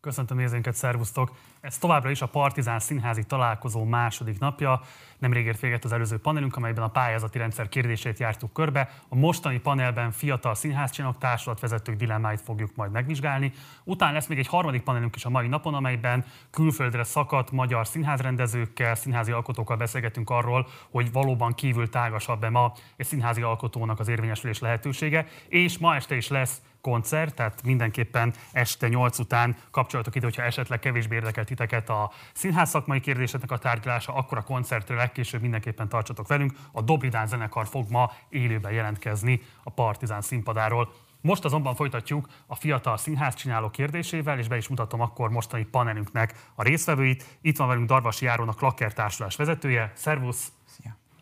Köszöntöm 0.00 0.36
nézőinket, 0.36 0.74
szervusztok! 0.74 1.36
Ez 1.60 1.78
továbbra 1.78 2.10
is 2.10 2.22
a 2.22 2.26
Partizán 2.26 2.78
Színházi 2.78 3.24
találkozó 3.24 3.84
második 3.84 4.38
napja. 4.38 4.80
Nemrég 5.18 5.46
ért 5.46 5.60
véget 5.60 5.84
az 5.84 5.92
előző 5.92 6.18
panelünk, 6.18 6.56
amelyben 6.56 6.84
a 6.84 6.88
pályázati 6.88 7.38
rendszer 7.38 7.68
kérdését 7.68 8.18
jártuk 8.18 8.52
körbe. 8.52 8.90
A 9.08 9.14
mostani 9.14 9.58
panelben 9.58 10.10
fiatal 10.10 10.54
színházcsinok, 10.54 11.18
társulatvezetők 11.18 11.96
dilemmáit 11.96 12.40
fogjuk 12.40 12.74
majd 12.74 12.90
megvizsgálni. 12.90 13.52
Utána 13.84 14.12
lesz 14.12 14.26
még 14.26 14.38
egy 14.38 14.46
harmadik 14.46 14.82
panelünk 14.82 15.16
is 15.16 15.24
a 15.24 15.30
mai 15.30 15.48
napon, 15.48 15.74
amelyben 15.74 16.24
külföldre 16.50 17.04
szakadt 17.04 17.50
magyar 17.50 17.86
színházrendezőkkel, 17.86 18.94
színházi 18.94 19.32
alkotókkal 19.32 19.76
beszélgetünk 19.76 20.30
arról, 20.30 20.66
hogy 20.90 21.12
valóban 21.12 21.54
kívül 21.54 21.88
tágasabb-e 21.88 22.48
ma 22.48 22.72
egy 22.96 23.06
színházi 23.06 23.42
alkotónak 23.42 24.00
az 24.00 24.08
érvényesülés 24.08 24.58
lehetősége. 24.58 25.26
És 25.48 25.78
ma 25.78 25.94
este 25.94 26.16
is 26.16 26.28
lesz 26.28 26.60
koncert, 26.80 27.34
tehát 27.34 27.62
mindenképpen 27.62 28.34
este 28.52 28.88
8 28.88 29.18
után 29.18 29.56
kapcsolatok 29.70 30.14
ide, 30.14 30.24
hogyha 30.24 30.42
esetleg 30.42 30.78
kevésbé 30.78 31.14
érdekel 31.14 31.44
titeket 31.44 31.88
a 31.88 32.10
színház 32.32 32.68
szakmai 32.68 33.00
kérdéseknek 33.00 33.50
a 33.50 33.58
tárgyalása, 33.58 34.14
akkor 34.14 34.38
a 34.38 34.42
koncertről 34.42 34.96
legkésőbb 34.96 35.40
mindenképpen 35.40 35.88
tartsatok 35.88 36.28
velünk. 36.28 36.52
A 36.72 36.82
Dobridán 36.82 37.26
zenekar 37.26 37.66
fog 37.66 37.90
ma 37.90 38.12
élőben 38.28 38.72
jelentkezni 38.72 39.42
a 39.62 39.70
Partizán 39.70 40.20
színpadáról. 40.20 40.92
Most 41.20 41.44
azonban 41.44 41.74
folytatjuk 41.74 42.28
a 42.46 42.54
fiatal 42.54 42.96
színház 42.96 43.34
csináló 43.34 43.70
kérdésével, 43.70 44.38
és 44.38 44.48
be 44.48 44.56
is 44.56 44.68
mutatom 44.68 45.00
akkor 45.00 45.30
mostani 45.30 45.64
panelünknek 45.64 46.34
a 46.54 46.62
résztvevőit. 46.62 47.38
Itt 47.40 47.56
van 47.56 47.68
velünk 47.68 47.88
Darvasi 47.88 48.24
Járon, 48.24 48.48
a 48.48 48.52
Klakker 48.52 48.92
társulás 48.92 49.36
vezetője. 49.36 49.92
Szervusz! 49.94 50.59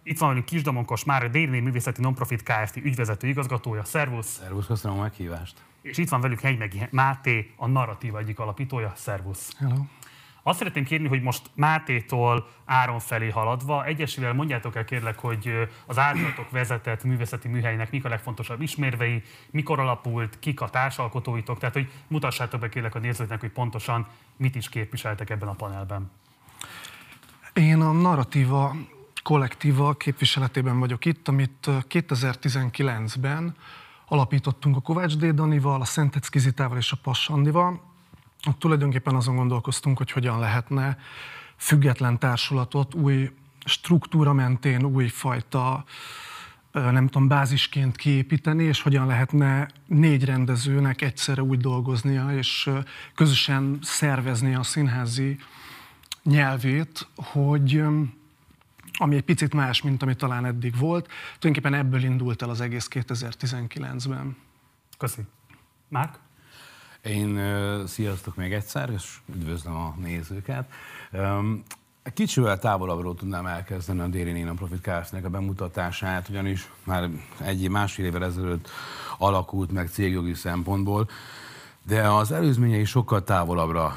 Itt 0.08 0.18
van 0.18 0.28
velünk 0.28 0.44
Kisdomonkos 0.44 1.04
már 1.04 1.24
a 1.24 1.28
Déli 1.28 1.60
Művészeti 1.60 2.00
Nonprofit 2.00 2.42
Kft. 2.42 2.76
ügyvezető 2.76 3.28
igazgatója. 3.28 3.84
Szervusz! 3.84 4.26
Szervusz, 4.26 4.66
köszönöm 4.66 4.98
a 4.98 5.02
meghívást! 5.02 5.56
És 5.82 5.98
itt 5.98 6.08
van 6.08 6.20
velük 6.20 6.40
Hegymegi 6.40 6.86
Máté, 6.90 7.52
a 7.56 7.66
Narratíva 7.66 8.18
egyik 8.18 8.38
alapítója. 8.38 8.92
Szervusz! 8.96 9.56
Hello! 9.58 9.74
Azt 10.42 10.58
szeretném 10.58 10.84
kérni, 10.84 11.08
hogy 11.08 11.22
most 11.22 11.50
Mátétól 11.54 12.48
Áron 12.64 12.98
felé 12.98 13.28
haladva, 13.28 13.84
egyesével 13.84 14.32
mondjátok 14.32 14.76
el 14.76 14.84
kérlek, 14.84 15.18
hogy 15.18 15.68
az 15.86 15.98
általatok 15.98 16.50
vezetett 16.50 17.04
művészeti 17.04 17.48
műhelynek 17.48 17.90
mik 17.90 18.04
a 18.04 18.08
legfontosabb 18.08 18.60
ismérvei, 18.60 19.22
mikor 19.50 19.80
alapult, 19.80 20.38
kik 20.38 20.60
a 20.60 20.68
társalkotóitok, 20.68 21.58
tehát 21.58 21.74
hogy 21.74 21.90
mutassátok 22.06 22.60
be 22.60 22.68
kérlek 22.68 22.94
a 22.94 22.98
nézőknek, 22.98 23.40
hogy 23.40 23.50
pontosan 23.50 24.06
mit 24.36 24.54
is 24.54 24.68
képviseltek 24.68 25.30
ebben 25.30 25.48
a 25.48 25.54
panelben. 25.54 26.10
Én 27.52 27.80
a 27.80 27.92
narratíva 27.92 28.76
kollektíva 29.28 29.94
képviseletében 29.94 30.78
vagyok 30.78 31.04
itt, 31.04 31.28
amit 31.28 31.66
2019-ben 31.66 33.54
alapítottunk 34.06 34.76
a 34.76 34.80
Kovács 34.80 35.16
D. 35.16 35.34
Danival, 35.34 35.80
a 35.80 35.84
Szentec 35.84 36.28
Kizitával 36.28 36.76
és 36.76 36.92
a 36.92 36.96
Passandival. 37.02 37.80
Tulajdonképpen 38.58 39.14
azon 39.14 39.36
gondolkoztunk, 39.36 39.98
hogy 39.98 40.10
hogyan 40.10 40.38
lehetne 40.38 40.98
független 41.56 42.18
társulatot 42.18 42.94
új 42.94 43.30
struktúra 43.64 44.32
mentén, 44.32 44.84
újfajta 44.84 45.84
nem 46.72 47.06
tudom, 47.06 47.28
bázisként 47.28 47.96
kiépíteni, 47.96 48.64
és 48.64 48.82
hogyan 48.82 49.06
lehetne 49.06 49.68
négy 49.86 50.24
rendezőnek 50.24 51.02
egyszerre 51.02 51.42
úgy 51.42 51.58
dolgoznia, 51.58 52.32
és 52.32 52.70
közösen 53.14 53.78
szervezni 53.82 54.54
a 54.54 54.62
színházi 54.62 55.38
nyelvét, 56.22 57.08
hogy 57.14 57.82
ami 58.98 59.16
egy 59.16 59.22
picit 59.22 59.54
más, 59.54 59.82
mint 59.82 60.02
ami 60.02 60.14
talán 60.14 60.44
eddig 60.44 60.76
volt. 60.78 61.08
Tulajdonképpen 61.38 61.74
ebből 61.74 62.02
indult 62.02 62.42
el 62.42 62.50
az 62.50 62.60
egész 62.60 62.88
2019-ben. 62.90 64.36
Köszi. 64.98 65.22
Márk? 65.88 66.18
Én 67.02 67.40
sziasztok 67.86 68.36
még 68.36 68.52
egyszer, 68.52 68.90
és 68.90 69.16
üdvözlöm 69.34 69.76
a 69.76 69.94
nézőket. 69.98 70.72
Kicsivel 72.14 72.58
távolabbról 72.58 73.14
tudnám 73.14 73.46
elkezdeni 73.46 74.00
a 74.00 74.06
Déri 74.06 74.32
Nina 74.32 74.52
Profit 74.52 74.80
kft 74.80 75.12
a 75.24 75.28
bemutatását, 75.28 76.28
ugyanis 76.28 76.70
már 76.84 77.10
egy 77.40 77.68
másfél 77.68 78.04
évvel 78.04 78.24
ezelőtt 78.24 78.68
alakult 79.18 79.72
meg 79.72 79.88
cégjogi 79.88 80.34
szempontból, 80.34 81.08
de 81.86 82.08
az 82.08 82.32
előzményei 82.32 82.84
sokkal 82.84 83.24
távolabbra 83.24 83.96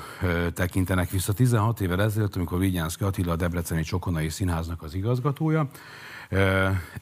tekintenek 0.53 1.09
vissza. 1.09 1.33
16 1.33 1.81
évvel 1.81 2.01
ezelőtt, 2.01 2.35
amikor 2.35 2.59
Vigyánszki 2.59 3.03
Attila 3.03 3.31
a 3.31 3.35
Debreceni 3.35 3.83
Csokonai 3.83 4.29
Színháznak 4.29 4.83
az 4.83 4.93
igazgatója, 4.93 5.69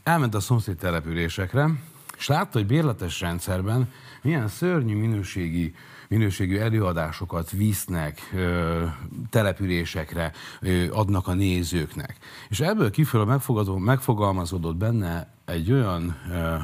elment 0.03 0.35
a 0.35 0.39
szomszéd 0.39 0.75
településekre, 0.75 1.69
és 2.17 2.27
látta, 2.27 2.57
hogy 2.57 2.67
bérletes 2.67 3.21
rendszerben 3.21 3.91
milyen 4.21 4.47
szörnyű 4.47 4.95
minőségi 4.95 5.73
minőségű 6.09 6.57
előadásokat 6.57 7.51
visznek 7.51 8.31
ö, 8.35 8.83
településekre, 9.29 10.31
ö, 10.61 10.85
adnak 10.91 11.27
a 11.27 11.33
nézőknek. 11.33 12.17
És 12.49 12.59
ebből 12.59 12.91
kifelől 12.91 13.39
megfogalmazódott 13.77 14.75
benne 14.75 15.33
egy 15.49 15.71
olyan 15.71 16.15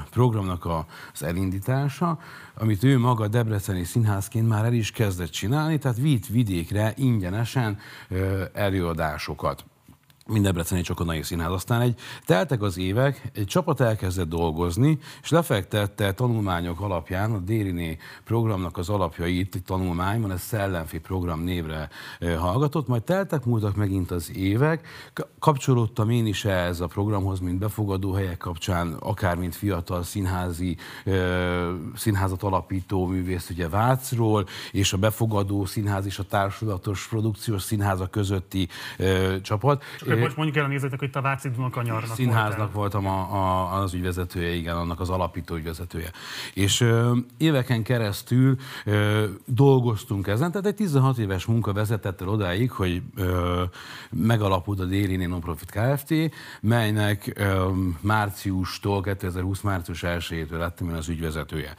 programnak 0.10 0.66
az 1.14 1.24
elindítása, 1.24 2.20
amit 2.54 2.84
ő 2.84 3.00
maga 3.00 3.28
Debreceni 3.28 3.84
színházként 3.84 4.48
már 4.48 4.66
el 4.66 4.74
is 4.74 4.92
kezdett 4.92 5.30
csinálni, 5.30 5.78
tehát 5.78 5.98
vitt 5.98 6.28
vidékre 6.28 6.94
ingyenesen 6.96 7.78
előadásokat 8.54 9.66
mint 10.28 10.44
Debreceni 10.44 10.82
Csokonai 10.82 11.22
Színház. 11.22 11.52
Aztán 11.52 11.82
egy, 11.82 12.00
teltek 12.26 12.62
az 12.62 12.78
évek, 12.78 13.32
egy 13.34 13.46
csapat 13.46 13.82
elkezdett 13.82 14.30
dolgozni, 14.30 15.00
és 15.22 15.30
lefektette 15.30 16.14
tanulmányok 16.14 16.82
alapján 16.82 17.32
a 17.32 17.40
Dériné 17.40 17.98
programnak 18.24 18.78
az 18.78 18.90
alapjait, 18.90 19.56
egy 19.56 19.64
tanulmányban, 19.64 20.32
ez 20.32 20.42
Szellemfi 20.42 21.00
program 21.00 21.44
névre 21.44 21.90
hallgatott, 22.38 22.88
majd 22.88 23.04
teltek 23.04 23.46
múltak 23.46 23.76
megint 23.76 24.12
az 24.12 24.36
évek, 24.36 24.88
kapcsolódtam 25.40 26.10
én 26.10 26.26
is 26.26 26.46
ehhez 26.46 26.80
a 26.80 26.88
programhoz, 26.88 27.40
mint 27.40 27.60
befogadó 27.60 28.12
helyek 28.12 28.38
kapcsán, 28.38 28.94
akár 28.94 29.38
mint 29.38 29.56
fiatal 29.56 30.04
színházi, 30.04 30.78
színházat 31.96 32.44
alapító 32.44 33.06
művész, 33.06 33.50
ugye 33.50 33.70
Vácról, 33.70 34.46
és 34.72 34.94
a 34.94 34.98
befogadó 34.98 35.66
színház 35.66 36.06
és 36.06 36.20
a 36.20 36.24
társulatos 36.24 37.08
produkciós 37.08 37.62
színháza 37.62 38.08
közötti 38.08 38.68
csapat. 39.42 39.84
Csak 39.98 40.14
É, 40.18 40.22
most 40.22 40.36
mondjuk 40.36 40.58
el 40.58 40.64
a 40.64 40.68
nézőknek, 40.68 41.00
hogy 41.00 41.10
te 41.10 41.22
Váci 41.22 41.50
Dunakanyarnak 41.50 42.16
Színháznak 42.16 42.74
voltam 42.74 43.08
a, 43.08 43.34
a, 43.34 43.74
az 43.82 43.94
ügyvezetője, 43.94 44.54
igen, 44.54 44.76
annak 44.76 45.00
az 45.00 45.10
alapító 45.10 45.56
ügyvezetője. 45.56 46.12
És 46.54 46.82
ö, 46.82 47.18
éveken 47.38 47.84
keresztül 47.84 48.56
ö, 48.86 49.26
dolgoztunk 49.46 50.28
ezen, 50.28 50.52
tehát 50.52 50.68
egy 50.68 50.76
16 50.76 51.18
éves 51.18 51.46
munka 51.46 51.74
vezetett 51.74 52.22
el 52.22 52.28
odáig, 52.28 52.72
hogy 52.72 53.02
ö, 53.16 53.64
megalapult 54.10 54.80
a 54.80 54.86
Déli 54.86 55.26
Nonprofit 55.26 55.72
Kft., 55.72 56.14
melynek 56.62 57.32
ö, 57.36 57.70
márciustól, 58.02 59.02
2020 59.02 59.62
március 59.62 60.04
1-től 60.06 60.58
lettem 60.58 60.90
én 60.90 60.96
az 60.96 61.10
ügyvezetője. 61.10 61.74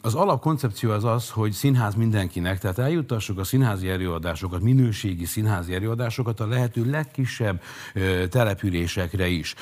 Az 0.00 0.14
alapkoncepció 0.14 0.90
az 0.90 1.04
az, 1.04 1.30
hogy 1.30 1.52
színház 1.52 1.94
mindenkinek, 1.94 2.58
tehát 2.58 2.78
eljutassuk 2.78 3.38
a 3.38 3.44
színházi 3.44 3.88
előadásokat, 3.88 4.60
minőségi 4.60 5.24
színházi 5.24 5.74
előadásokat 5.74 6.40
a 6.40 6.46
lehető 6.46 6.90
legkisebb 6.90 7.62
településekre 8.28 9.26
is, 9.26 9.54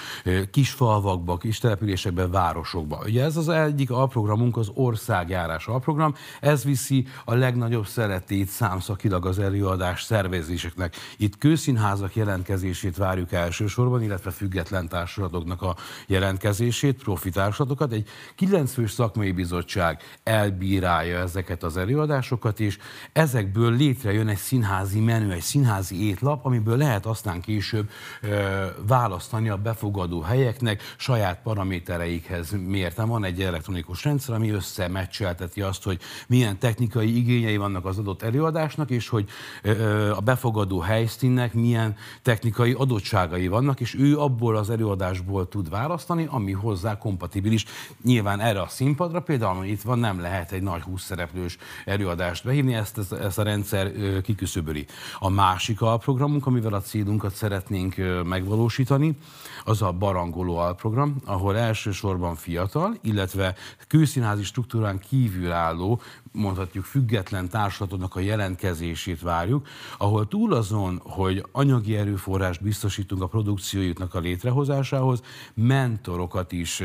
kis 0.50 0.70
falvakba, 0.70 1.36
kis 1.36 1.58
településekbe, 1.58 2.26
városokba. 2.26 3.02
Ugye 3.04 3.24
ez 3.24 3.36
az 3.36 3.48
egyik 3.48 3.90
alprogramunk, 3.90 4.56
az 4.56 4.70
országjárás 4.74 5.66
alprogram, 5.66 6.14
ez 6.40 6.64
viszi 6.64 7.06
a 7.24 7.34
legnagyobb 7.34 7.86
szeretét 7.86 8.48
számszakilag 8.48 9.26
az 9.26 9.38
előadás 9.38 10.02
szervezéseknek. 10.02 10.96
Itt 11.16 11.38
kőszínházak 11.38 12.16
jelentkezését 12.16 12.96
várjuk 12.96 13.32
elsősorban, 13.32 14.02
illetve 14.02 14.30
független 14.30 14.88
társulatoknak 14.88 15.62
a 15.62 15.76
jelentkezését, 16.06 17.02
profitársulatokat. 17.02 17.92
Egy 17.92 18.08
9 18.34 18.72
fős 18.72 18.90
szakmai 18.90 19.32
bizottság 19.32 19.76
bizottság 19.78 20.02
elbírálja 20.22 21.18
ezeket 21.18 21.62
az 21.62 21.76
előadásokat, 21.76 22.60
és 22.60 22.78
ezekből 23.12 23.76
létrejön 23.76 24.28
egy 24.28 24.36
színházi 24.36 25.00
menü, 25.00 25.30
egy 25.30 25.40
színházi 25.40 26.06
étlap, 26.06 26.44
amiből 26.44 26.76
lehet 26.76 27.06
aztán 27.06 27.40
később 27.40 27.90
ö, 28.22 28.66
választani 28.86 29.48
a 29.48 29.56
befogadó 29.56 30.20
helyeknek 30.20 30.82
saját 30.96 31.40
paramétereikhez 31.42 32.50
mérten. 32.66 33.08
Van 33.08 33.24
egy 33.24 33.42
elektronikus 33.42 34.04
rendszer, 34.04 34.34
ami 34.34 34.50
összemeccselteti 34.50 35.60
azt, 35.62 35.82
hogy 35.82 36.00
milyen 36.28 36.58
technikai 36.58 37.16
igényei 37.16 37.56
vannak 37.56 37.84
az 37.84 37.98
adott 37.98 38.22
előadásnak, 38.22 38.90
és 38.90 39.08
hogy 39.08 39.28
ö, 39.62 40.10
a 40.10 40.20
befogadó 40.20 40.80
helyszínnek 40.80 41.54
milyen 41.54 41.96
technikai 42.22 42.72
adottságai 42.72 43.48
vannak, 43.48 43.80
és 43.80 43.94
ő 43.98 44.18
abból 44.18 44.56
az 44.56 44.70
előadásból 44.70 45.48
tud 45.48 45.70
választani, 45.70 46.26
ami 46.30 46.52
hozzá 46.52 46.98
kompatibilis. 46.98 47.64
Nyilván 48.02 48.40
erre 48.40 48.60
a 48.60 48.68
színpadra 48.68 49.20
például 49.20 49.67
itt 49.68 49.82
van, 49.82 49.98
nem 49.98 50.20
lehet 50.20 50.52
egy 50.52 50.62
nagy 50.62 50.82
20 50.82 51.02
szereplős 51.02 51.58
előadást 51.84 52.44
behívni, 52.44 52.74
ezt, 52.74 53.12
ezt, 53.12 53.38
a 53.38 53.42
rendszer 53.42 53.92
kiküszöböli. 54.22 54.86
A 55.18 55.28
másik 55.28 55.80
alprogramunk, 55.80 56.46
amivel 56.46 56.72
a 56.72 56.80
célunkat 56.80 57.34
szeretnénk 57.34 57.94
megvalósítani, 58.24 59.16
az 59.64 59.82
a 59.82 59.92
barangoló 59.92 60.56
alprogram, 60.56 61.16
ahol 61.24 61.56
elsősorban 61.56 62.34
fiatal, 62.34 62.96
illetve 63.02 63.54
kőszínházi 63.88 64.42
struktúrán 64.42 64.98
kívül 64.98 65.52
álló, 65.52 66.00
mondhatjuk 66.32 66.84
független 66.84 67.48
társulatoknak 67.48 68.16
a 68.16 68.20
jelentkezését 68.20 69.20
várjuk, 69.20 69.66
ahol 69.98 70.28
túl 70.28 70.52
azon, 70.52 71.00
hogy 71.04 71.44
anyagi 71.52 71.96
erőforrást 71.96 72.62
biztosítunk 72.62 73.22
a 73.22 73.26
produkciójuknak 73.26 74.14
a 74.14 74.18
létrehozásához, 74.18 75.22
mentorokat 75.54 76.52
is 76.52 76.82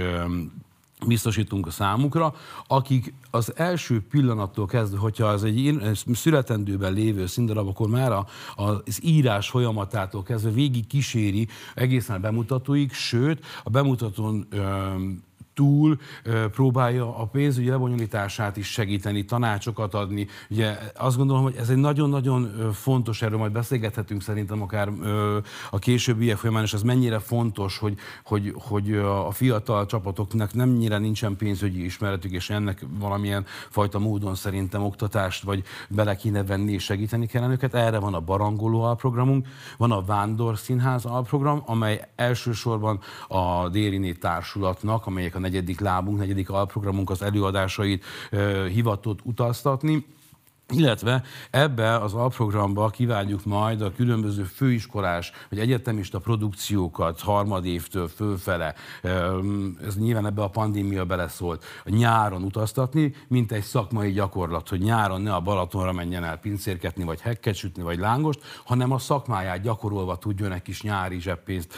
biztosítunk 1.07 1.67
a 1.67 1.71
számukra, 1.71 2.33
akik 2.67 3.13
az 3.31 3.53
első 3.55 4.01
pillanattól 4.09 4.65
kezdve, 4.65 4.97
hogyha 4.97 5.25
az 5.25 5.43
egy 5.43 5.79
születendőben 6.13 6.93
lévő 6.93 7.25
színdarab, 7.25 7.67
akkor 7.67 7.89
már 7.89 8.11
az 8.55 8.99
írás 9.03 9.49
folyamatától 9.49 10.23
kezdve 10.23 10.51
végig 10.51 10.87
kíséri 10.87 11.47
egészen 11.75 12.15
a 12.15 12.19
bemutatóig, 12.19 12.93
sőt, 12.93 13.45
a 13.63 13.69
bemutatón 13.69 14.47
túl 15.53 15.97
próbálja 16.51 17.17
a 17.17 17.25
pénzügyi 17.25 17.69
lebonyolítását 17.69 18.57
is 18.57 18.67
segíteni, 18.67 19.25
tanácsokat 19.25 19.93
adni. 19.93 20.27
Ugye 20.49 20.77
azt 20.95 21.17
gondolom, 21.17 21.43
hogy 21.43 21.55
ez 21.55 21.69
egy 21.69 21.77
nagyon-nagyon 21.77 22.71
fontos, 22.73 23.21
erről 23.21 23.37
majd 23.37 23.51
beszélgethetünk 23.51 24.21
szerintem 24.21 24.61
akár 24.61 24.89
a 25.71 25.79
későbbiek 25.79 26.37
folyamán, 26.37 26.63
és 26.63 26.73
ez 26.73 26.81
mennyire 26.81 27.19
fontos, 27.19 27.77
hogy, 27.77 27.97
hogy, 28.23 28.53
hogy 28.57 28.93
a 28.93 29.31
fiatal 29.31 29.85
csapatoknak 29.85 30.53
nem 30.53 30.69
nyire 30.69 30.97
nincsen 30.97 31.35
pénzügyi 31.35 31.83
ismeretük, 31.83 32.31
és 32.31 32.49
ennek 32.49 32.85
valamilyen 32.99 33.45
fajta 33.69 33.99
módon 33.99 34.35
szerintem 34.35 34.83
oktatást, 34.83 35.43
vagy 35.43 35.63
bele 35.89 36.15
kéne 36.15 36.43
venni 36.43 36.71
és 36.71 36.83
segíteni 36.83 37.25
kellene 37.25 37.53
őket. 37.53 37.73
Erre 37.73 37.99
van 37.99 38.13
a 38.13 38.19
Barangoló 38.19 38.81
alprogramunk, 38.81 39.47
van 39.77 39.91
a 39.91 40.01
Vándor 40.01 40.57
Színház 40.57 41.05
alprogram, 41.05 41.61
amely 41.65 42.01
elsősorban 42.15 42.99
a 43.27 43.69
Dériné 43.69 44.11
Társulatnak, 44.11 45.05
amelyek 45.05 45.35
a 45.35 45.39
negyedik 45.43 45.79
lábunk, 45.79 46.17
negyedik 46.17 46.49
alprogramunk 46.49 47.09
az 47.09 47.21
előadásait 47.21 48.05
hivatott 48.73 49.19
utaztatni 49.23 50.05
illetve 50.69 51.23
ebbe 51.49 51.97
az 51.97 52.13
alprogramba 52.13 52.89
kiváljuk 52.89 53.45
majd 53.45 53.81
a 53.81 53.91
különböző 53.91 54.43
főiskolás 54.43 55.31
vagy 55.49 55.59
egyetemista 55.59 56.19
produkciókat 56.19 57.19
harmadévtől 57.19 58.07
fölfele. 58.07 58.73
Ez 59.85 59.97
nyilván 59.97 60.25
ebbe 60.25 60.43
a 60.43 60.47
pandémia 60.47 61.05
beleszólt. 61.05 61.63
Nyáron 61.85 62.43
utaztatni, 62.43 63.13
mint 63.27 63.51
egy 63.51 63.63
szakmai 63.63 64.11
gyakorlat, 64.11 64.69
hogy 64.69 64.79
nyáron 64.79 65.21
ne 65.21 65.33
a 65.33 65.39
Balatonra 65.39 65.91
menjen 65.91 66.23
el 66.23 66.37
pincérketni, 66.37 67.03
vagy 67.03 67.21
hekket 67.21 67.55
sütni, 67.55 67.83
vagy 67.83 67.99
lángost, 67.99 68.41
hanem 68.65 68.91
a 68.91 68.97
szakmáját 68.97 69.61
gyakorolva 69.61 70.17
tudjon 70.17 70.51
egy 70.51 70.61
kis 70.61 70.81
nyári 70.81 71.19
zseppénzt 71.19 71.73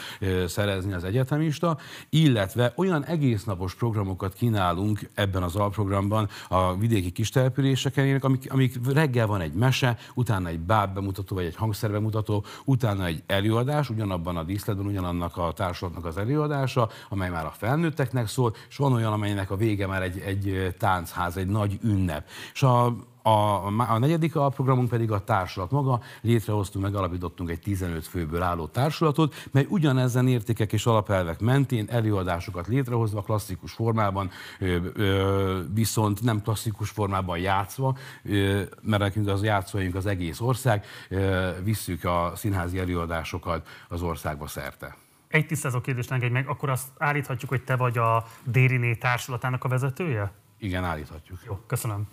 szerezni 0.46 0.92
az 0.92 1.04
egyetemista, 1.04 1.78
illetve 2.10 2.72
olyan 2.76 3.04
egésznapos 3.04 3.74
programokat 3.74 4.34
kínálunk 4.34 5.10
ebben 5.14 5.42
az 5.42 5.56
alprogramban 5.56 6.28
a 6.48 6.76
vidéki 6.76 7.10
kistelepüléseken, 7.10 8.18
amik, 8.20 8.52
amik 8.52 8.75
reggel 8.84 9.26
van 9.26 9.40
egy 9.40 9.52
mese, 9.52 9.98
utána 10.14 10.48
egy 10.48 10.58
báb 10.58 10.94
bemutató, 10.94 11.34
vagy 11.34 11.44
egy 11.44 11.56
hangszerbemutató, 11.56 12.44
utána 12.64 13.04
egy 13.04 13.22
előadás, 13.26 13.90
ugyanabban 13.90 14.36
a 14.36 14.42
díszletben, 14.42 14.86
ugyanannak 14.86 15.36
a 15.36 15.52
társulatnak 15.52 16.04
az 16.04 16.16
előadása, 16.16 16.88
amely 17.08 17.30
már 17.30 17.44
a 17.44 17.54
felnőtteknek 17.56 18.28
szól, 18.28 18.54
és 18.68 18.76
van 18.76 18.92
olyan, 18.92 19.12
amelynek 19.12 19.50
a 19.50 19.56
vége 19.56 19.86
már 19.86 20.02
egy, 20.02 20.18
egy 20.18 20.74
táncház, 20.78 21.36
egy 21.36 21.48
nagy 21.48 21.78
ünnep. 21.82 22.28
És 22.52 22.62
a 22.62 22.96
a, 23.26 23.66
a 23.66 23.98
negyedik 23.98 24.36
alprogramunk 24.36 24.88
pedig 24.88 25.10
a 25.10 25.24
társulat 25.24 25.70
maga. 25.70 26.00
Létrehoztunk, 26.20 26.84
megalapítottunk 26.84 27.50
egy 27.50 27.60
15 27.60 28.06
főből 28.06 28.42
álló 28.42 28.66
társulatot, 28.66 29.34
mely 29.50 29.66
ugyanezen 29.68 30.28
értékek 30.28 30.72
és 30.72 30.86
alapelvek 30.86 31.40
mentén 31.40 31.86
előadásokat 31.88 32.66
létrehozva 32.66 33.22
klasszikus 33.22 33.72
formában, 33.72 34.30
ö, 34.58 34.76
ö, 34.94 35.60
viszont 35.74 36.22
nem 36.22 36.42
klasszikus 36.42 36.90
formában 36.90 37.38
játszva, 37.38 37.96
ö, 38.24 38.62
mert 38.82 39.02
nekünk 39.02 39.28
az 39.28 39.42
játszóink 39.42 39.94
az 39.94 40.06
egész 40.06 40.40
ország, 40.40 40.84
ö, 41.08 41.50
visszük 41.64 42.04
a 42.04 42.32
színházi 42.34 42.78
előadásokat 42.78 43.68
az 43.88 44.02
országba 44.02 44.46
szerte. 44.46 44.96
Egy 45.28 45.46
tisztázó 45.46 45.80
kérdést 45.80 46.10
engedj 46.10 46.32
meg, 46.32 46.48
akkor 46.48 46.68
azt 46.70 46.88
állíthatjuk, 46.98 47.50
hogy 47.50 47.64
te 47.64 47.76
vagy 47.76 47.98
a 47.98 48.24
Dériné 48.44 48.94
társulatának 48.94 49.64
a 49.64 49.68
vezetője? 49.68 50.32
Igen, 50.58 50.84
állíthatjuk. 50.84 51.38
Jó, 51.46 51.58
köszönöm. 51.66 52.08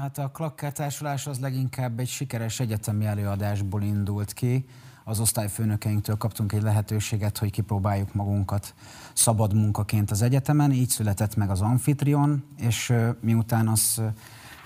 Hát 0.00 0.18
a 0.18 0.28
Klakker 0.28 0.72
társulás 0.72 1.26
az 1.26 1.38
leginkább 1.38 1.98
egy 1.98 2.08
sikeres 2.08 2.60
egyetemi 2.60 3.04
előadásból 3.04 3.82
indult 3.82 4.32
ki. 4.32 4.64
Az 5.04 5.20
osztályfőnökeinktől 5.20 6.16
kaptunk 6.16 6.52
egy 6.52 6.62
lehetőséget, 6.62 7.38
hogy 7.38 7.50
kipróbáljuk 7.50 8.14
magunkat 8.14 8.74
szabad 9.12 9.54
munkaként 9.54 10.10
az 10.10 10.22
egyetemen. 10.22 10.72
Így 10.72 10.88
született 10.88 11.36
meg 11.36 11.50
az 11.50 11.60
Amfitrion, 11.60 12.44
és 12.56 12.92
miután 13.20 13.68
az 13.68 14.02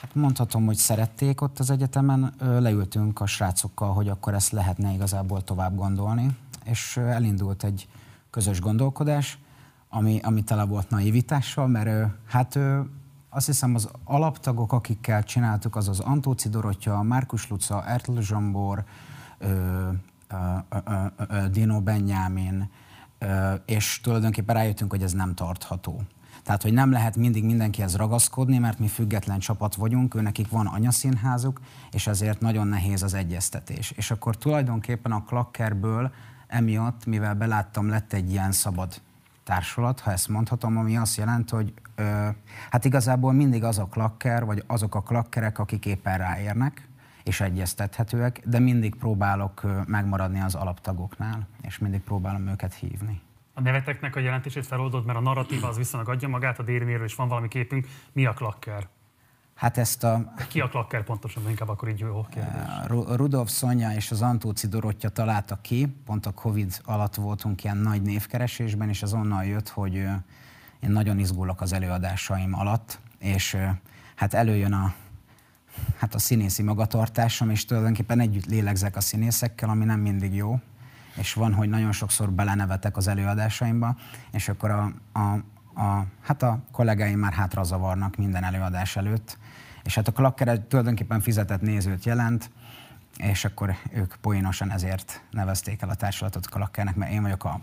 Hát 0.00 0.14
mondhatom, 0.14 0.66
hogy 0.66 0.76
szerették 0.76 1.40
ott 1.40 1.58
az 1.58 1.70
egyetemen, 1.70 2.34
leültünk 2.38 3.20
a 3.20 3.26
srácokkal, 3.26 3.92
hogy 3.92 4.08
akkor 4.08 4.34
ezt 4.34 4.52
lehetne 4.52 4.92
igazából 4.92 5.42
tovább 5.42 5.76
gondolni, 5.76 6.36
és 6.64 6.96
elindult 6.96 7.64
egy 7.64 7.88
közös 8.30 8.60
gondolkodás, 8.60 9.38
ami, 9.88 10.20
ami 10.22 10.44
tele 10.44 10.64
volt 10.64 10.90
naivitással, 10.90 11.66
mert 11.66 12.10
hát 12.26 12.58
azt 13.30 13.46
hiszem 13.46 13.74
az 13.74 13.88
alaptagok, 14.04 14.72
akikkel 14.72 15.22
csináltuk, 15.22 15.76
az 15.76 15.88
az 15.88 16.00
Antóci 16.00 16.48
Dorottya, 16.48 17.02
Márkus 17.02 17.48
Luca, 17.48 17.84
Ertl 17.86 18.20
Zsombor, 18.20 18.84
Dino 21.50 21.80
Benyámin, 21.80 22.70
és 23.64 24.00
tulajdonképpen 24.02 24.54
rájöttünk, 24.54 24.90
hogy 24.90 25.02
ez 25.02 25.12
nem 25.12 25.34
tartható. 25.34 26.02
Tehát, 26.42 26.62
hogy 26.62 26.72
nem 26.72 26.90
lehet 26.90 27.16
mindig 27.16 27.44
mindenkihez 27.44 27.96
ragaszkodni, 27.96 28.58
mert 28.58 28.78
mi 28.78 28.88
független 28.88 29.38
csapat 29.38 29.74
vagyunk, 29.74 30.14
őnekik 30.14 30.48
van 30.48 30.66
anyaszínházuk, 30.66 31.60
és 31.90 32.06
ezért 32.06 32.40
nagyon 32.40 32.66
nehéz 32.66 33.02
az 33.02 33.14
egyeztetés. 33.14 33.90
És 33.90 34.10
akkor 34.10 34.36
tulajdonképpen 34.36 35.12
a 35.12 35.24
klakkerből 35.24 36.12
emiatt, 36.46 37.06
mivel 37.06 37.34
beláttam, 37.34 37.88
lett 37.88 38.12
egy 38.12 38.30
ilyen 38.30 38.52
szabad 38.52 39.00
társulat, 39.44 40.00
ha 40.00 40.12
ezt 40.12 40.28
mondhatom, 40.28 40.76
ami 40.76 40.96
azt 40.96 41.16
jelenti, 41.16 41.54
hogy 41.54 41.72
ö, 41.89 41.89
hát 42.70 42.84
igazából 42.84 43.32
mindig 43.32 43.64
az 43.64 43.78
a 43.78 43.84
klakker, 43.84 44.44
vagy 44.44 44.62
azok 44.66 44.94
a 44.94 45.02
klakkerek, 45.02 45.58
akik 45.58 45.86
éppen 45.86 46.18
ráérnek, 46.18 46.88
és 47.24 47.40
egyeztethetőek, 47.40 48.40
de 48.44 48.58
mindig 48.58 48.94
próbálok 48.94 49.86
megmaradni 49.86 50.40
az 50.40 50.54
alaptagoknál, 50.54 51.48
és 51.62 51.78
mindig 51.78 52.00
próbálom 52.00 52.46
őket 52.46 52.74
hívni. 52.74 53.20
A 53.54 53.60
neveteknek 53.60 54.16
a 54.16 54.20
jelentését 54.20 54.66
feloldod, 54.66 55.04
mert 55.06 55.18
a 55.18 55.20
narratíva 55.20 55.68
az 55.68 55.76
viszonylag 55.76 56.08
adja 56.08 56.28
magát, 56.28 56.58
a 56.58 56.62
Dérinéről 56.62 57.04
is 57.04 57.14
van 57.14 57.28
valami 57.28 57.48
képünk. 57.48 57.86
Mi 58.12 58.26
a 58.26 58.32
klakker? 58.32 58.88
Hát 59.54 59.78
ezt 59.78 60.04
a... 60.04 60.32
Ki 60.48 60.60
a 60.60 60.68
klakker 60.68 61.04
pontosan, 61.04 61.48
inkább 61.48 61.68
akkor 61.68 61.88
így 61.88 61.98
jó 61.98 62.26
kérdés. 62.30 62.62
Rudolf 63.16 63.50
Szonya 63.50 63.94
és 63.94 64.10
az 64.10 64.22
Antóci 64.22 64.68
Dorottya 64.68 65.08
találtak 65.08 65.62
ki, 65.62 65.86
pont 66.04 66.26
a 66.26 66.30
Covid 66.30 66.80
alatt 66.84 67.14
voltunk 67.14 67.64
ilyen 67.64 67.76
nagy 67.76 68.02
névkeresésben, 68.02 68.88
és 68.88 69.02
az 69.02 69.12
onnan 69.12 69.44
jött, 69.44 69.68
hogy 69.68 70.06
én 70.80 70.90
nagyon 70.90 71.18
izgulok 71.18 71.60
az 71.60 71.72
előadásaim 71.72 72.54
alatt, 72.54 72.98
és 73.18 73.56
hát 74.14 74.34
előjön 74.34 74.72
a, 74.72 74.94
hát 75.98 76.14
a 76.14 76.18
színészi 76.18 76.62
magatartásom, 76.62 77.50
és 77.50 77.64
tulajdonképpen 77.64 78.20
együtt 78.20 78.46
lélegzek 78.46 78.96
a 78.96 79.00
színészekkel, 79.00 79.68
ami 79.68 79.84
nem 79.84 80.00
mindig 80.00 80.34
jó, 80.34 80.60
és 81.16 81.34
van, 81.34 81.54
hogy 81.54 81.68
nagyon 81.68 81.92
sokszor 81.92 82.32
belenevetek 82.32 82.96
az 82.96 83.08
előadásaimba, 83.08 83.96
és 84.32 84.48
akkor 84.48 84.70
a, 84.70 84.92
a, 85.12 85.20
a, 85.80 86.06
hát 86.22 86.42
a 86.42 86.58
kollégáim 86.72 87.18
már 87.18 87.32
hátra 87.32 87.62
zavarnak 87.62 88.16
minden 88.16 88.44
előadás 88.44 88.96
előtt, 88.96 89.38
és 89.82 89.94
hát 89.94 90.08
a 90.08 90.12
klakker 90.12 90.58
tulajdonképpen 90.58 91.20
fizetett 91.20 91.60
nézőt 91.60 92.04
jelent, 92.04 92.50
és 93.20 93.44
akkor 93.44 93.76
ők 93.92 94.14
poénosan 94.20 94.70
ezért 94.70 95.22
nevezték 95.30 95.82
el 95.82 95.88
a 95.88 95.94
társulatot 95.94 96.48
klakkernek, 96.48 96.94
mert 96.94 97.12
én 97.12 97.22
vagyok 97.22 97.44
a, 97.44 97.60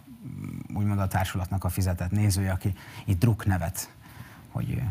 úgymond 0.73 0.99
a 0.99 1.07
társulatnak 1.07 1.63
a 1.63 1.69
fizetett 1.69 2.11
nézője, 2.11 2.51
aki 2.51 2.73
itt 3.05 3.19
druk 3.19 3.45
nevet, 3.45 3.89
hogy 4.51 4.81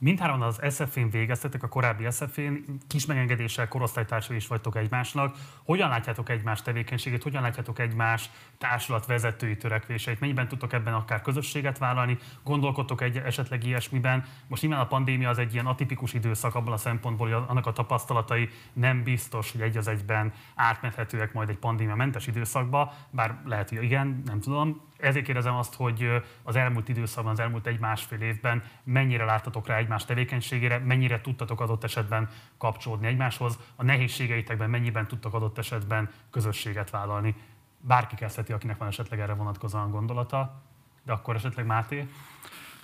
Mindhárom 0.00 0.42
az 0.42 0.60
SF-én 0.70 1.10
végeztetek, 1.10 1.62
a 1.62 1.68
korábbi 1.68 2.10
SF-én, 2.10 2.64
kis 2.86 3.06
megengedéssel 3.06 3.68
korosztálytársai 3.68 4.36
is 4.36 4.46
vagytok 4.46 4.76
egymásnak. 4.76 5.36
Hogyan 5.64 5.88
látjátok 5.88 6.28
egymás 6.28 6.62
tevékenységét, 6.62 7.22
hogyan 7.22 7.42
látjátok 7.42 7.78
egymás 7.78 8.30
társulat 8.58 9.06
vezetői 9.06 9.56
törekvéseit? 9.56 10.20
Mennyiben 10.20 10.48
tudtok 10.48 10.72
ebben 10.72 10.94
akár 10.94 11.22
közösséget 11.22 11.78
vállalni? 11.78 12.18
Gondolkodtok 12.44 13.00
egy 13.00 13.16
esetleg 13.16 13.64
ilyesmiben? 13.64 14.24
Most 14.46 14.62
nyilván 14.62 14.80
a 14.80 14.86
pandémia 14.86 15.28
az 15.28 15.38
egy 15.38 15.52
ilyen 15.52 15.66
atipikus 15.66 16.14
időszak 16.14 16.54
abban 16.54 16.72
a 16.72 16.76
szempontból, 16.76 17.32
hogy 17.32 17.44
annak 17.48 17.66
a 17.66 17.72
tapasztalatai 17.72 18.48
nem 18.72 19.02
biztos, 19.02 19.52
hogy 19.52 19.60
egy 19.60 19.76
az 19.76 19.88
egyben 19.88 20.32
átmethetőek 20.54 21.32
majd 21.32 21.48
egy 21.48 21.58
pandémia 21.58 21.94
mentes 21.94 22.26
időszakba, 22.26 22.92
bár 23.10 23.40
lehet, 23.44 23.68
hogy 23.68 23.82
igen, 23.82 24.22
nem 24.26 24.40
tudom. 24.40 24.87
Ezért 24.98 25.24
kérdezem 25.24 25.54
azt, 25.54 25.74
hogy 25.74 26.22
az 26.42 26.56
elmúlt 26.56 26.88
időszakban, 26.88 27.32
az 27.32 27.40
elmúlt 27.40 27.66
egy-másfél 27.66 28.20
évben 28.20 28.62
mennyire 28.84 29.24
láttatok 29.24 29.66
rá 29.66 29.76
egymás 29.76 30.04
tevékenységére, 30.04 30.78
mennyire 30.78 31.20
tudtatok 31.20 31.60
adott 31.60 31.84
esetben 31.84 32.28
kapcsolódni 32.58 33.06
egymáshoz, 33.06 33.58
a 33.76 33.84
nehézségeitekben 33.84 34.70
mennyiben 34.70 35.06
tudtak 35.06 35.34
adott 35.34 35.58
esetben 35.58 36.10
közösséget 36.30 36.90
vállalni. 36.90 37.34
Bárki 37.80 38.14
kezdheti, 38.14 38.52
akinek 38.52 38.78
van 38.78 38.88
esetleg 38.88 39.20
erre 39.20 39.32
vonatkozóan 39.34 39.90
gondolata, 39.90 40.62
de 41.04 41.12
akkor 41.12 41.34
esetleg 41.34 41.66
Máté? 41.66 42.08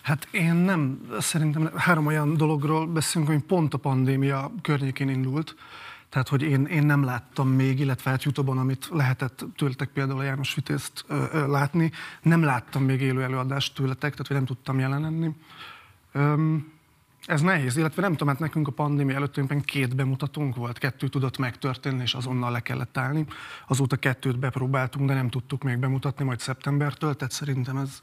Hát 0.02 0.28
én 0.30 0.54
nem, 0.54 1.00
szerintem 1.18 1.70
három 1.76 2.06
olyan 2.06 2.36
dologról 2.36 2.86
beszélünk, 2.86 3.30
ami 3.30 3.42
pont 3.42 3.74
a 3.74 3.78
pandémia 3.78 4.50
környékén 4.62 5.08
indult. 5.08 5.54
Tehát, 6.14 6.28
hogy 6.28 6.42
én, 6.42 6.64
én 6.64 6.86
nem 6.86 7.04
láttam 7.04 7.48
még, 7.48 7.80
illetve 7.80 8.10
hát 8.10 8.22
youtube 8.22 8.50
amit 8.50 8.88
lehetett 8.92 9.44
tőletek 9.56 9.88
például 9.88 10.18
a 10.18 10.22
János 10.22 10.54
Vitézt 10.54 11.04
ö, 11.08 11.24
ö, 11.32 11.46
látni, 11.46 11.92
nem 12.22 12.42
láttam 12.42 12.84
még 12.84 13.00
élő 13.00 13.22
előadást 13.22 13.74
tőletek, 13.74 14.10
tehát 14.10 14.26
hogy 14.26 14.36
nem 14.36 14.44
tudtam 14.44 14.78
jelen 14.78 15.00
lenni. 15.00 15.30
Öm, 16.12 16.72
ez 17.26 17.40
nehéz, 17.40 17.76
illetve 17.76 18.02
nem 18.02 18.10
tudom, 18.10 18.28
hát 18.28 18.38
nekünk 18.38 18.68
a 18.68 18.72
pandémia 18.72 19.14
előtt 19.14 19.64
két 19.64 19.96
bemutatónk 19.96 20.56
volt, 20.56 20.78
kettő 20.78 21.08
tudott 21.08 21.38
megtörténni, 21.38 22.02
és 22.02 22.14
azonnal 22.14 22.50
le 22.50 22.60
kellett 22.60 22.96
állni. 22.96 23.26
Azóta 23.66 23.96
kettőt 23.96 24.38
bepróbáltunk, 24.38 25.08
de 25.08 25.14
nem 25.14 25.28
tudtuk 25.28 25.62
még 25.62 25.78
bemutatni, 25.78 26.24
majd 26.24 26.40
szeptembertől, 26.40 27.14
tehát 27.14 27.32
szerintem 27.32 27.76
ez 27.76 28.00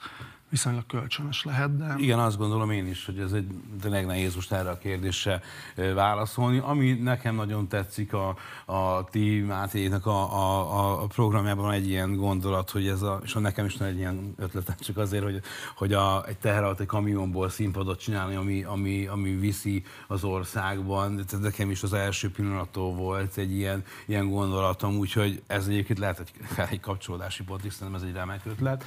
viszonylag 0.52 0.86
kölcsönös 0.86 1.44
lehet. 1.44 1.78
De... 1.78 1.96
Igen, 1.98 2.20
azt 2.20 2.38
gondolom 2.38 2.72
én 2.72 2.88
is, 2.88 3.06
hogy 3.06 3.20
ez 3.20 3.32
egy 3.32 3.48
tényleg 3.82 4.06
nehéz 4.06 4.36
most 4.36 4.52
erre 4.52 4.70
a 4.70 4.78
kérdésre 4.78 5.42
válaszolni. 5.76 6.58
Ami 6.64 6.92
nekem 6.92 7.36
nagyon 7.36 7.68
tetszik 7.68 8.14
a, 8.14 8.36
a 8.66 9.04
ti 9.04 9.40
Mátének 9.40 10.06
a, 10.06 10.34
a, 10.34 11.04
a 11.04 11.06
programjában 11.06 11.72
egy 11.72 11.88
ilyen 11.88 12.16
gondolat, 12.16 12.70
hogy 12.70 12.88
ez 12.88 13.02
a, 13.02 13.20
és 13.24 13.34
nekem 13.34 13.66
is 13.66 13.78
van 13.78 13.88
egy 13.88 13.98
ilyen 13.98 14.34
ötletem, 14.38 14.76
csak 14.80 14.98
azért, 14.98 15.24
hogy, 15.24 15.42
hogy 15.76 15.94
a, 15.94 16.26
egy 16.28 16.38
egy 16.80 16.86
kamionból 16.86 17.50
színpadot 17.50 18.00
csinálni, 18.00 18.36
ami, 18.36 18.64
ami, 18.64 19.06
ami 19.06 19.30
viszi 19.36 19.84
az 20.08 20.24
országban. 20.24 21.16
Tehát 21.16 21.46
nekem 21.46 21.70
is 21.70 21.84
az 21.84 21.94
első 21.94 22.32
pillanattól 22.32 22.94
volt 22.94 23.38
egy 23.38 23.52
ilyen, 23.52 23.84
ilyen 24.06 24.30
gondolatom, 24.30 24.98
úgyhogy 24.98 25.42
ez 25.48 25.68
egyébként 25.68 26.00
lehet 26.00 26.20
egy, 26.20 26.32
egy 26.72 26.80
kapcsolódási 26.80 27.44
pont, 27.44 27.62
hiszen 27.62 27.96
ez 27.96 28.02
egy 28.02 28.14
remek 28.14 28.42
ötlet, 28.46 28.84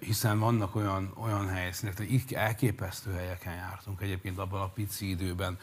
hiszen 0.00 0.38
vannak 0.38 0.74
olyan, 0.80 1.12
olyan 1.16 1.48
helyszínek, 1.48 1.96
hogy 1.96 2.12
itt 2.12 2.32
elképesztő 2.32 3.12
helyeken 3.12 3.54
jártunk 3.54 4.00
egyébként 4.00 4.38
abban 4.38 4.60
a 4.60 4.68
pici 4.68 5.08
időben, 5.08 5.58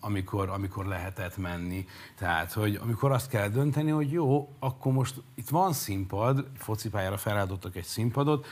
amikor, 0.00 0.48
amikor 0.48 0.86
lehetett 0.86 1.36
menni. 1.36 1.86
Tehát, 2.18 2.52
hogy 2.52 2.74
amikor 2.82 3.12
azt 3.12 3.28
kell 3.28 3.48
dönteni, 3.48 3.90
hogy 3.90 4.12
jó, 4.12 4.56
akkor 4.58 4.92
most 4.92 5.14
itt 5.34 5.48
van 5.48 5.72
színpad, 5.72 6.46
focipályára 6.56 7.16
feláldottak 7.16 7.76
egy 7.76 7.84
színpadot, 7.84 8.46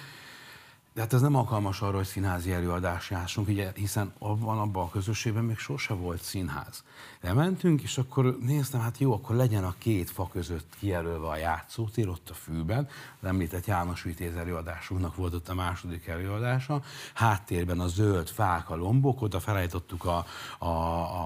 de 0.96 1.02
hát 1.02 1.12
ez 1.12 1.20
nem 1.20 1.34
alkalmas 1.34 1.80
arra, 1.80 1.96
hogy 1.96 2.06
színházi 2.06 2.52
előadás 2.52 3.10
jássunk, 3.10 3.48
ugye, 3.48 3.72
hiszen 3.74 4.12
abban, 4.18 4.58
abban 4.58 4.84
a 4.84 4.90
közösségben 4.90 5.44
még 5.44 5.58
sose 5.58 5.94
volt 5.94 6.22
színház. 6.22 6.84
Lementünk, 7.26 7.82
és 7.82 7.98
akkor 7.98 8.38
néztem, 8.40 8.80
hát 8.80 8.98
jó, 8.98 9.12
akkor 9.12 9.36
legyen 9.36 9.64
a 9.64 9.74
két 9.78 10.10
fa 10.10 10.28
között 10.32 10.76
kijelölve 10.78 11.26
a 11.26 11.36
játszótér 11.36 12.08
ott 12.08 12.30
a 12.30 12.34
fűben. 12.34 12.88
Az 13.20 13.28
említett 13.28 13.66
János 13.66 14.02
Vitéz 14.02 14.34
előadásunknak 14.34 15.16
volt 15.16 15.34
ott 15.34 15.48
a 15.48 15.54
második 15.54 16.06
előadása. 16.06 16.82
Háttérben 17.14 17.80
a 17.80 17.86
zöld 17.86 18.28
fák, 18.28 18.70
a 18.70 18.76
lombok, 18.76 19.22
oda 19.22 19.40
felállítottuk 19.40 20.04
a, 20.04 20.26
a, 20.58 20.68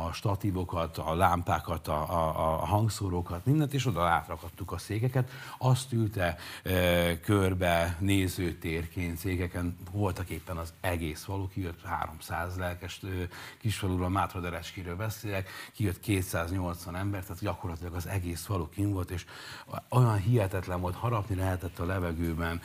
a 0.07 0.13
statívokat, 0.13 0.99
a 0.99 1.15
lámpákat, 1.15 1.89
a, 1.89 2.11
a, 2.11 2.61
a 2.61 2.65
hangszórókat, 2.65 3.47
mindent, 3.47 3.75
és 3.75 3.87
oda 3.87 4.03
átrakadtuk 4.03 4.73
a 4.73 4.79
székeket. 4.79 5.31
Azt 5.59 5.93
ülte 5.93 6.37
e, 6.63 7.21
körbe 7.21 7.97
nézőtérként 7.99 9.19
székeken, 9.19 9.77
voltak 9.91 10.29
éppen 10.29 10.57
az 10.57 10.73
egész 10.81 11.25
falu, 11.25 11.49
kijött 11.49 11.83
300 11.85 12.57
lelkes 12.57 13.01
kisfaluról, 13.61 14.09
Mátra 14.09 14.41
Derecskiről 14.41 14.97
beszélek, 14.97 15.49
kijött 15.73 15.90
280 15.99 16.97
ember, 16.97 17.23
tehát 17.23 17.43
gyakorlatilag 17.43 17.95
az 17.95 18.07
egész 18.07 18.45
falu 18.45 18.69
kim 18.69 18.91
volt, 18.91 19.11
és 19.11 19.25
olyan 19.89 20.17
hihetetlen 20.17 20.81
volt, 20.81 20.95
harapni 20.95 21.35
lehetett 21.35 21.79
a 21.79 21.85
levegőben, 21.85 22.61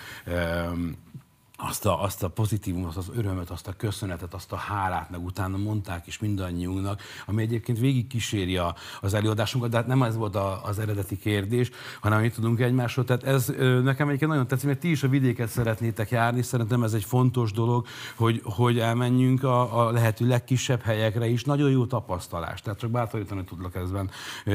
azt 1.57 1.85
a, 1.85 2.01
azt 2.03 2.23
a 2.23 2.27
pozitívumot, 2.27 2.95
az 2.95 3.11
örömöt, 3.15 3.49
azt 3.49 3.67
a 3.67 3.73
köszönetet, 3.77 4.33
azt 4.33 4.51
a 4.51 4.55
hálát, 4.55 5.09
meg 5.09 5.23
utána 5.23 5.57
mondták 5.57 6.07
is 6.07 6.19
mindannyiunknak, 6.19 7.01
ami 7.25 7.41
egyébként 7.41 7.79
végig 7.79 8.07
kíséri 8.07 8.59
az 9.01 9.13
előadásunkat, 9.13 9.69
de 9.69 9.77
hát 9.77 9.87
nem 9.87 10.03
ez 10.03 10.15
volt 10.15 10.35
a, 10.35 10.63
az 10.63 10.79
eredeti 10.79 11.17
kérdés, 11.17 11.69
hanem 12.01 12.21
mit 12.21 12.33
tudunk 12.33 12.59
egymásról. 12.59 13.05
Tehát 13.05 13.23
ez 13.23 13.47
nekem 13.83 14.07
egyébként 14.07 14.31
nagyon 14.31 14.47
tetszik, 14.47 14.67
mert 14.67 14.79
ti 14.79 14.89
is 14.89 15.03
a 15.03 15.07
vidéket 15.07 15.49
szeretnétek 15.49 16.09
járni, 16.09 16.41
szerintem 16.41 16.83
ez 16.83 16.93
egy 16.93 17.03
fontos 17.03 17.51
dolog, 17.51 17.85
hogy, 18.15 18.41
hogy 18.43 18.79
elmenjünk 18.79 19.43
a, 19.43 19.87
a 19.87 19.91
lehető 19.91 20.27
legkisebb 20.27 20.81
helyekre 20.81 21.27
is. 21.27 21.43
Nagyon 21.43 21.69
jó 21.69 21.85
tapasztalás. 21.85 22.61
Tehát 22.61 22.79
csak 22.79 22.89
bátorítani 22.91 23.43
tudlak 23.43 23.75
ezben 23.75 24.09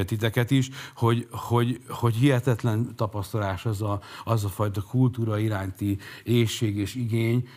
titeket 0.05 0.51
is, 0.51 0.69
hogy, 0.95 1.27
hogy, 1.31 1.81
hogy 1.89 2.15
hihetetlen 2.15 2.95
tapasztalás 2.97 3.67
az 3.67 3.83
a, 3.83 4.01
az 4.25 4.45
a 4.45 4.49
fajta 4.49 4.83
kultúra 4.83 5.39
iránti 5.39 5.99
éjség 6.25 6.79
és 6.91 6.97
igény, 6.97 7.49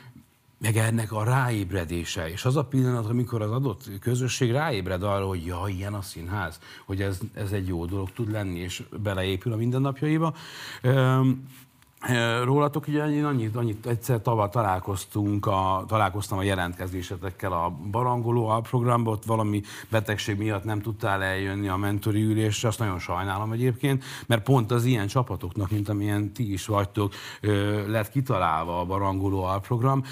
meg 0.60 0.78
ennek 0.78 1.12
a 1.12 1.24
ráébredése. 1.24 2.30
És 2.30 2.46
az 2.46 2.56
a 2.56 2.63
pillanat, 2.63 3.10
amikor 3.10 3.42
az 3.42 3.52
adott 3.52 3.90
közösség 4.00 4.52
ráébred 4.52 5.04
arra, 5.04 5.28
hogy 5.28 5.46
ja, 5.46 5.63
ilyen 5.68 5.94
a 5.94 6.02
színház, 6.02 6.60
hogy 6.86 7.02
ez, 7.02 7.20
ez 7.34 7.52
egy 7.52 7.68
jó 7.68 7.86
dolog 7.86 8.12
tud 8.12 8.32
lenni, 8.32 8.60
és 8.60 8.84
beleépül 9.04 9.54
a 9.54 9.56
mindennapjaiba. 9.56 10.36
Rólatok 12.43 12.88
ugye 12.88 13.03
annyit, 13.03 13.55
annyit 13.55 13.86
egyszer 13.86 14.22
tavaly 14.22 14.50
találkoztunk, 14.50 15.45
a, 15.45 15.83
találkoztam 15.88 16.38
a 16.38 16.43
jelentkezésetekkel 16.43 17.51
a 17.51 17.69
Barangoló 17.91 18.48
alprogramba, 18.48 19.12
ott 19.12 19.25
valami 19.25 19.62
betegség 19.89 20.38
miatt 20.38 20.63
nem 20.63 20.81
tudtál 20.81 21.24
eljönni 21.24 21.67
a 21.67 21.75
mentori 21.75 22.24
ülésre, 22.24 22.67
azt 22.67 22.79
nagyon 22.79 23.00
sajnálom 23.00 23.51
egyébként, 23.51 24.03
mert 24.25 24.43
pont 24.43 24.72
az 24.72 24.86
ilyen 24.86 25.07
csapatoknak, 25.07 25.72
mint 25.72 25.89
amilyen 25.89 26.31
ti 26.31 26.51
is 26.51 26.65
vagytok, 26.65 27.13
lett 27.88 28.10
kitalálva 28.10 28.79
a 28.79 28.86
Barangoló 28.86 29.43
alprogram. 29.43 30.03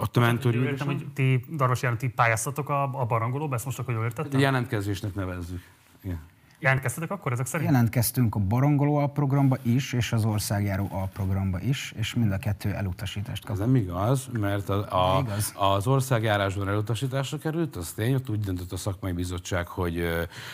Ott 0.00 0.16
a 0.16 0.20
mentori 0.20 0.56
ülés. 0.56 0.70
Értem, 0.70 0.86
hogy 0.86 1.06
ti, 1.14 1.44
Darvas 1.56 1.82
János, 1.82 1.98
ti 1.98 2.08
pályáztatok 2.08 2.68
a, 2.68 2.82
a 2.82 3.04
Barangolóba, 3.04 3.54
ezt 3.54 3.64
most 3.64 3.78
akkor 3.78 3.94
jól 3.94 4.04
értettem? 4.04 4.40
Jelentkezésnek 4.40 5.14
nevezzük. 5.14 5.62
Igen. 6.02 6.20
Jelentkeztetek 6.64 7.10
akkor 7.10 7.32
ezek 7.32 7.46
szerint? 7.46 7.70
Jelentkeztünk 7.70 8.34
a 8.34 8.38
Barangoló 8.38 8.96
alprogramba 8.96 9.56
is, 9.62 9.92
és 9.92 10.12
az 10.12 10.24
országjáró 10.24 10.88
alprogramba 10.92 11.60
is, 11.60 11.92
és 11.96 12.14
mind 12.14 12.32
a 12.32 12.38
kettő 12.38 12.72
elutasítást 12.72 13.44
kapott. 13.44 13.60
Ez 13.60 13.66
nem 13.66 13.76
igaz, 13.76 14.28
mert 14.32 14.68
a, 14.68 15.16
a, 15.16 15.20
igaz. 15.20 15.52
az 15.56 15.86
országjárásban 15.86 16.68
elutasításra 16.68 17.38
került, 17.38 17.76
az 17.76 17.92
tény, 17.92 18.14
ott 18.14 18.30
úgy 18.30 18.40
döntött 18.40 18.72
a 18.72 18.76
szakmai 18.76 19.12
bizottság, 19.12 19.66
hogy, 19.66 20.08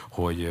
hogy 0.09 0.49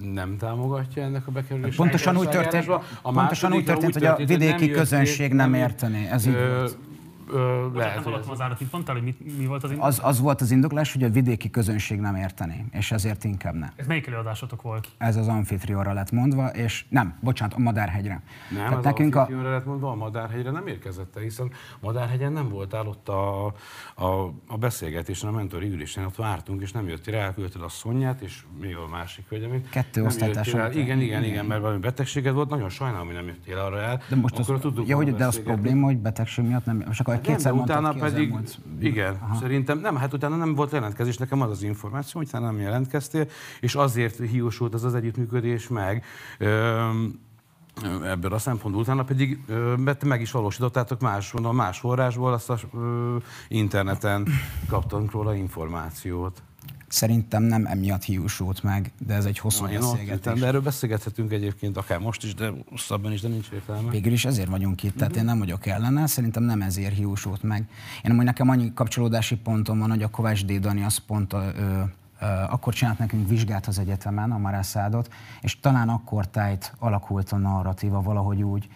nem 0.00 0.36
támogatja 0.36 1.02
ennek 1.02 1.26
a 1.26 1.30
bekerülését. 1.30 1.76
Pontosan 1.76 2.16
úgy 2.16 2.28
történt, 2.28 2.68
a 3.02 3.12
pontosan 3.12 3.52
úgy 3.52 3.64
történt, 3.64 3.92
hogy 3.92 4.04
a 4.04 4.16
vidéki 4.16 4.70
közönség 4.70 5.32
nem 5.32 5.54
értené. 5.54 6.08
Ez 6.08 6.26
így 6.26 6.34
volt 6.34 6.78
Ö, 7.28 7.66
lehet, 7.74 8.02
hogy 8.02 8.20
az 8.28 8.40
árat, 8.40 8.60
itt 8.60 8.72
mondtál, 8.72 8.94
hogy 8.94 9.04
mit, 9.04 9.38
mi 9.38 9.46
volt 9.46 9.64
az 9.64 9.70
indoklás? 9.70 9.98
Az, 9.98 10.04
az 10.04 10.20
volt 10.20 10.40
az 10.40 10.50
indoklás, 10.50 10.92
hogy 10.92 11.02
a 11.02 11.10
vidéki 11.10 11.50
közönség 11.50 12.00
nem 12.00 12.14
értené, 12.14 12.64
és 12.72 12.92
ezért 12.92 13.24
inkább 13.24 13.54
ne. 13.54 13.68
Ez 13.76 13.86
melyik 13.86 14.06
előadásotok 14.06 14.62
volt? 14.62 14.88
Ez 14.98 15.16
az 15.16 15.28
amfitrióra 15.28 15.92
lett 15.92 16.10
mondva, 16.10 16.46
és 16.46 16.84
nem, 16.88 17.18
bocsánat, 17.20 17.54
a 17.54 17.58
Madárhegyre. 17.58 18.22
Nem, 18.50 18.58
Tehát 18.58 18.78
az 18.78 18.84
nekünk 18.84 19.14
a... 19.14 19.28
lett 19.42 19.64
mondva, 19.66 19.90
a 19.90 19.94
Madárhegyre 19.94 20.50
nem 20.50 20.66
érkezett 20.66 21.16
el, 21.16 21.22
hiszen 21.22 21.50
Madárhegyen 21.80 22.32
nem 22.32 22.48
voltál 22.48 22.86
ott 22.86 23.08
a, 23.08 23.46
a, 23.94 24.32
a 24.46 24.56
beszélgetésen, 24.58 25.28
a 25.28 25.32
mentori 25.32 25.68
ülésen, 25.68 26.04
ott 26.04 26.16
vártunk, 26.16 26.62
és 26.62 26.72
nem 26.72 26.88
jöttél 26.88 27.14
el, 27.14 27.20
elküldted 27.20 27.62
a 27.62 27.68
Szonyát, 27.68 28.20
és 28.20 28.42
még 28.60 28.76
a 28.76 28.88
másik 28.90 29.28
hölgyemét. 29.28 29.68
Kettő 29.68 30.04
osztálytás. 30.04 30.48
Igen, 30.48 30.72
igen, 30.72 31.00
igen, 31.00 31.24
igen, 31.24 31.46
mert 31.46 31.60
valami 31.60 31.78
betegséged 31.78 32.34
volt, 32.34 32.48
nagyon 32.48 32.68
sajnálom, 32.68 33.06
hogy 33.06 33.16
nem 33.16 33.26
jöttél 33.26 33.58
arra 33.58 33.80
el. 33.80 34.00
De 34.08 34.16
most 34.16 34.38
az, 34.38 34.52
ja, 34.86 34.96
hogy, 34.96 35.14
de 35.14 35.26
az 35.26 35.42
probléma, 35.42 35.86
hogy 35.86 35.98
betegség 35.98 36.44
miatt 36.44 36.64
nem, 36.64 36.84
és 36.90 37.00
akkor 37.00 37.14
hát 37.16 37.26
kétszer 37.26 37.52
nem, 37.52 37.62
utána 37.62 37.92
pedig, 37.92 38.34
igen, 38.80 39.18
Aha. 39.20 39.34
szerintem 39.34 39.78
nem, 39.78 39.96
hát 39.96 40.12
utána 40.12 40.36
nem 40.36 40.54
volt 40.54 40.72
jelentkezés, 40.72 41.16
nekem 41.16 41.40
az 41.40 41.50
az 41.50 41.62
információ, 41.62 42.20
hogy 42.20 42.40
nem 42.40 42.60
jelentkeztél, 42.60 43.26
és 43.60 43.74
azért 43.74 44.18
hiúsult 44.30 44.74
az 44.74 44.84
az 44.84 44.94
együttműködés 44.94 45.68
meg, 45.68 46.04
ebből 48.04 48.32
a 48.32 48.38
szempontból. 48.38 48.82
Utána 48.82 49.04
pedig 49.04 49.38
mert 49.76 50.04
meg 50.04 50.20
is 50.20 50.30
valósítottátok 50.30 51.00
más, 51.00 51.32
mondom, 51.32 51.56
más 51.56 51.78
forrásból, 51.78 52.32
azt 52.32 52.50
a 52.50 52.58
ö, 52.74 53.16
interneten 53.48 54.26
kaptunk 54.68 55.10
róla 55.10 55.34
információt. 55.34 56.42
Szerintem 56.88 57.42
nem 57.42 57.66
emiatt 57.66 58.02
hiúsult 58.02 58.62
meg, 58.62 58.92
de 59.06 59.14
ez 59.14 59.24
egy 59.24 59.38
hosszú 59.38 59.64
no, 59.64 59.78
beszélgetés. 59.78 60.40
De 60.40 60.46
erről 60.46 60.60
beszélgethetünk 60.60 61.32
egyébként 61.32 61.76
akár 61.76 61.98
most 61.98 62.24
is, 62.24 62.34
de 62.34 62.52
hosszabban 62.70 63.12
is, 63.12 63.20
de 63.20 63.28
nincs 63.28 63.48
értelme. 63.52 63.90
Végül 63.90 64.12
is 64.12 64.24
ezért 64.24 64.48
vagyunk 64.48 64.82
itt, 64.82 64.96
tehát 64.96 65.16
én 65.16 65.24
nem 65.24 65.38
vagyok 65.38 65.66
ellene, 65.66 66.06
szerintem 66.06 66.42
nem 66.42 66.62
ezért 66.62 66.94
hiúsult 66.94 67.42
meg. 67.42 67.68
Én 68.04 68.10
amúgy 68.10 68.24
nekem 68.24 68.48
annyi 68.48 68.72
kapcsolódási 68.74 69.36
pontom 69.36 69.78
van, 69.78 69.90
hogy 69.90 70.02
a 70.02 70.08
Kovács 70.08 70.44
D. 70.44 70.52
Dani 70.52 70.82
az 70.82 70.96
pont 70.96 71.32
a, 71.32 71.52
ö, 71.56 71.82
akkor 72.48 72.74
csinált 72.74 72.98
nekünk 72.98 73.28
vizsgát 73.28 73.66
az 73.66 73.78
egyetemen, 73.78 74.32
a 74.32 74.38
Marászádot, 74.38 75.12
és 75.40 75.60
talán 75.60 75.88
akkor 75.88 76.28
tájt 76.28 76.72
alakult 76.78 77.32
a 77.32 77.36
narratíva 77.36 78.02
valahogy 78.02 78.42
úgy, 78.42 78.68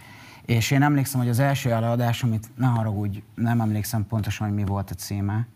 És 0.45 0.71
én 0.71 0.83
emlékszem, 0.83 1.21
hogy 1.21 1.29
az 1.29 1.39
első 1.39 1.71
előadás, 1.71 2.23
amit 2.23 2.51
ne 2.57 2.67
haragudj, 2.67 3.23
nem 3.35 3.61
emlékszem 3.61 4.07
pontosan, 4.07 4.47
hogy 4.47 4.57
mi 4.57 4.65
volt 4.65 4.91
a 4.91 4.95
címe. 4.95 5.47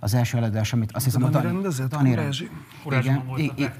Az 0.00 0.14
első 0.14 0.36
előadás, 0.36 0.72
amit 0.72 0.92
azt 0.92 1.04
hiszem, 1.04 1.20
Dani 1.20 1.34
a 1.34 1.38
Dani, 1.40 1.52
rendezett? 1.52 1.88
Dani 1.90 2.10
Kurázsi? 2.10 2.50
Kurázsiban 2.82 3.26
volt 3.26 3.40
a 3.40 3.42
i- 3.42 3.52
i- 3.62 3.70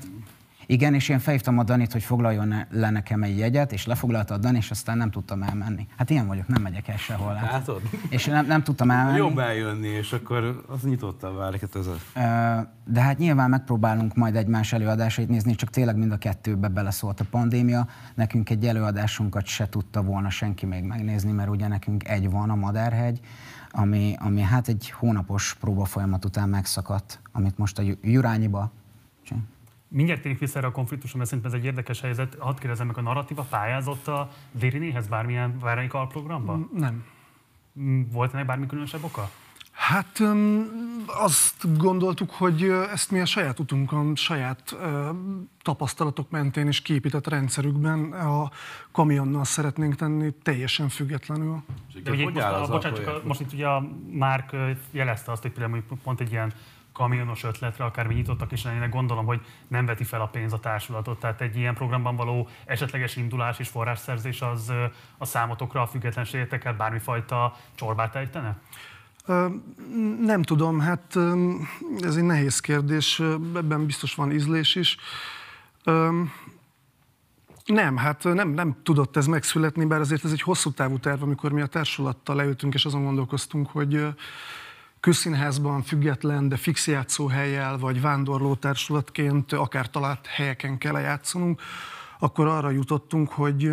igen, 0.66 0.94
és 0.94 1.08
én 1.08 1.18
felhívtam 1.18 1.58
a 1.58 1.62
Danit, 1.64 1.92
hogy 1.92 2.02
foglaljon 2.02 2.54
le 2.70 2.90
nekem 2.90 3.22
egy 3.22 3.38
jegyet, 3.38 3.72
és 3.72 3.86
lefoglalta 3.86 4.34
a 4.34 4.38
Dani, 4.38 4.56
és 4.56 4.70
aztán 4.70 4.96
nem 4.96 5.10
tudtam 5.10 5.42
elmenni. 5.42 5.86
Hát 5.96 6.10
ilyen 6.10 6.26
vagyok, 6.26 6.48
nem 6.48 6.62
megyek 6.62 6.88
el 6.88 6.96
sehol. 6.96 7.34
Hát. 7.34 7.50
Látod? 7.50 7.82
És 8.08 8.24
nem, 8.24 8.46
nem 8.46 8.62
tudtam 8.62 8.90
elmenni. 8.90 9.16
Jobb 9.16 9.38
eljönni, 9.38 9.86
és 9.88 10.12
akkor 10.12 10.64
az 10.68 10.84
hát 11.60 11.76
ez 11.76 11.86
a... 11.86 11.94
Ö, 12.14 12.60
De 12.92 13.00
hát 13.00 13.18
nyilván 13.18 13.50
megpróbálunk 13.50 14.14
majd 14.14 14.36
egymás 14.36 14.72
előadásait 14.72 15.28
nézni, 15.28 15.54
csak 15.54 15.70
tényleg 15.70 15.96
mind 15.96 16.12
a 16.12 16.18
kettőbe 16.18 16.68
beleszólt 16.68 17.20
a 17.20 17.24
pandémia. 17.30 17.86
Nekünk 18.14 18.50
egy 18.50 18.66
előadásunkat 18.66 19.46
se 19.46 19.68
tudta 19.68 20.02
volna 20.02 20.30
senki 20.30 20.66
még 20.66 20.84
megnézni, 20.84 21.32
mert 21.32 21.48
ugye 21.48 21.68
nekünk 21.68 22.08
egy 22.08 22.30
van, 22.30 22.50
a 22.50 22.54
Madárhegy, 22.54 23.20
ami, 23.70 24.14
ami 24.18 24.40
hát 24.40 24.68
egy 24.68 24.90
hónapos 24.90 25.54
próbafolyamat 25.54 26.24
után 26.24 26.48
megszakadt, 26.48 27.20
amit 27.32 27.58
most 27.58 27.78
a 27.78 27.82
Ju- 27.82 27.98
Jurányiba. 28.02 28.70
Mindjárt 29.88 30.20
térjünk 30.20 30.40
vissza 30.40 30.58
erre 30.58 30.66
a 30.66 30.72
konfliktusra, 30.72 31.18
mert 31.18 31.30
szerintem 31.30 31.52
ez 31.54 31.58
egy 31.60 31.66
érdekes 31.66 32.00
helyzet. 32.00 32.36
Hadd 32.38 32.58
kérdezem 32.58 32.86
meg, 32.86 32.98
a 32.98 33.00
narratíva 33.00 33.42
pályázott 33.42 34.08
a 34.08 34.30
Dérinéhez 34.52 35.08
bármilyen 35.08 35.58
bármelyik 35.58 35.94
alprogramban? 35.94 36.70
Nem. 36.74 37.04
Volt 38.12 38.34
ennek 38.34 38.46
bármi 38.46 38.66
különösebb 38.66 39.04
oka? 39.04 39.30
Hát 39.80 40.22
azt 41.06 41.78
gondoltuk, 41.78 42.30
hogy 42.30 42.62
ezt 42.92 43.10
mi 43.10 43.20
a 43.20 43.26
saját 43.26 43.58
utunkon, 43.58 44.16
saját 44.16 44.76
tapasztalatok 45.62 46.30
mentén 46.30 46.66
és 46.66 46.82
kiépített 46.82 47.26
rendszerükben 47.26 48.12
a 48.12 48.50
kamionnal 48.92 49.44
szeretnénk 49.44 49.94
tenni 49.94 50.32
teljesen 50.42 50.88
függetlenül. 50.88 51.62
De 52.02 52.10
ugye 52.10 52.24
hogy 52.24 52.34
most, 52.34 52.46
a, 52.46 52.66
bocsánat, 52.66 52.98
csak 52.98 53.06
a, 53.06 53.20
most 53.24 53.40
itt 53.40 53.52
ugye 53.52 53.66
a 53.66 53.88
Márk 54.10 54.56
jelezte 54.90 55.32
azt, 55.32 55.42
hogy 55.42 55.52
például 55.52 55.82
pont 56.02 56.20
egy 56.20 56.32
ilyen 56.32 56.52
kamionos 56.92 57.44
ötletre, 57.44 57.84
akár 57.84 58.06
mi 58.06 58.14
nyitottak 58.14 58.52
is 58.52 58.64
lennének, 58.64 58.90
gondolom, 58.90 59.24
hogy 59.24 59.40
nem 59.68 59.86
veti 59.86 60.04
fel 60.04 60.20
a 60.20 60.26
pénz 60.26 60.52
a 60.52 60.58
társulatot. 60.58 61.20
Tehát 61.20 61.40
egy 61.40 61.56
ilyen 61.56 61.74
programban 61.74 62.16
való 62.16 62.48
esetleges 62.64 63.16
indulás 63.16 63.58
és 63.58 63.68
forrásszerzés 63.68 64.40
az 64.40 64.72
a 65.18 65.24
számotokra, 65.24 65.82
a 65.82 65.86
függetlenségetekkel 65.86 66.74
bármifajta 66.74 67.56
csorbát 67.74 68.16
ejtene? 68.16 68.56
Nem 70.20 70.42
tudom, 70.42 70.80
hát 70.80 71.16
ez 72.00 72.16
egy 72.16 72.24
nehéz 72.24 72.60
kérdés, 72.60 73.20
ebben 73.54 73.86
biztos 73.86 74.14
van 74.14 74.32
ízlés 74.32 74.74
is. 74.74 74.96
Nem, 77.64 77.96
hát 77.96 78.24
nem, 78.24 78.48
nem 78.48 78.76
tudott 78.82 79.16
ez 79.16 79.26
megszületni, 79.26 79.84
bár 79.84 80.00
azért 80.00 80.24
ez 80.24 80.32
egy 80.32 80.42
hosszú 80.42 80.70
távú 80.70 80.98
terv, 80.98 81.22
amikor 81.22 81.52
mi 81.52 81.60
a 81.60 81.66
társulattal 81.66 82.36
leültünk, 82.36 82.74
és 82.74 82.84
azon 82.84 83.04
gondolkoztunk, 83.04 83.68
hogy 83.68 84.06
közszínházban 85.00 85.82
független, 85.82 86.48
de 86.48 86.56
fix 86.56 86.86
játszóhelyjel, 86.86 87.78
vagy 87.78 88.00
vándorló 88.00 88.54
társulatként 88.54 89.52
akár 89.52 89.90
talált 89.90 90.26
helyeken 90.26 90.78
kell 90.78 91.00
játszanunk, 91.00 91.60
akkor 92.18 92.46
arra 92.46 92.70
jutottunk, 92.70 93.28
hogy 93.28 93.72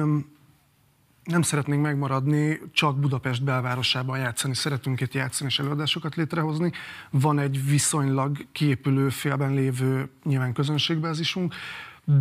nem 1.27 1.41
szeretnénk 1.41 1.81
megmaradni, 1.81 2.59
csak 2.71 2.99
Budapest 2.99 3.43
belvárosában 3.43 4.17
játszani. 4.17 4.55
Szeretünk 4.55 5.01
itt 5.01 5.13
játszani 5.13 5.49
és 5.49 5.59
előadásokat 5.59 6.15
létrehozni. 6.15 6.71
Van 7.09 7.39
egy 7.39 7.69
viszonylag 7.69 8.37
kiépülő 8.51 9.09
félben 9.09 9.53
lévő 9.53 10.09
nyilván 10.23 10.53
közönségbázisunk, 10.53 11.53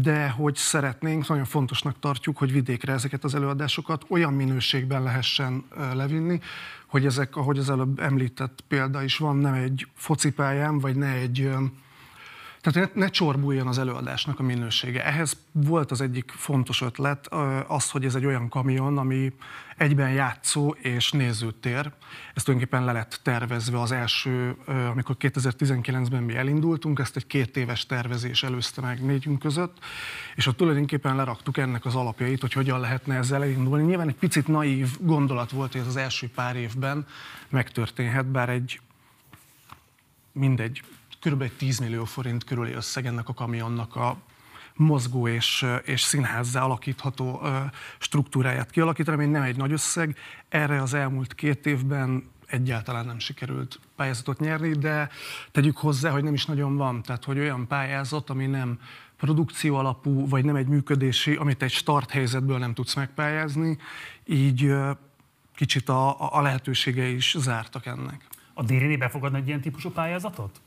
de 0.02 0.28
hogy 0.28 0.54
szeretnénk, 0.54 1.28
nagyon 1.28 1.44
fontosnak 1.44 1.98
tartjuk, 1.98 2.36
hogy 2.36 2.52
vidékre 2.52 2.92
ezeket 2.92 3.24
az 3.24 3.34
előadásokat 3.34 4.04
olyan 4.08 4.32
minőségben 4.32 5.02
lehessen 5.02 5.64
levinni, 5.94 6.40
hogy 6.86 7.06
ezek, 7.06 7.36
ahogy 7.36 7.58
az 7.58 7.70
előbb 7.70 7.98
említett 7.98 8.64
példa 8.68 9.02
is 9.02 9.18
van, 9.18 9.36
nem 9.36 9.54
egy 9.54 9.88
focipályán, 9.94 10.78
vagy 10.78 10.96
ne 10.96 11.12
egy 11.12 11.50
tehát 12.72 12.94
ne, 12.94 13.08
csorbuljon 13.08 13.66
az 13.66 13.78
előadásnak 13.78 14.38
a 14.38 14.42
minősége. 14.42 15.04
Ehhez 15.04 15.36
volt 15.52 15.90
az 15.90 16.00
egyik 16.00 16.30
fontos 16.36 16.80
ötlet, 16.82 17.28
az, 17.66 17.90
hogy 17.90 18.04
ez 18.04 18.14
egy 18.14 18.26
olyan 18.26 18.48
kamion, 18.48 18.98
ami 18.98 19.32
egyben 19.76 20.10
játszó 20.10 20.70
és 20.70 21.10
nézőtér. 21.10 21.92
Ez 22.34 22.42
tulajdonképpen 22.42 22.84
le 22.84 22.92
lett 22.92 23.20
tervezve 23.22 23.80
az 23.80 23.92
első, 23.92 24.56
amikor 24.66 25.16
2019-ben 25.18 26.22
mi 26.22 26.36
elindultunk, 26.36 26.98
ezt 26.98 27.16
egy 27.16 27.26
két 27.26 27.56
éves 27.56 27.86
tervezés 27.86 28.42
előzte 28.42 28.80
meg 28.80 29.04
négyünk 29.04 29.38
között, 29.38 29.78
és 30.34 30.46
ott 30.46 30.56
tulajdonképpen 30.56 31.16
leraktuk 31.16 31.56
ennek 31.56 31.84
az 31.84 31.94
alapjait, 31.94 32.40
hogy 32.40 32.52
hogyan 32.52 32.80
lehetne 32.80 33.16
ezzel 33.16 33.42
elindulni. 33.42 33.84
Nyilván 33.84 34.08
egy 34.08 34.14
picit 34.14 34.46
naív 34.46 34.88
gondolat 35.00 35.50
volt, 35.50 35.72
hogy 35.72 35.80
ez 35.80 35.86
az 35.86 35.96
első 35.96 36.30
pár 36.34 36.56
évben 36.56 37.06
megtörténhet, 37.48 38.26
bár 38.26 38.48
egy 38.48 38.80
mindegy, 40.32 40.82
kb. 41.30 41.42
egy 41.42 41.52
10 41.52 41.78
millió 41.78 42.04
forint 42.04 42.44
körüli 42.44 42.72
összeg 42.72 43.06
ennek 43.06 43.28
a 43.28 43.34
kamionnak 43.34 43.96
a 43.96 44.16
mozgó 44.74 45.28
és, 45.28 45.66
és 45.84 46.00
színházzá 46.00 46.62
alakítható 46.62 47.42
struktúráját 47.98 48.70
kialakítani, 48.70 49.22
ami 49.22 49.32
nem 49.32 49.42
egy 49.42 49.56
nagy 49.56 49.72
összeg. 49.72 50.16
Erre 50.48 50.82
az 50.82 50.94
elmúlt 50.94 51.34
két 51.34 51.66
évben 51.66 52.30
egyáltalán 52.46 53.06
nem 53.06 53.18
sikerült 53.18 53.80
pályázatot 53.96 54.40
nyerni, 54.40 54.72
de 54.72 55.08
tegyük 55.52 55.76
hozzá, 55.76 56.10
hogy 56.10 56.24
nem 56.24 56.34
is 56.34 56.46
nagyon 56.46 56.76
van. 56.76 57.02
Tehát, 57.02 57.24
hogy 57.24 57.38
olyan 57.38 57.66
pályázat, 57.66 58.30
ami 58.30 58.46
nem 58.46 58.78
produkció 59.16 59.76
alapú, 59.76 60.28
vagy 60.28 60.44
nem 60.44 60.56
egy 60.56 60.66
működési, 60.66 61.34
amit 61.34 61.62
egy 61.62 61.72
start 61.72 62.10
helyzetből 62.10 62.58
nem 62.58 62.74
tudsz 62.74 62.94
megpályázni, 62.94 63.78
így 64.24 64.74
kicsit 65.54 65.88
a, 65.88 66.34
a 66.36 66.40
lehetőségei 66.40 67.14
is 67.14 67.34
zártak 67.38 67.86
ennek. 67.86 68.26
A 68.54 68.62
Dériné 68.62 68.96
befogadna 68.96 69.38
egy 69.38 69.46
ilyen 69.46 69.60
típusú 69.60 69.90
pályázatot? 69.90 70.60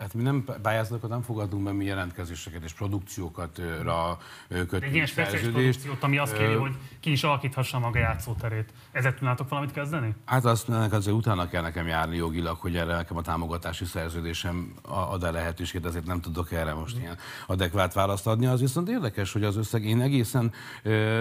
Hát 0.00 0.14
mi 0.14 0.22
nem 0.22 0.44
pályázatokat 0.62 1.10
nem 1.10 1.22
fogadunk 1.22 1.64
be, 1.64 1.72
mi 1.72 1.84
jelentkezéseket 1.84 2.64
és 2.64 2.72
produkciókat 2.72 3.60
ra 3.82 4.18
ö, 4.48 4.60
Egy 4.60 4.66
kötünk 4.66 4.94
ilyen 4.94 5.06
speciális 5.06 5.48
produkciót, 5.48 6.02
ami 6.02 6.18
azt 6.18 6.36
kéri, 6.36 6.54
hogy 6.54 6.72
ki 7.00 7.10
is 7.10 7.22
alakíthassa 7.24 7.78
maga 7.78 7.98
játszóterét. 7.98 8.72
Ezzel 8.92 9.14
tudnátok 9.14 9.48
valamit 9.48 9.72
kezdeni? 9.72 10.14
Hát 10.24 10.44
azt 10.44 10.68
ennek 10.68 10.92
azért 10.92 11.16
utána 11.16 11.48
kell 11.48 11.62
nekem 11.62 11.86
járni 11.86 12.16
jogilag, 12.16 12.56
hogy 12.56 12.76
erre 12.76 12.94
nekem 12.94 13.16
a 13.16 13.22
támogatási 13.22 13.84
szerződésem 13.84 14.74
a- 14.82 14.94
ad-e 14.94 15.30
lehetőséget, 15.30 15.86
ezért 15.86 16.06
nem 16.06 16.20
tudok 16.20 16.52
erre 16.52 16.74
most 16.74 16.98
ilyen 16.98 17.16
adekvát 17.46 17.92
választ 17.94 18.26
adni. 18.26 18.46
Az 18.46 18.60
viszont 18.60 18.88
érdekes, 18.88 19.32
hogy 19.32 19.44
az 19.44 19.56
összeg, 19.56 19.84
én 19.84 20.00
egészen 20.00 20.52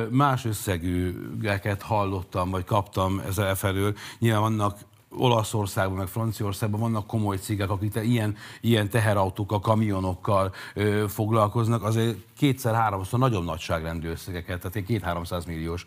más 0.09 0.45
összegűeket 0.45 1.81
hallottam, 1.81 2.49
vagy 2.49 2.63
kaptam 2.63 3.19
ezzel 3.19 3.55
felől. 3.55 3.95
Nyilván 4.19 4.41
vannak 4.41 4.77
Olaszországban, 5.09 5.97
meg 5.97 6.07
Franciaországban 6.07 6.79
vannak 6.79 7.07
komoly 7.07 7.37
cégek, 7.37 7.69
akik 7.69 7.91
te 7.91 8.03
ilyen, 8.03 8.35
ilyen 8.61 8.89
teherautókkal, 8.89 9.59
kamionokkal 9.59 10.53
ö, 10.73 11.05
foglalkoznak, 11.07 11.83
azért 11.83 12.17
kétszer-háromszor 12.37 13.19
nagyon 13.19 13.43
nagyságrendű 13.43 14.09
összegeket, 14.09 14.59
tehát 14.59 14.75
én 14.75 14.85
két-háromszáz 14.85 15.45
milliós 15.45 15.85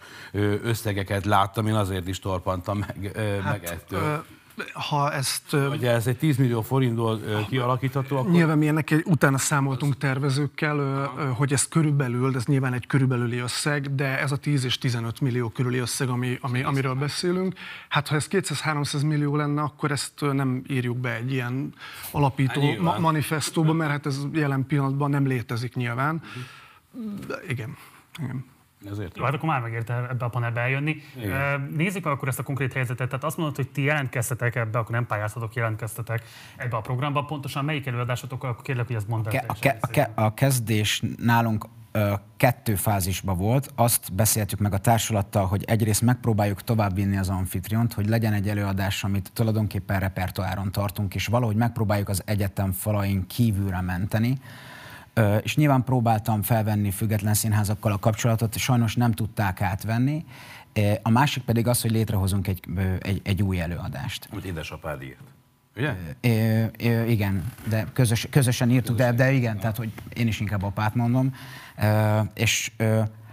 összegeket 0.62 1.24
láttam, 1.24 1.66
én 1.66 1.74
azért 1.74 2.08
is 2.08 2.18
torpantam 2.18 2.78
meg, 2.78 3.10
ö, 3.14 3.40
meg 3.42 3.64
ettől. 3.64 4.02
Ö, 4.02 4.16
Ha 4.72 5.12
ezt 5.12 5.50
Hogy 5.50 5.84
ez 5.84 6.06
egy 6.06 6.16
10 6.16 6.36
millió 6.36 6.62
forintból 6.62 7.20
kialakítható, 7.48 8.16
akkor 8.16 8.30
Nyilván 8.30 8.58
mi 8.58 8.68
ennek 8.68 8.90
egy, 8.90 9.02
utána 9.06 9.38
számoltunk 9.38 9.96
tervezőkkel, 9.96 11.06
hogy 11.36 11.52
ez 11.52 11.68
körülbelül, 11.68 12.36
ez 12.36 12.44
nyilván 12.44 12.72
egy 12.72 12.86
körülbelüli 12.86 13.38
összeg, 13.38 13.94
de 13.94 14.18
ez 14.18 14.32
a 14.32 14.36
10 14.36 14.64
és 14.64 14.78
15 14.78 15.20
millió 15.20 15.48
körüli 15.48 15.78
összeg, 15.78 16.08
ami, 16.08 16.38
ami, 16.40 16.62
amiről 16.62 16.94
beszélünk. 16.94 17.54
Hát 17.88 18.08
ha 18.08 18.14
ez 18.14 18.26
200-300 18.30 19.06
millió 19.06 19.36
lenne, 19.36 19.62
akkor 19.62 19.90
ezt 19.90 20.20
nem 20.32 20.62
írjuk 20.68 20.96
be 20.96 21.14
egy 21.14 21.32
ilyen 21.32 21.74
alapító 22.10 22.60
Hát 22.60 22.78
ma- 22.78 22.98
manifestóba, 22.98 23.72
mert 23.72 23.90
hát 23.90 24.06
ez 24.06 24.18
jelen 24.32 24.66
pillanatban 24.66 25.10
nem 25.10 25.26
létezik 25.26 25.74
nyilván. 25.74 26.22
De 27.26 27.34
igen. 27.48 27.76
igen. 28.18 28.44
Ezért. 28.90 29.16
Jó, 29.16 29.24
hát 29.24 29.34
akkor 29.34 29.48
már 29.48 29.60
megérte 29.60 30.06
ebbe 30.10 30.24
a 30.24 30.28
panelbe 30.28 30.60
eljönni. 30.60 30.96
Igen. 31.16 31.70
Nézzük 31.76 32.04
meg 32.04 32.12
akkor 32.12 32.28
ezt 32.28 32.38
a 32.38 32.42
konkrét 32.42 32.72
helyzetet. 32.72 33.08
Tehát 33.08 33.24
azt 33.24 33.36
mondod, 33.36 33.56
hogy 33.56 33.68
ti 33.68 33.82
jelentkeztetek 33.82 34.54
ebbe, 34.56 34.78
akkor 34.78 34.94
nem 34.94 35.06
pályáztatok, 35.06 35.54
jelentkeztetek 35.54 36.22
ebbe 36.56 36.76
a 36.76 36.80
programba. 36.80 37.24
Pontosan 37.24 37.64
melyik 37.64 37.86
előadásotok, 37.86 38.44
akkor 38.44 38.62
kérlek, 38.62 38.86
hogy 38.86 38.96
ezt 38.96 39.08
mondd 39.08 39.26
el. 39.26 39.30
Ke- 39.32 39.50
a, 39.50 39.54
ke- 39.60 39.84
a, 39.84 39.86
ke- 39.86 40.10
a 40.14 40.34
kezdés 40.34 41.02
nálunk 41.16 41.66
ö, 41.92 42.12
kettő 42.36 42.74
fázisban 42.74 43.36
volt. 43.36 43.72
Azt 43.74 44.14
beszéltük 44.14 44.58
meg 44.58 44.72
a 44.72 44.78
társulattal, 44.78 45.46
hogy 45.46 45.64
egyrészt 45.64 46.02
megpróbáljuk 46.02 46.62
továbbvinni 46.62 47.16
az 47.16 47.28
amfitriont, 47.28 47.92
hogy 47.92 48.08
legyen 48.08 48.32
egy 48.32 48.48
előadás, 48.48 49.04
amit 49.04 49.30
tulajdonképpen 49.32 50.00
repertoáron 50.00 50.72
tartunk, 50.72 51.14
és 51.14 51.26
valahogy 51.26 51.56
megpróbáljuk 51.56 52.08
az 52.08 52.22
egyetem 52.26 52.72
falain 52.72 53.26
kívülre 53.26 53.80
menteni. 53.80 54.38
És 55.42 55.56
nyilván 55.56 55.84
próbáltam 55.84 56.42
felvenni 56.42 56.90
független 56.90 57.34
színházakkal 57.34 57.92
a 57.92 57.98
kapcsolatot, 57.98 58.56
sajnos 58.56 58.94
nem 58.94 59.12
tudták 59.12 59.60
átvenni. 59.60 60.24
A 61.02 61.10
másik 61.10 61.42
pedig 61.42 61.66
az, 61.66 61.80
hogy 61.80 61.90
létrehozunk 61.90 62.46
egy, 62.46 62.60
egy, 62.98 63.20
egy 63.24 63.42
új 63.42 63.60
előadást. 63.60 64.28
Amit 64.32 64.44
édesapád 64.44 65.02
írt. 65.02 65.18
Ugye? 65.76 65.94
Ö, 66.78 67.04
igen, 67.04 67.52
de 67.68 67.86
közös, 67.92 68.26
közösen 68.30 68.70
írtuk, 68.70 68.96
de, 68.96 69.12
de 69.12 69.32
igen, 69.32 69.58
tehát 69.58 69.76
hogy 69.76 69.92
én 70.14 70.26
is 70.26 70.40
inkább 70.40 70.62
apát 70.62 70.94
mondom. 70.94 71.34
És 72.34 72.72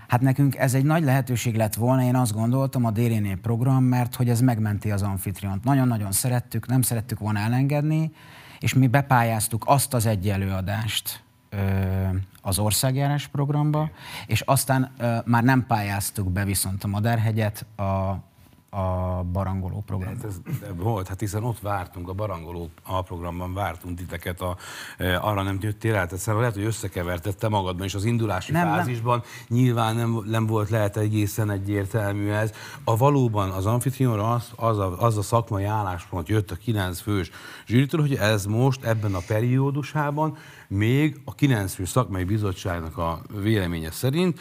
Hát 0.08 0.22
nekünk 0.22 0.56
ez 0.56 0.74
egy 0.74 0.84
nagy 0.84 1.04
lehetőség 1.04 1.56
lett 1.56 1.74
volna, 1.74 2.04
én 2.04 2.16
azt 2.16 2.34
gondoltam 2.34 2.86
a 2.86 2.92
Déréné 2.92 3.34
program, 3.34 3.84
mert 3.84 4.16
hogy 4.16 4.30
ez 4.30 4.42
megmenti 4.42 4.92
az 4.92 5.02
amfitriont. 5.02 5.64
Nagyon-nagyon 5.64 6.12
szerettük, 6.12 6.68
nem 6.68 6.82
szerettük 6.82 7.20
volna 7.20 7.40
elengedni, 7.40 8.12
és 8.60 8.74
mi 8.74 8.88
bepályáztuk 8.88 9.64
azt 9.68 9.94
az 9.94 10.06
egy 10.06 10.30
előadást 10.30 11.24
az 12.42 12.60
országjárás 12.60 13.28
programba, 13.28 13.90
és 14.26 14.42
aztán 14.42 14.92
már 15.26 15.44
nem 15.44 15.66
pályáztuk 15.68 16.32
be 16.32 16.46
viszont 16.46 16.84
a 16.84 16.88
Madárhegyet 16.88 17.66
a 17.78 18.26
a 18.70 19.24
barangoló 19.32 19.84
program. 19.86 20.16
Hát 20.16 20.26
ez 20.26 20.42
volt, 20.76 21.08
hát 21.08 21.20
hiszen 21.20 21.44
ott 21.44 21.60
vártunk, 21.60 22.10
a 22.10 22.14
barangoló 22.14 22.70
a 22.84 23.02
programban 23.02 23.54
vártunk 23.54 23.98
titeket, 23.98 24.42
a, 24.42 24.58
arra 25.22 25.42
nem 25.42 25.58
jöttél 25.62 25.96
el, 25.96 26.08
tehát 26.08 26.40
lehet, 26.40 26.54
hogy 26.54 26.64
összekevertette 26.64 27.48
magadban, 27.48 27.86
és 27.86 27.96
az 27.96 28.06
indulási 28.06 28.52
nem, 28.52 28.68
fázisban 28.68 29.22
nem. 29.24 29.58
nyilván 29.58 29.96
nem, 29.96 30.24
nem 30.26 30.46
volt 30.46 30.70
lehet 30.70 30.98
egészen 30.98 31.50
egyértelmű 31.52 32.30
ez. 32.30 32.52
A 32.84 32.98
valóban 32.98 33.50
az 33.50 33.66
amfitrionra 33.66 34.32
az, 34.32 34.52
az, 34.56 34.78
a, 34.78 35.02
az 35.02 35.18
a 35.18 35.22
szakmai 35.22 35.64
álláspont 35.64 36.30
jött 36.30 36.52
a 36.52 36.56
kilenc 36.56 37.00
fős 37.00 37.32
zsűritől, 37.68 38.02
hogy 38.02 38.16
ez 38.16 38.46
most 38.46 38.84
ebben 38.84 39.16
a 39.16 39.22
periódusában 39.28 40.38
még 40.68 41.20
a 41.26 41.36
9 41.36 41.74
fő 41.74 41.86
szakmai 41.86 42.24
bizottságnak 42.24 42.98
a 42.98 43.22
véleménye 43.42 43.92
szerint 43.92 44.40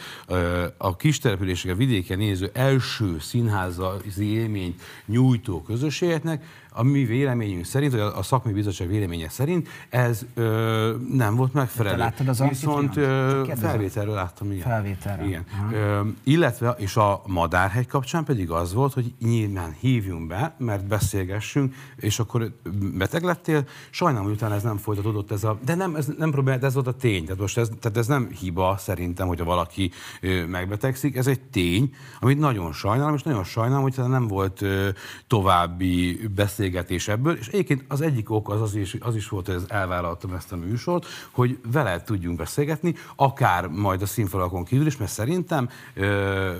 a 0.77 0.95
kistelepülések 0.95 1.71
a 1.71 1.75
vidéken 1.75 2.17
néző 2.17 2.49
első 2.53 3.19
színházi 3.19 4.23
élményt 4.23 4.81
nyújtó 5.05 5.61
közösségeknek 5.61 6.43
a 6.77 6.83
mi 6.83 7.03
véleményünk 7.05 7.65
szerint, 7.65 7.91
vagy 7.91 8.01
a 8.01 8.23
szakmai 8.23 8.53
bizottság 8.53 8.87
véleménye 8.87 9.29
szerint 9.29 9.67
ez 9.89 10.25
ö, 10.33 10.95
nem 11.11 11.35
volt 11.35 11.53
megfelelő. 11.53 11.97
Te 11.97 12.03
láttad 12.03 12.27
az 12.27 12.43
Viszont 12.49 12.97
ö, 12.97 13.43
felvételről 13.59 14.13
láttam, 14.13 14.51
igen. 14.51 14.67
Felvételről. 14.67 15.27
Igen. 15.27 15.45
Ö, 15.73 16.01
illetve, 16.23 16.75
és 16.77 16.95
a 16.95 17.21
Madárhegy 17.25 17.87
kapcsán 17.87 18.23
pedig 18.23 18.51
az 18.51 18.73
volt, 18.73 18.93
hogy 18.93 19.13
nyilván 19.19 19.75
hívjunk 19.79 20.27
be, 20.27 20.55
mert 20.57 20.85
beszélgessünk, 20.85 21.75
és 21.95 22.19
akkor 22.19 22.51
beteg 22.93 23.23
lettél, 23.23 23.67
sajnálom, 23.89 24.25
hogy 24.25 24.35
utána 24.35 24.55
ez 24.55 24.63
nem 24.63 24.77
folytatódott, 24.77 25.31
ez 25.31 25.43
a, 25.43 25.59
de 25.65 25.75
nem, 25.75 25.95
ez 25.95 26.07
nem 26.17 26.31
probléma, 26.31 26.65
ez 26.65 26.73
volt 26.73 26.87
a 26.87 26.93
tény. 26.93 27.23
Tehát 27.23 27.39
most 27.39 27.57
ez, 27.57 27.69
tehát 27.79 27.97
ez 27.97 28.07
nem 28.07 28.29
hiba 28.39 28.75
szerintem, 28.79 29.27
hogy 29.27 29.43
valaki 29.43 29.91
ö, 30.21 30.45
megbetegszik, 30.45 31.15
ez 31.15 31.27
egy 31.27 31.41
tény, 31.41 31.93
amit 32.19 32.39
nagyon 32.39 32.73
sajnálom, 32.73 33.15
és 33.15 33.23
nagyon 33.23 33.43
sajnálom, 33.43 33.83
hogy 33.83 34.09
nem 34.09 34.27
volt 34.27 34.61
ö, 34.61 34.89
további 35.27 36.19
beszélgetés 36.35 36.65
beszélgetés 36.67 37.07
ebből, 37.07 37.37
és 37.37 37.47
egyébként 37.47 37.83
az 37.87 38.01
egyik 38.01 38.29
ok 38.29 38.49
az, 38.49 38.61
az, 38.61 38.75
is, 38.75 38.95
az 38.99 39.15
is 39.15 39.29
volt, 39.29 39.45
hogy 39.45 39.55
ez 39.55 39.65
elvállaltam 39.67 40.33
ezt 40.33 40.51
a 40.51 40.55
műsort, 40.55 41.05
hogy 41.31 41.59
vele 41.71 42.03
tudjunk 42.03 42.37
beszélgetni, 42.37 42.95
akár 43.15 43.67
majd 43.67 44.01
a 44.01 44.05
színfalakon 44.05 44.63
kívül 44.63 44.85
is, 44.85 44.97
mert 44.97 45.11
szerintem 45.11 45.69
ö, 45.93 46.55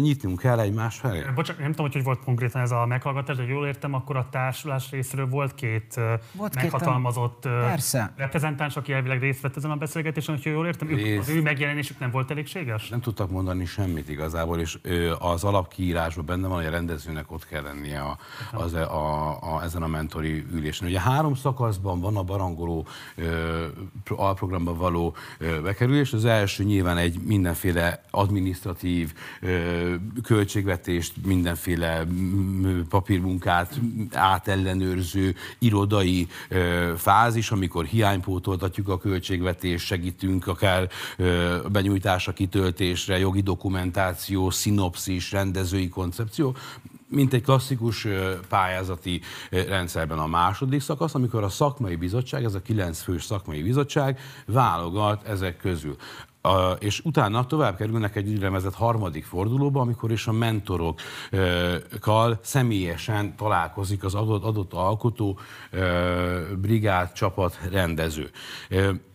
nyitnunk 0.00 0.38
kell 0.38 0.58
egymás 0.58 0.96
felé. 0.96 1.24
Bocsánat, 1.34 1.62
nem 1.62 1.70
tudom, 1.70 1.86
hogy, 1.86 1.94
hogy 1.94 2.04
volt 2.04 2.20
konkrétan 2.24 2.62
ez 2.62 2.70
a 2.70 2.86
meghallgatás, 2.86 3.36
de 3.36 3.42
jól 3.42 3.66
értem, 3.66 3.94
akkor 3.94 4.16
a 4.16 4.28
társulás 4.30 4.90
részéről 4.90 5.28
volt 5.28 5.54
két 5.54 6.00
volt 6.32 6.54
meghatalmazott 6.54 7.48
két, 7.82 8.12
reprezentáns, 8.16 8.76
aki 8.76 8.92
elvileg 8.92 9.20
részt 9.20 9.40
vett 9.40 9.56
ezen 9.56 9.70
a 9.70 9.76
beszélgetésen, 9.76 10.34
hogy 10.34 10.52
jól 10.52 10.66
értem, 10.66 10.88
Rész... 10.88 11.18
az 11.18 11.28
ő 11.28 11.42
megjelenésük 11.42 11.98
nem 11.98 12.10
volt 12.10 12.30
elégséges? 12.30 12.88
Nem 12.88 13.00
tudtak 13.00 13.30
mondani 13.30 13.64
semmit 13.64 14.08
igazából, 14.08 14.60
és 14.60 14.78
az 15.18 15.44
alapkiírásban 15.44 16.24
benne 16.26 16.46
van, 16.48 16.56
hogy 16.56 16.66
a 16.66 16.70
rendezőnek 16.70 17.32
ott 17.32 17.46
kell 17.46 17.62
lennie 17.62 18.00
a, 18.00 18.18
az, 18.52 18.76
a, 18.84 19.30
a, 19.30 19.62
ezen 19.62 19.82
a 19.82 19.86
mentori 19.86 20.44
ülésen. 20.52 20.88
Ugye 20.88 21.00
három 21.00 21.34
szakaszban 21.34 22.00
van 22.00 22.16
a 22.16 22.22
barangoló 22.22 22.86
alprogramban 24.08 24.76
való 24.76 25.14
bekerülés. 25.62 26.12
Az 26.12 26.24
első 26.24 26.64
nyilván 26.64 26.96
egy 26.96 27.18
mindenféle 27.18 28.02
administratív 28.10 29.12
költségvetést, 30.22 31.12
mindenféle 31.26 32.06
papírmunkát 32.88 33.80
átellenőrző 34.12 35.34
irodai 35.58 36.28
fázis, 36.96 37.50
amikor 37.50 37.84
hiánypótoltatjuk 37.84 38.88
a 38.88 38.98
költségvetést, 38.98 39.86
segítünk 39.86 40.46
akár 40.46 40.88
benyújtásra, 41.72 42.32
kitöltésre, 42.32 43.18
jogi 43.18 43.40
dokumentáció, 43.40 44.50
szinopszis, 44.50 45.32
rendezői 45.32 45.88
koncepció 45.88 46.56
mint 47.14 47.32
egy 47.32 47.42
klasszikus 47.42 48.06
pályázati 48.48 49.20
rendszerben 49.50 50.18
a 50.18 50.26
második 50.26 50.80
szakasz, 50.80 51.14
amikor 51.14 51.42
a 51.42 51.48
szakmai 51.48 51.96
bizottság, 51.96 52.44
ez 52.44 52.54
a 52.54 52.62
kilenc 52.62 53.00
fős 53.00 53.24
szakmai 53.24 53.62
bizottság 53.62 54.20
válogat 54.46 55.28
ezek 55.28 55.56
közül. 55.56 55.96
A, 56.40 56.70
és 56.78 57.00
utána 57.04 57.46
tovább 57.46 57.76
kerülnek 57.76 58.16
egy 58.16 58.28
úgynevezett 58.28 58.74
harmadik 58.74 59.24
fordulóba, 59.24 59.80
amikor 59.80 60.12
is 60.12 60.26
a 60.26 60.32
mentorokkal 60.32 62.38
személyesen 62.42 63.36
találkozik 63.36 64.04
az 64.04 64.14
adott, 64.14 64.42
adott 64.42 64.72
alkotó 64.72 65.38
brigád 66.56 67.12
csapat 67.12 67.58
rendező. 67.70 68.30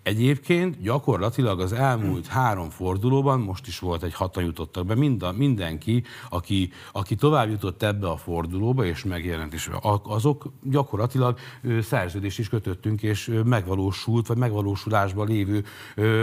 Egyébként 0.03 0.81
gyakorlatilag 0.81 1.59
az 1.59 1.73
elmúlt 1.73 2.27
három 2.27 2.69
fordulóban, 2.69 3.39
most 3.39 3.67
is 3.67 3.79
volt 3.79 4.03
egy 4.03 4.13
hatan 4.13 4.43
jutottak 4.43 4.85
be, 4.85 4.95
mind 4.95 5.38
mindenki, 5.38 6.03
aki, 6.29 6.71
aki 6.91 7.15
tovább 7.15 7.49
jutott 7.49 7.83
ebbe 7.83 8.09
a 8.09 8.17
fordulóba, 8.17 8.85
és 8.85 9.03
megjelent 9.03 9.53
is, 9.53 9.69
azok 10.03 10.53
gyakorlatilag 10.63 11.38
szerződést 11.81 12.39
is 12.39 12.49
kötöttünk, 12.49 13.03
és 13.03 13.31
megvalósult, 13.45 14.27
vagy 14.27 14.38
megvalósulásban 14.38 15.27
lévő 15.27 15.63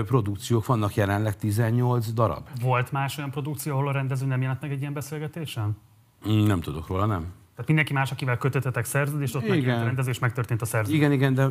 produkciók 0.02 0.66
vannak 0.66 0.94
jelenleg 0.94 1.36
18 1.36 2.12
darab. 2.12 2.48
Volt 2.62 2.92
más 2.92 3.18
olyan 3.18 3.30
produkció, 3.30 3.72
ahol 3.72 3.88
a 3.88 3.92
rendező 3.92 4.26
nem 4.26 4.40
jelent 4.42 4.60
meg 4.60 4.70
egy 4.70 4.80
ilyen 4.80 4.92
beszélgetésen? 4.92 5.76
Nem 6.24 6.60
tudok 6.60 6.88
róla, 6.88 7.06
nem. 7.06 7.32
Tehát 7.56 7.70
mindenki 7.70 7.92
más, 7.92 8.10
akivel 8.10 8.36
kötöttetek 8.36 8.84
szerződést, 8.84 9.34
ott 9.34 9.54
igen. 9.54 9.80
a 9.80 9.84
rendezés, 9.84 10.18
megtörtént 10.18 10.62
a 10.62 10.64
szerződés. 10.64 10.98
Igen, 10.98 11.12
igen, 11.12 11.34
de 11.34 11.48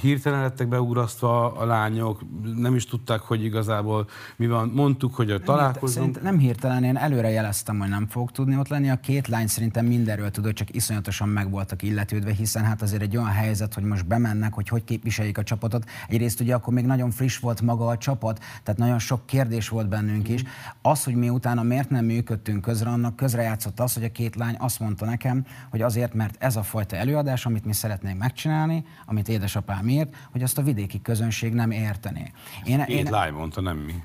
hirtelen 0.00 0.40
lettek 0.40 0.68
beugrasztva 0.68 1.52
a 1.52 1.64
lányok, 1.64 2.20
nem 2.56 2.74
is 2.74 2.86
tudták, 2.86 3.20
hogy 3.20 3.44
igazából 3.44 4.08
mi 4.36 4.46
van. 4.46 4.68
Mondtuk, 4.68 5.14
hogy 5.14 5.30
a 5.30 5.38
találkozunk. 5.38 6.22
nem 6.22 6.38
hirtelen, 6.38 6.84
én 6.84 6.96
előre 6.96 7.30
jeleztem, 7.30 7.78
hogy 7.78 7.88
nem 7.88 8.06
fog 8.06 8.30
tudni 8.30 8.56
ott 8.56 8.68
lenni. 8.68 8.90
A 8.90 9.00
két 9.00 9.28
lány 9.28 9.46
szerintem 9.46 9.86
mindenről 9.86 10.30
tudott, 10.30 10.54
csak 10.54 10.74
iszonyatosan 10.74 11.28
meg 11.28 11.50
voltak 11.50 11.82
illetődve, 11.82 12.32
hiszen 12.32 12.64
hát 12.64 12.82
azért 12.82 13.02
egy 13.02 13.16
olyan 13.16 13.28
helyzet, 13.28 13.74
hogy 13.74 13.84
most 13.84 14.06
bemennek, 14.06 14.54
hogy 14.54 14.68
hogy 14.68 14.84
képviseljék 14.84 15.38
a 15.38 15.42
csapatot. 15.42 15.84
Egyrészt 16.08 16.40
ugye 16.40 16.54
akkor 16.54 16.74
még 16.74 16.84
nagyon 16.84 17.10
friss 17.10 17.38
volt 17.38 17.60
maga 17.60 17.86
a 17.86 17.96
csapat, 17.96 18.44
tehát 18.62 18.80
nagyon 18.80 18.98
sok 18.98 19.26
kérdés 19.26 19.68
volt 19.68 19.88
bennünk 19.88 20.28
is. 20.28 20.42
Az, 20.82 21.04
hogy 21.04 21.14
mi 21.14 21.28
utána 21.28 21.62
miért 21.62 21.90
nem 21.90 22.04
működtünk 22.04 22.60
közre, 22.60 22.90
annak 22.90 23.16
közrejátszott 23.16 23.80
az, 23.80 23.94
hogy 23.94 24.04
a 24.04 24.12
két 24.12 24.36
lány 24.36 24.56
azt 24.58 24.80
mondta 24.80 25.04
nekem, 25.04 25.33
nekem, 25.34 25.68
hogy 25.70 25.82
azért, 25.82 26.14
mert 26.14 26.36
ez 26.38 26.56
a 26.56 26.62
fajta 26.62 26.96
előadás, 26.96 27.46
amit 27.46 27.64
mi 27.64 27.72
szeretnénk 27.72 28.18
megcsinálni, 28.18 28.84
amit 29.06 29.28
édesapám 29.28 29.88
írt, 29.88 30.16
hogy 30.32 30.42
azt 30.42 30.58
a 30.58 30.62
vidéki 30.62 31.02
közönség 31.02 31.54
nem 31.54 31.70
értené. 31.70 32.32
Én, 32.64 32.84
Két 32.84 33.04
én... 33.04 33.10
lány 33.10 33.32
mondta, 33.32 33.60
nem 33.60 33.76
mi. 33.76 34.02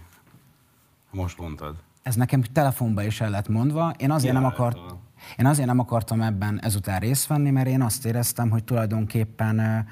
Most 1.11 1.37
mondtad. 1.37 1.75
Ez 2.03 2.15
nekem 2.15 2.41
telefonban 2.41 3.05
is 3.05 3.21
el 3.21 3.29
lett 3.29 3.47
mondva. 3.47 3.93
Én 3.97 4.11
azért, 4.11 4.33
nem 4.33 4.45
akart, 4.45 4.77
én 5.37 5.45
azért 5.45 5.67
nem 5.67 5.79
akartam 5.79 6.21
ebben 6.21 6.59
ezután 6.61 6.99
részt 6.99 7.27
venni, 7.27 7.49
mert 7.49 7.67
én 7.67 7.81
azt 7.81 8.05
éreztem, 8.05 8.49
hogy 8.49 8.63
tulajdonképpen 8.63 9.85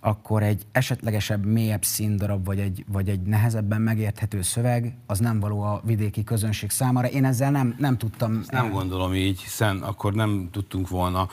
akkor 0.00 0.42
egy 0.42 0.66
esetlegesebb, 0.72 1.44
mélyebb 1.44 1.84
színdarab, 1.84 2.44
vagy 2.44 2.58
egy, 2.58 2.84
vagy 2.88 3.08
egy 3.08 3.20
nehezebben 3.20 3.80
megérthető 3.80 4.42
szöveg, 4.42 4.94
az 5.06 5.18
nem 5.18 5.40
való 5.40 5.62
a 5.62 5.80
vidéki 5.84 6.24
közönség 6.24 6.70
számára. 6.70 7.08
Én 7.08 7.24
ezzel 7.24 7.50
nem, 7.50 7.74
nem 7.78 7.98
tudtam... 7.98 8.38
Ezt 8.40 8.50
nem 8.50 8.70
gondolom 8.70 9.14
így, 9.14 9.40
hiszen 9.40 9.82
akkor 9.82 10.12
nem 10.12 10.48
tudtunk 10.52 10.88
volna 10.88 11.28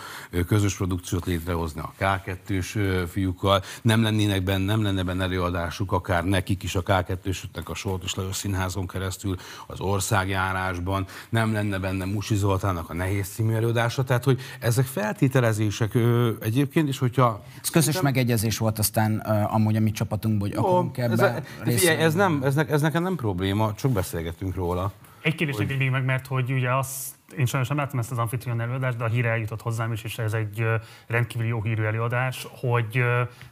közös 0.48 0.76
produkciót 0.76 1.26
létrehozni 1.26 1.82
a 1.82 1.94
K2-s 2.00 2.78
fiúkkal, 3.10 3.62
nem 3.82 4.04
lennének 4.04 4.44
benne, 4.44 4.66
nem 4.66 4.84
lenne 4.84 5.04
benne 5.04 5.24
előadásuk, 5.24 5.92
akár 5.92 6.24
nekik 6.24 6.64
is 6.64 6.76
a 6.76 6.84
K2-ösöknek 6.84 7.66
a 7.66 7.74
Soltos 7.76 8.16
Lajos 8.16 8.36
Színházon 8.36 8.88
keresztül, 8.88 9.36
az 9.68 9.80
országjárásban, 9.80 11.06
nem 11.30 11.54
lenne 11.54 11.78
benne 11.78 12.06
Musi 12.06 12.36
Zoltánnak 12.36 12.90
a 12.90 12.94
Nehéz 12.94 13.28
című 13.28 13.54
előadása, 13.54 14.04
tehát 14.04 14.24
hogy 14.24 14.40
ezek 14.60 14.86
feltételezések 14.86 15.98
egyébként, 16.40 16.88
és 16.88 16.98
hogyha... 16.98 17.44
Ez 17.62 17.70
közös 17.70 18.02
megegyezés 18.02 18.57
is 18.58 18.64
volt 18.64 18.80
aztán 18.80 19.24
uh, 19.26 19.54
amúgy 19.54 19.76
a 19.76 19.80
mi 19.80 19.92
csapatunkból, 19.92 20.48
hogy 20.48 20.58
akarunk 20.58 20.98
ebbe 20.98 21.44
ez, 21.66 21.84
ez, 21.84 22.14
nem, 22.14 22.42
ez, 22.44 22.56
ne, 22.56 22.66
ez 22.66 22.82
nekem 22.82 23.04
nem 23.04 23.16
probléma, 23.16 23.74
csak 23.74 23.92
beszélgetünk 23.92 24.56
róla. 24.56 24.92
Egy 25.22 25.36
kérdés 25.36 25.56
hogy... 25.56 25.76
még 25.78 25.90
meg, 25.90 26.06
mert 26.06 26.28
hogy 26.28 26.52
ugye 26.52 26.76
azt 26.76 27.16
én 27.38 27.46
sajnos 27.46 27.68
nem 27.68 27.78
láttam 27.78 28.00
ezt 28.00 28.12
az 28.12 28.18
Amphitryon 28.18 28.62
előadást, 28.62 28.98
de 28.98 29.04
a 29.04 29.08
híre 29.08 29.30
eljutott 29.30 29.62
hozzám 29.62 29.92
is, 29.92 30.04
és 30.04 30.18
ez 30.18 30.34
egy 30.34 30.66
rendkívül 31.08 31.48
jó 31.48 31.62
hírű 31.62 31.84
előadás, 31.84 32.48
hogy 32.60 33.04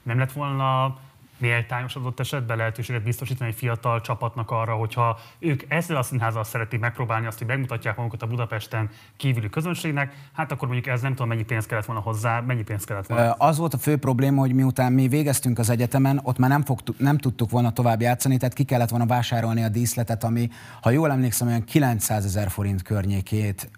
nem 0.04 0.18
lett 0.18 0.32
volna 0.32 0.98
méltányos 1.38 1.96
adott 1.96 2.20
esetben 2.20 2.58
lehetőséget 2.58 3.04
biztosítani 3.04 3.50
egy 3.50 3.56
fiatal 3.56 4.02
csapatnak 4.02 4.52
arra, 4.52 4.74
hogyha 4.74 5.20
ők 5.40 5.64
ezzel 5.68 5.98
a 5.98 6.04
színházzal 6.04 6.44
szeretik 6.44 6.80
megpróbálni 6.80 7.26
azt, 7.26 7.38
hogy 7.38 7.48
megmutatják 7.48 7.98
magukat 7.98 8.22
a 8.22 8.28
Budapesten 8.28 8.90
kívüli 9.18 9.50
közönségnek, 9.50 10.14
hát 10.34 10.52
akkor 10.52 10.68
mondjuk 10.68 10.94
ez 10.94 11.02
nem 11.02 11.12
tudom, 11.12 11.28
mennyi 11.28 11.44
pénz 11.44 11.66
kellett 11.66 11.86
volna 11.86 12.02
hozzá, 12.02 12.40
mennyi 12.40 12.64
pénz 12.64 12.84
kellett 12.84 13.08
volna. 13.08 13.32
Az 13.32 13.58
volt 13.58 13.74
a 13.74 13.78
fő 13.78 13.98
probléma, 13.98 14.40
hogy 14.40 14.54
miután 14.54 14.92
mi 14.94 15.08
végeztünk 15.08 15.60
az 15.60 15.70
egyetemen, 15.70 16.20
ott 16.24 16.38
már 16.38 16.50
nem, 16.50 16.64
fogtuk, 16.64 17.00
nem 17.00 17.18
tudtuk 17.18 17.50
volna 17.50 17.72
tovább 17.72 18.02
játszani, 18.02 18.38
tehát 18.38 18.54
ki 18.54 18.64
kellett 18.64 18.90
volna 18.90 19.06
vásárolni 19.06 19.64
a 19.64 19.70
díszletet, 19.70 20.24
ami, 20.24 20.50
ha 20.82 20.90
jól 20.90 21.12
emlékszem, 21.12 21.48
olyan 21.48 21.64
900 21.64 22.26
ezer 22.26 22.50
forint 22.50 22.82
környékét 22.82 23.70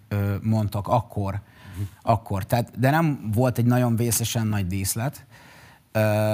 mondtak 0.42 0.88
akkor. 0.88 1.40
Akkor. 2.02 2.44
Tehát, 2.44 2.78
de 2.78 2.90
nem 2.90 3.30
volt 3.34 3.58
egy 3.58 3.64
nagyon 3.64 3.96
vészesen 3.96 4.46
nagy 4.46 4.66
díszlet. 4.66 5.26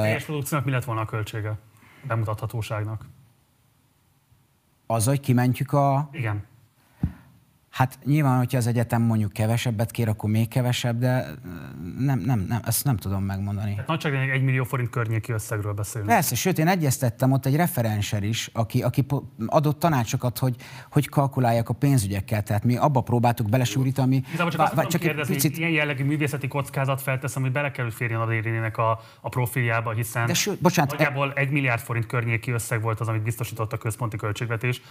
Teljes 0.02 0.24
produkciónak 0.24 0.66
mi 0.66 0.72
lett 0.72 0.84
volna 0.84 1.00
a 1.00 1.04
költsége? 1.04 1.58
Bemutathatóságnak? 2.02 3.06
Az, 4.86 5.06
hogy 5.06 5.20
kimentjük 5.20 5.72
a... 5.72 6.08
Igen. 6.12 6.44
Hát 7.74 7.98
nyilván, 8.04 8.38
hogyha 8.38 8.58
az 8.58 8.66
egyetem 8.66 9.02
mondjuk 9.02 9.32
kevesebbet 9.32 9.90
kér, 9.90 10.08
akkor 10.08 10.30
még 10.30 10.48
kevesebb, 10.48 10.98
de 10.98 11.26
nem, 11.98 12.18
nem, 12.18 12.44
nem 12.48 12.60
ezt 12.64 12.84
nem 12.84 12.96
tudom 12.96 13.22
megmondani. 13.22 13.70
Tehát 13.70 13.86
nagyságrendileg 13.86 14.36
egy 14.36 14.42
millió 14.42 14.64
forint 14.64 14.90
környéki 14.90 15.32
összegről 15.32 15.72
beszélünk. 15.72 16.10
Persze, 16.10 16.34
sőt, 16.34 16.58
én 16.58 16.68
egyeztettem 16.68 17.32
ott 17.32 17.46
egy 17.46 17.56
referenser 17.56 18.22
is, 18.22 18.50
aki, 18.52 18.82
aki 18.82 19.06
adott 19.46 19.78
tanácsokat, 19.78 20.38
hogy, 20.38 20.56
hogy 20.90 21.08
kalkulálják 21.08 21.68
a 21.68 21.72
pénzügyekkel. 21.72 22.42
Tehát 22.42 22.64
mi 22.64 22.76
abba 22.76 23.00
próbáltuk 23.00 23.48
belesúrítani. 23.48 24.16
Igazából 24.16 24.50
csak 24.50 24.60
azt 24.60 24.88
csak 24.88 25.00
kérdezni, 25.00 25.34
picit... 25.34 25.58
ilyen 25.58 25.70
jellegű 25.70 26.04
művészeti 26.04 26.48
kockázat 26.48 27.02
felteszem, 27.02 27.42
hogy 27.42 27.52
bele 27.52 27.70
kell, 27.70 27.84
hogy 27.84 27.94
férjen 27.94 28.20
a 28.20 28.26
Dérinének 28.26 28.78
a, 28.78 29.00
a 29.20 29.28
profiljába, 29.28 29.92
hiszen 29.92 30.26
de 30.26 30.34
sőt, 30.34 30.60
bocsánat, 30.60 30.90
nagyjából 30.90 31.32
egy 31.32 31.50
milliárd 31.50 31.80
forint 31.80 32.06
környéki 32.06 32.50
összeg 32.50 32.82
volt 32.82 33.00
az, 33.00 33.08
amit 33.08 33.22
biztosított 33.22 33.72
a 33.72 33.76
központi 33.76 34.16
költségvetés. 34.16 34.82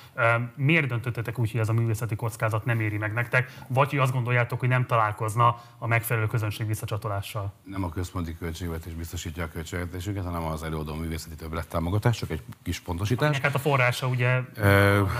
Miért 0.56 0.88
döntöttetek 0.88 1.39
úgy, 1.39 1.52
hogy 1.52 1.60
ez 1.60 1.69
a 1.69 1.74
művészeti 1.74 2.15
kockázat 2.15 2.65
nem 2.65 2.72
éri 2.79 2.97
meg 2.97 3.13
nektek, 3.13 3.51
vagy 3.67 3.89
hogy 3.89 3.99
azt 3.99 4.12
gondoljátok, 4.12 4.59
hogy 4.59 4.69
nem 4.69 4.86
találkozna 4.86 5.55
a 5.77 5.88
megfelelő 5.88 6.27
közönség 6.27 6.67
visszacsatolással? 6.67 7.53
Nem 7.63 7.83
a 7.83 7.89
központi 7.89 8.38
költségvetés 8.38 8.93
biztosítja 8.93 9.43
a 9.43 9.47
költségvetésüket, 9.47 10.23
hanem 10.23 10.43
az 10.43 10.63
előadó 10.63 10.93
művészeti 10.93 11.36
többlettámogatás, 11.36 12.17
csak 12.17 12.29
egy 12.29 12.43
kis 12.63 12.79
pontosítás. 12.79 13.39
hát 13.39 13.55
a 13.55 13.59
forrása 13.59 14.07
ugye... 14.07 14.41
E, 14.55 14.69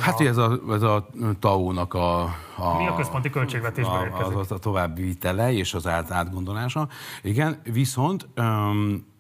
hát 0.02 0.20
a... 0.20 0.24
ez 0.24 0.38
a, 0.38 0.60
ez 0.70 0.82
a 0.82 1.10
TAU-nak 1.40 1.94
a, 1.94 2.22
a... 2.56 2.78
Mi 2.78 2.88
a 2.88 2.96
központi 2.96 3.30
költségvetésben 3.30 3.96
a, 3.96 4.04
érkezik? 4.04 4.38
Az 4.38 4.52
a 4.52 4.58
további 4.58 5.02
vitele 5.02 5.54
és 5.54 5.74
az 5.74 5.88
át, 5.88 6.12
átgondolása. 6.12 6.88
Igen, 7.22 7.62
viszont 7.64 8.28
um, 8.38 9.12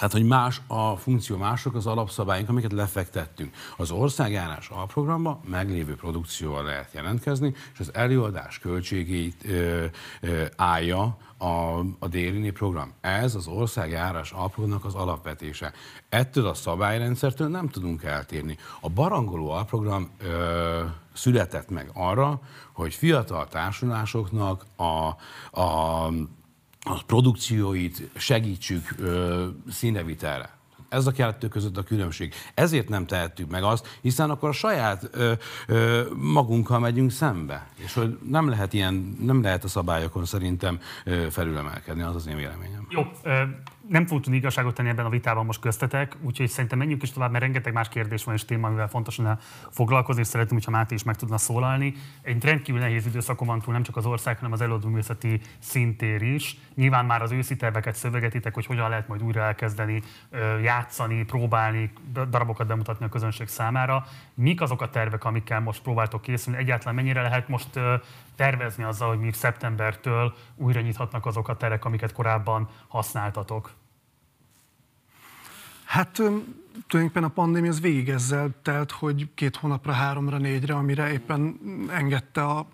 tehát, 0.00 0.14
hogy 0.14 0.26
más 0.26 0.60
a 0.66 0.96
funkció, 0.96 1.36
mások 1.36 1.74
az 1.74 1.86
alapszabályunk, 1.86 2.48
amiket 2.48 2.72
lefektettünk. 2.72 3.54
Az 3.76 3.90
országjárás 3.90 4.68
alprogramba 4.68 5.40
meglévő 5.48 5.94
produkcióval 5.94 6.64
lehet 6.64 6.92
jelentkezni, 6.92 7.54
és 7.72 7.80
az 7.80 7.94
előadás 7.94 8.58
költségét 8.58 9.44
ö, 9.44 9.84
ö, 10.20 10.44
állja 10.56 11.16
a, 11.38 11.78
a 11.98 12.08
dérini 12.08 12.50
program. 12.50 12.92
Ez 13.00 13.34
az 13.34 13.46
országjárás 13.46 14.32
alprogramnak 14.32 14.84
az 14.84 14.94
alapvetése. 14.94 15.72
Ettől 16.08 16.46
a 16.46 16.54
szabályrendszertől 16.54 17.48
nem 17.48 17.68
tudunk 17.68 18.02
eltérni. 18.02 18.56
A 18.80 18.88
barangoló 18.88 19.50
alprogram 19.50 20.10
ö, 20.18 20.82
született 21.12 21.70
meg 21.70 21.90
arra, 21.94 22.40
hogy 22.72 22.94
fiatal 22.94 23.48
társulásoknak 23.48 24.64
a, 24.76 24.82
a 25.60 26.08
a 26.80 27.02
produkcióit 27.06 28.10
segítsük 28.16 28.94
ö, 28.98 29.46
színevitelre. 29.70 30.58
Ez 30.88 31.06
a 31.06 31.12
kettő 31.12 31.48
között 31.48 31.76
a 31.76 31.82
különbség. 31.82 32.34
Ezért 32.54 32.88
nem 32.88 33.06
tehettük 33.06 33.50
meg 33.50 33.62
azt, 33.62 33.98
hiszen 34.00 34.30
akkor 34.30 34.48
a 34.48 34.52
saját 34.52 35.08
ö, 35.12 35.32
ö, 35.66 36.02
magunkkal 36.16 36.78
megyünk 36.78 37.10
szembe. 37.10 37.68
És 37.76 37.94
hogy 37.94 38.18
nem 38.28 38.48
lehet 38.48 38.72
ilyen, 38.72 39.16
nem 39.20 39.42
lehet 39.42 39.64
a 39.64 39.68
szabályokon 39.68 40.24
szerintem 40.24 40.80
ö, 41.04 41.26
felülemelkedni, 41.30 42.02
az 42.02 42.14
az 42.14 42.26
én 42.26 42.36
véleményem. 42.36 42.86
Jó, 42.88 43.02
ö, 43.22 43.42
nem 43.90 44.02
fogunk 44.04 44.22
tudni 44.22 44.38
igazságot 44.38 44.74
tenni 44.74 44.88
ebben 44.88 45.04
a 45.04 45.08
vitában 45.08 45.44
most 45.44 45.60
köztetek, 45.60 46.16
úgyhogy 46.20 46.48
szerintem 46.48 46.78
menjünk 46.78 47.02
is 47.02 47.12
tovább, 47.12 47.30
mert 47.30 47.42
rengeteg 47.42 47.72
más 47.72 47.88
kérdés 47.88 48.24
van 48.24 48.34
és 48.34 48.44
téma, 48.44 48.66
amivel 48.66 48.88
fontos 48.88 49.16
lenne 49.16 49.38
foglalkozni, 49.70 50.20
és 50.20 50.26
szeretném, 50.26 50.54
hogyha 50.54 50.70
Máté 50.70 50.94
is 50.94 51.02
meg 51.02 51.16
tudna 51.16 51.38
szólalni. 51.38 51.94
Egy 52.22 52.44
rendkívül 52.44 52.80
nehéz 52.80 53.06
időszakon 53.06 53.46
van 53.46 53.60
túl 53.60 53.72
nem 53.72 53.82
csak 53.82 53.96
az 53.96 54.06
ország, 54.06 54.36
hanem 54.36 54.52
az 54.52 54.60
előadóművészeti 54.60 55.40
szintér 55.58 56.22
is. 56.22 56.56
Nyilván 56.74 57.04
már 57.04 57.22
az 57.22 57.32
őszi 57.32 57.56
terveket 57.56 57.94
szövegetitek, 57.94 58.54
hogy 58.54 58.66
hogyan 58.66 58.88
lehet 58.88 59.08
majd 59.08 59.22
újra 59.22 59.40
elkezdeni 59.40 60.02
játszani, 60.62 61.24
próbálni, 61.24 61.92
darabokat 62.28 62.66
bemutatni 62.66 63.04
a 63.04 63.08
közönség 63.08 63.48
számára. 63.48 64.06
Mik 64.34 64.60
azok 64.60 64.82
a 64.82 64.90
tervek, 64.90 65.24
amikkel 65.24 65.60
most 65.60 65.82
próbáltok 65.82 66.22
készülni? 66.22 66.58
Egyáltalán 66.58 66.94
mennyire 66.94 67.22
lehet 67.22 67.48
most 67.48 67.80
tervezni 68.36 68.84
azzal, 68.84 69.08
hogy 69.08 69.20
még 69.20 69.34
szeptembertől 69.34 70.34
újra 70.56 70.80
nyithatnak 70.80 71.26
azok 71.26 71.48
a 71.48 71.56
terek, 71.56 71.84
amiket 71.84 72.12
korábban 72.12 72.68
használtatok? 72.88 73.78
Hát 75.90 76.12
tulajdonképpen 76.86 77.24
a 77.24 77.28
pandémia 77.28 77.70
az 77.70 77.80
végig 77.80 78.08
ezzel 78.08 78.50
telt, 78.62 78.90
hogy 78.90 79.28
két 79.34 79.56
hónapra, 79.56 79.92
háromra, 79.92 80.38
négyre, 80.38 80.74
amire 80.74 81.12
éppen 81.12 81.60
engedte 81.92 82.44
a, 82.44 82.66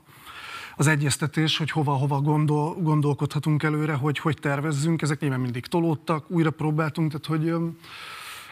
az 0.76 0.86
egyeztetés, 0.86 1.58
hogy 1.58 1.70
hova-hova 1.70 2.20
gondol, 2.20 2.74
gondolkodhatunk 2.74 3.62
előre, 3.62 3.94
hogy 3.94 4.18
hogy 4.18 4.38
tervezzünk. 4.40 5.02
Ezek 5.02 5.20
nyilván 5.20 5.40
mindig 5.40 5.66
tolódtak, 5.66 6.30
újra 6.30 6.50
próbáltunk, 6.50 7.08
tehát 7.12 7.26
hogy 7.26 7.54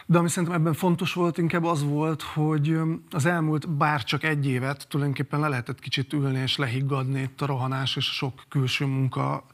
de 0.07 0.18
ami 0.18 0.29
szerintem 0.29 0.61
ebben 0.61 0.74
fontos 0.74 1.12
volt, 1.12 1.38
inkább 1.38 1.64
az 1.64 1.85
volt, 1.85 2.22
hogy 2.22 2.79
az 3.11 3.27
elmúlt 3.27 3.68
bár 3.68 4.05
csak 4.05 4.22
egy 4.22 4.46
évet 4.46 4.87
tulajdonképpen 4.88 5.40
le 5.40 5.48
lehetett 5.48 5.79
kicsit 5.79 6.12
ülni 6.12 6.38
és 6.38 6.57
lehiggadni 6.57 7.20
itt 7.20 7.40
a 7.40 7.46
rohanás 7.46 7.96
és 7.96 8.05
sok 8.05 8.42
külső 8.48 8.85
munka 8.85 9.44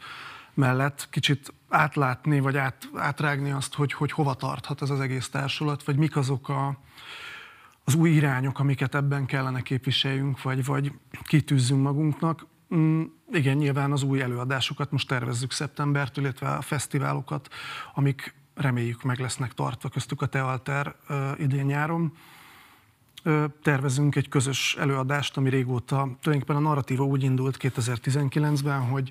mellett, 0.54 1.08
kicsit 1.10 1.52
átlátni, 1.70 2.40
vagy 2.40 2.56
át, 2.56 2.88
átrágni 2.94 3.50
azt, 3.50 3.74
hogy, 3.74 3.92
hogy 3.92 4.12
hova 4.12 4.34
tarthat 4.34 4.82
ez 4.82 4.90
az 4.90 5.00
egész 5.00 5.28
társulat, 5.28 5.84
vagy 5.84 5.96
mik 5.96 6.16
azok 6.16 6.48
a, 6.48 6.78
az 7.84 7.94
új 7.94 8.10
irányok, 8.10 8.58
amiket 8.58 8.94
ebben 8.94 9.26
kellene 9.26 9.60
képviseljünk, 9.60 10.42
vagy, 10.42 10.64
vagy 10.64 10.92
kitűzzünk 11.24 11.82
magunknak. 11.82 12.46
Mm, 12.74 13.02
igen, 13.32 13.56
nyilván 13.56 13.92
az 13.92 14.02
új 14.02 14.20
előadásokat 14.20 14.90
most 14.90 15.08
tervezzük 15.08 15.52
szeptembertől, 15.52 16.24
illetve 16.24 16.48
a 16.48 16.60
fesztiválokat, 16.60 17.48
amik 17.94 18.34
reméljük 18.54 19.02
meg 19.02 19.18
lesznek 19.18 19.52
tartva, 19.52 19.88
köztük 19.88 20.22
a 20.22 20.26
Tealter 20.26 20.94
idén-nyáron. 21.38 22.12
Tervezünk 23.62 24.16
egy 24.16 24.28
közös 24.28 24.76
előadást, 24.78 25.36
ami 25.36 25.50
régóta, 25.50 25.96
tulajdonképpen 25.96 26.56
a 26.56 26.68
narratíva 26.68 27.04
úgy 27.04 27.22
indult 27.22 27.56
2019-ben, 27.60 28.80
hogy 28.80 29.10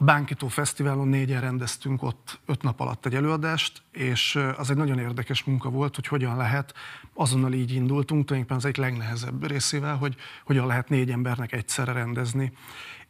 a 0.00 0.04
Bánkító 0.04 0.48
Fesztiválon 0.48 1.08
négyen 1.08 1.40
rendeztünk 1.40 2.02
ott 2.02 2.40
öt 2.46 2.62
nap 2.62 2.80
alatt 2.80 3.06
egy 3.06 3.14
előadást, 3.14 3.82
és 3.92 4.38
az 4.56 4.70
egy 4.70 4.76
nagyon 4.76 4.98
érdekes 4.98 5.44
munka 5.44 5.70
volt, 5.70 5.94
hogy 5.94 6.06
hogyan 6.06 6.36
lehet, 6.36 6.74
azonnal 7.14 7.52
így 7.52 7.72
indultunk, 7.72 8.24
tulajdonképpen 8.24 8.56
az 8.56 8.64
egy 8.64 8.76
legnehezebb 8.76 9.46
részével, 9.46 9.96
hogy 9.96 10.14
hogyan 10.44 10.66
lehet 10.66 10.88
négy 10.88 11.10
embernek 11.10 11.52
egyszerre 11.52 11.92
rendezni 11.92 12.52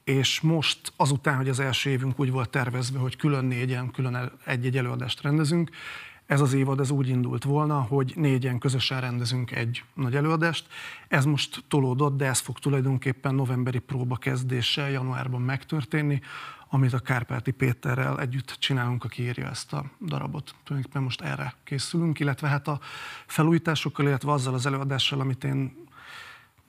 és 0.05 0.41
most 0.41 0.93
azután, 0.97 1.37
hogy 1.37 1.49
az 1.49 1.61
első 1.61 1.91
évünk 1.91 2.21
úgy 2.21 2.31
volt 2.31 2.51
tervezve, 2.51 2.99
hogy 2.99 3.17
külön 3.17 3.45
négyen, 3.45 3.91
külön 3.91 4.31
egy-egy 4.45 4.77
előadást 4.77 5.23
rendezünk, 5.23 5.71
ez 6.29 6.41
az 6.41 6.53
évad 6.53 6.81
ez 6.81 6.91
úgy 6.91 7.09
indult 7.09 7.45
volna, 7.45 7.81
hogy 7.81 8.13
négyen 8.17 8.59
közösen 8.59 9.01
rendezünk 9.01 9.51
egy 9.51 9.85
nagy 9.95 10.15
előadást. 10.17 10.67
Ez 11.09 11.25
most 11.25 11.65
tolódott, 11.69 12.17
de 12.17 12.27
ez 12.27 12.39
fog 12.39 12.59
tulajdonképpen 12.59 13.35
novemberi 13.35 13.79
próba 13.79 14.17
kezdéssel 14.17 14.91
januárban 14.91 15.41
megtörténni, 15.41 16.21
amit 16.69 16.93
a 16.93 16.99
Kárpáti 16.99 17.51
Péterrel 17.51 18.21
együtt 18.21 18.57
csinálunk, 18.59 19.05
aki 19.05 19.23
írja 19.23 19.49
ezt 19.49 19.73
a 19.73 19.85
darabot. 20.01 20.55
Tulajdonképpen 20.65 21.03
most 21.03 21.21
erre 21.21 21.55
készülünk, 21.65 22.21
illetve 22.21 22.49
hát 22.49 22.69
a 22.69 22.81
felújításokkal, 23.27 24.07
illetve 24.07 24.33
azzal 24.33 24.55
az 24.55 24.67
előadással, 24.67 25.21
amit 25.21 25.45
én 25.45 25.87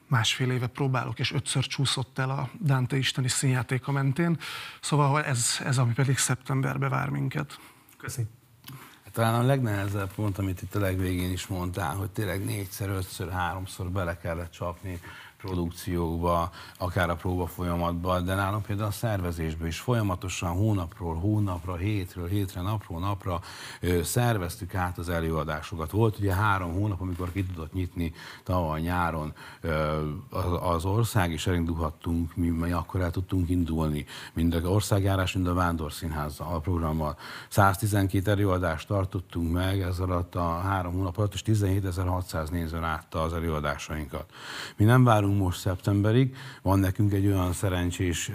másfél 0.07 0.51
éve 0.51 0.67
próbálok, 0.67 1.19
és 1.19 1.31
ötször 1.31 1.67
csúszott 1.67 2.19
el 2.19 2.29
a 2.29 2.49
Dante 2.63 2.97
isteni 2.97 3.27
színjátéka 3.27 3.91
mentén. 3.91 4.37
Szóval 4.81 5.23
ez, 5.23 5.59
ez 5.63 5.77
ami 5.77 5.93
pedig 5.93 6.17
szeptemberbe 6.17 6.89
vár 6.89 7.09
minket. 7.09 7.59
Köszönöm. 7.97 8.29
Hát 9.03 9.13
talán 9.13 9.33
a 9.33 9.45
legnehezebb 9.45 10.13
pont, 10.13 10.37
amit 10.37 10.61
itt 10.61 10.75
a 10.75 10.79
legvégén 10.79 11.31
is 11.31 11.47
mondtál, 11.47 11.95
hogy 11.95 12.09
tényleg 12.09 12.45
négyszer, 12.45 12.89
ötször, 12.89 13.31
háromszor 13.31 13.89
bele 13.89 14.17
kellett 14.17 14.51
csapni 14.51 14.99
produkciókba, 15.41 16.51
akár 16.77 17.09
a 17.09 17.15
próba 17.15 17.47
folyamatban, 17.47 18.25
de 18.25 18.35
nálunk 18.35 18.65
például 18.65 18.87
a 18.87 18.91
szervezésben 18.91 19.67
is 19.67 19.79
folyamatosan 19.79 20.49
hónapról 20.49 21.15
hónapra, 21.15 21.75
hétről 21.75 22.27
hétre, 22.27 22.61
napról 22.61 22.99
napra 22.99 23.41
ö, 23.81 24.03
szerveztük 24.03 24.75
át 24.75 24.97
az 24.97 25.09
előadásokat. 25.09 25.91
Volt 25.91 26.19
ugye 26.19 26.33
három 26.33 26.73
hónap, 26.73 27.01
amikor 27.01 27.31
ki 27.31 27.43
tudott 27.43 27.73
nyitni 27.73 28.13
tavaly 28.43 28.81
nyáron 28.81 29.33
ö, 29.61 30.01
az, 30.29 30.45
az 30.61 30.85
ország, 30.85 31.31
és 31.31 31.47
elindulhattunk, 31.47 32.35
mi, 32.35 32.47
mi 32.47 32.71
akkor 32.71 33.01
el 33.01 33.11
tudtunk 33.11 33.49
indulni, 33.49 34.05
mind 34.33 34.53
az 34.53 34.65
országjárás, 34.65 35.33
mind 35.33 35.47
a 35.47 35.53
Vándorszínház 35.53 36.39
a 36.39 36.59
programmal. 36.59 37.17
112 37.49 38.31
előadást 38.31 38.87
tartottunk 38.87 39.53
meg 39.53 39.81
ez 39.81 39.99
alatt 39.99 40.35
a 40.35 40.57
három 40.57 40.93
hónap 40.93 41.17
alatt, 41.17 41.33
és 41.33 41.41
17.600 41.45 42.49
néző 42.49 42.79
látta 42.79 43.21
az 43.21 43.33
előadásainkat. 43.33 44.31
Mi 44.77 44.85
nem 44.85 45.03
várunk 45.03 45.28
várunk 45.29 45.43
most 45.43 45.59
szeptemberig. 45.59 46.35
Van 46.61 46.79
nekünk 46.79 47.13
egy 47.13 47.27
olyan 47.27 47.53
szerencsés 47.53 48.31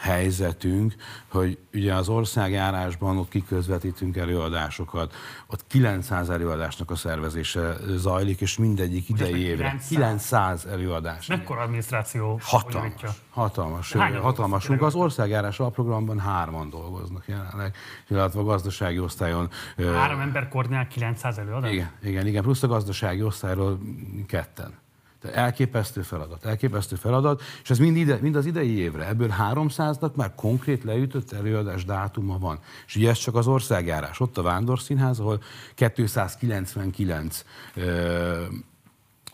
helyzetünk, 0.00 0.94
hogy 1.28 1.58
ugye 1.74 1.94
az 1.94 2.08
országjárásban 2.08 3.18
ott 3.18 3.28
kiközvetítünk 3.28 4.16
előadásokat, 4.16 5.14
ott 5.46 5.66
900 5.66 6.30
előadásnak 6.30 6.90
a 6.90 6.96
szervezése 6.96 7.76
zajlik, 7.96 8.40
és 8.40 8.58
mindegyik 8.58 9.08
idei 9.08 9.40
évre. 9.40 9.68
900, 9.68 9.88
900 9.88 10.66
előadás. 10.66 11.26
Mekkora 11.26 11.60
adminisztráció 11.60 12.40
Hatalmas. 12.42 13.02
Hatalmas. 13.30 13.92
Hatalmasunk. 14.20 14.82
Az 14.82 14.94
országjárás 14.94 15.60
alprogramban 15.60 16.18
hárman 16.18 16.70
dolgoznak 16.70 17.24
jelenleg, 17.26 17.76
illetve 18.08 18.40
a 18.40 18.44
gazdasági 18.44 18.98
osztályon. 18.98 19.50
Három 19.76 20.20
ember 20.20 20.48
koordinál 20.48 20.86
900 20.88 21.38
előadást? 21.38 21.72
Igen, 21.72 21.90
igen, 22.02 22.26
igen, 22.26 22.42
plusz 22.42 22.62
a 22.62 22.66
gazdasági 22.66 23.22
osztályról 23.22 23.78
ketten. 24.26 24.79
De 25.20 25.34
elképesztő 25.34 26.02
feladat, 26.02 26.44
elképesztő 26.44 26.96
feladat, 26.96 27.42
és 27.62 27.70
ez 27.70 27.78
mind, 27.78 27.96
ide, 27.96 28.18
mind 28.20 28.36
az 28.36 28.46
idei 28.46 28.78
évre. 28.78 29.06
Ebből 29.06 29.34
300-nak 29.38 30.14
már 30.14 30.34
konkrét 30.34 30.84
leütött 30.84 31.32
előadás 31.32 31.84
dátuma 31.84 32.38
van. 32.38 32.58
És 32.86 32.96
ugye 32.96 33.08
ez 33.10 33.18
csak 33.18 33.34
az 33.34 33.46
országjárás. 33.46 34.20
Ott 34.20 34.38
a 34.38 34.42
Vándorszínház, 34.42 35.20
ahol 35.20 35.42
299 35.74 37.44
ö, 37.74 38.44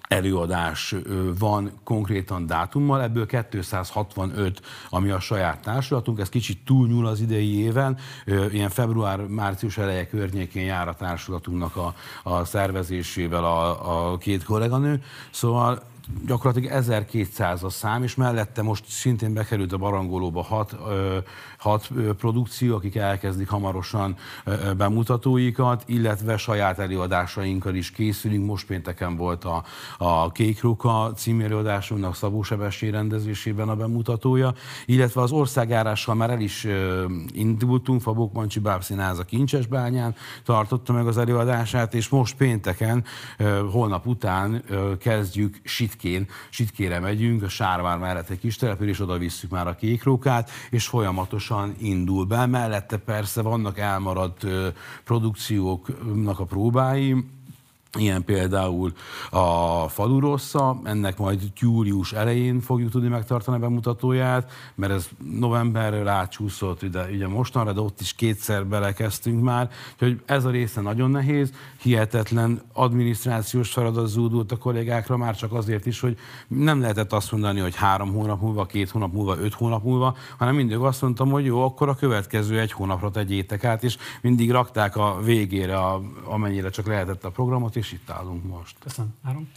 előadás 0.09 0.95
van 1.39 1.71
konkrétan 1.85 2.47
dátummal, 2.47 3.03
ebből 3.03 3.27
265, 3.27 4.61
ami 4.91 5.11
a 5.11 5.21
saját 5.21 5.63
társulatunk, 5.63 6.21
ez 6.21 6.29
kicsit 6.29 6.65
túlnyúl 6.65 7.07
az 7.07 7.21
idei 7.21 7.59
éven, 7.59 7.99
ilyen 8.51 8.71
február-március 8.71 9.79
eleje 9.79 10.07
környékén 10.07 10.65
jár 10.65 10.89
a 10.89 10.95
társulatunknak 10.95 11.77
a, 11.77 11.95
a 12.23 12.45
szervezésével 12.45 13.45
a, 13.45 14.13
a 14.13 14.19
két 14.19 14.45
kolléganő, 14.45 15.03
szóval 15.31 15.83
gyakorlatilag 16.27 16.71
1200 16.71 17.63
a 17.63 17.69
szám, 17.69 18.03
és 18.03 18.15
mellette 18.15 18.63
most 18.63 18.85
szintén 18.89 19.35
bekerült 19.35 19.73
a 19.73 19.77
barangolóba 19.77 20.43
hat, 20.43 20.77
hat 21.59 21.89
produkció, 22.19 22.75
akik 22.75 22.97
elkezdik 22.97 23.49
hamarosan 23.49 24.17
bemutatóikat, 24.77 25.83
illetve 25.87 26.37
saját 26.37 26.79
előadásainkkal 26.79 27.75
is 27.75 27.91
készülünk. 27.91 28.47
Most 28.47 28.67
pénteken 28.67 29.17
volt 29.17 29.45
a, 29.45 29.65
a 29.99 30.33
Kék 30.33 30.63
Ruka 30.63 31.13
című 31.17 31.45
előadásunknak 31.45 32.15
Szabó 32.15 32.43
Sebessé 32.43 32.89
rendezésében 32.89 33.69
a 33.69 33.77
bemutatója, 33.77 34.55
illetve 34.85 35.21
az 35.21 35.31
országárással 35.31 36.15
már 36.15 36.31
el 36.31 36.41
is 36.41 36.67
indultunk, 37.33 38.01
Fabok 38.01 38.33
Mancsi 38.33 38.61
Bábszínház 38.61 39.19
a 39.19 39.25
Kincsesbányán 39.25 40.15
tartotta 40.45 40.93
meg 40.93 41.07
az 41.07 41.19
előadását, 41.19 41.95
és 41.95 42.09
most 42.09 42.37
pénteken, 42.37 43.05
holnap 43.71 44.07
után 44.07 44.65
kezdjük 44.99 45.61
Sit 45.65 45.96
Sitkén, 45.97 46.29
Sitkére 46.51 47.01
megyünk, 47.01 47.43
a 47.43 47.49
Sárvár 47.49 47.99
mellett 47.99 48.31
egy 48.31 48.39
kis 48.39 48.57
település, 48.57 49.01
oda 49.01 49.19
visszük 49.19 49.51
már 49.51 49.67
a 49.67 49.75
kékrókát, 49.75 50.51
és 50.71 50.87
folyamatosan 50.87 51.75
indul 51.79 52.25
be. 52.25 52.47
Mellette 52.47 52.97
persze 52.97 53.43
vannak 53.43 53.79
elmaradt 53.79 54.47
produkcióknak 55.05 56.41
a 56.41 56.45
próbái, 56.45 57.25
Ilyen 57.97 58.25
például 58.25 58.93
a 59.31 59.89
Falurossa, 59.89 60.81
ennek 60.85 61.19
majd 61.19 61.41
július 61.59 62.13
elején 62.13 62.61
fogjuk 62.61 62.91
tudni 62.91 63.09
megtartani 63.09 63.57
a 63.57 63.61
bemutatóját, 63.61 64.51
mert 64.75 64.93
ez 64.93 65.09
novemberről 65.39 66.09
átcsúszott 66.09 66.83
ide, 66.83 67.09
ugye 67.13 67.29
mostanra, 67.29 67.73
de 67.73 67.81
ott 67.81 68.01
is 68.01 68.13
kétszer 68.13 68.67
belekezdtünk 68.67 69.43
már, 69.43 69.71
úgyhogy 69.93 70.21
ez 70.27 70.45
a 70.45 70.51
része 70.51 70.81
nagyon 70.81 71.11
nehéz, 71.11 71.53
hihetetlen 71.83 72.61
adminisztrációs 72.73 73.73
feladat 73.73 74.09
zúdult 74.09 74.53
a 74.53 74.57
kollégákra, 74.57 75.17
már 75.17 75.37
csak 75.37 75.53
azért 75.53 75.87
is, 75.87 76.01
hogy 76.01 76.17
nem 76.49 76.81
lehetett 76.81 77.13
azt 77.13 77.33
mondani, 77.33 77.61
hogy 77.61 77.75
három 77.75 78.13
hónap 78.13 78.41
múlva, 78.41 78.67
két 78.67 78.91
hónap 78.91 79.13
múlva, 79.13 79.37
öt 79.39 79.55
hónap 79.55 79.85
múlva, 79.85 80.17
hanem 80.39 80.55
mindig 80.55 80.77
azt 80.77 81.03
mondtam, 81.03 81.31
hogy 81.31 81.45
jó, 81.45 81.63
akkor 81.63 81.89
a 81.89 81.95
következő 81.95 82.61
egy 82.61 82.73
hónapra 82.73 83.11
tegyétek 83.11 83.65
át, 83.65 83.85
és 83.85 83.97
mindig 84.21 84.51
rakták 84.51 84.97
a 84.97 85.19
végére, 85.25 85.77
a, 85.77 86.03
amennyire 86.25 86.71
csak 86.71 86.87
lehetett 86.87 87.25
a 87.25 87.31
programot, 87.31 87.77
és 87.77 87.86
és 87.87 87.93
itt 87.93 88.11
állunk 88.11 88.45
most. 88.45 88.77
Köszönöm. 88.79 89.15
Áron? 89.23 89.49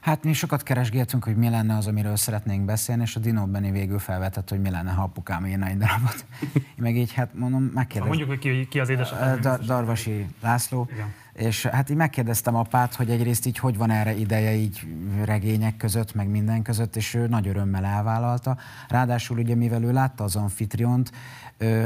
Hát 0.00 0.24
mi 0.24 0.32
sokat 0.32 0.62
keresgéltünk, 0.62 1.24
hogy 1.24 1.36
mi 1.36 1.48
lenne 1.48 1.76
az, 1.76 1.86
amiről 1.86 2.16
szeretnénk 2.16 2.64
beszélni, 2.64 3.02
és 3.02 3.16
a 3.16 3.20
Dino 3.20 3.46
Benni 3.46 3.70
végül 3.70 3.98
felvetett, 3.98 4.48
hogy 4.48 4.60
mi 4.60 4.70
lenne, 4.70 4.90
ha 4.90 5.02
apukám 5.02 5.46
írna 5.46 5.66
egy 5.66 5.76
darabot. 5.78 6.26
Én 6.54 6.62
meg 6.86 6.96
így, 6.96 7.12
hát 7.12 7.34
mondom, 7.34 7.62
megkérdeztem. 7.62 8.06
Mondjuk, 8.06 8.28
hogy 8.28 8.38
ki, 8.38 8.68
ki 8.68 8.80
az 8.80 8.88
édesapám. 8.88 9.40
Dar- 9.40 9.64
Darvasi 9.64 10.26
László. 10.40 10.88
Igen. 10.92 11.12
És 11.32 11.66
hát 11.66 11.90
így 11.90 11.96
megkérdeztem 11.96 12.54
apát, 12.54 12.94
hogy 12.94 13.10
egyrészt 13.10 13.46
így 13.46 13.58
hogy 13.58 13.76
van 13.76 13.90
erre 13.90 14.14
ideje 14.14 14.54
így 14.54 14.86
regények 15.24 15.76
között, 15.76 16.14
meg 16.14 16.28
minden 16.28 16.62
között, 16.62 16.96
és 16.96 17.14
ő 17.14 17.26
nagy 17.26 17.48
örömmel 17.48 17.84
elvállalta. 17.84 18.56
Ráadásul 18.88 19.38
ugye, 19.38 19.54
mivel 19.54 19.82
ő 19.82 19.92
látta 19.92 20.24
az 20.24 20.36
anfitriont, 20.36 21.12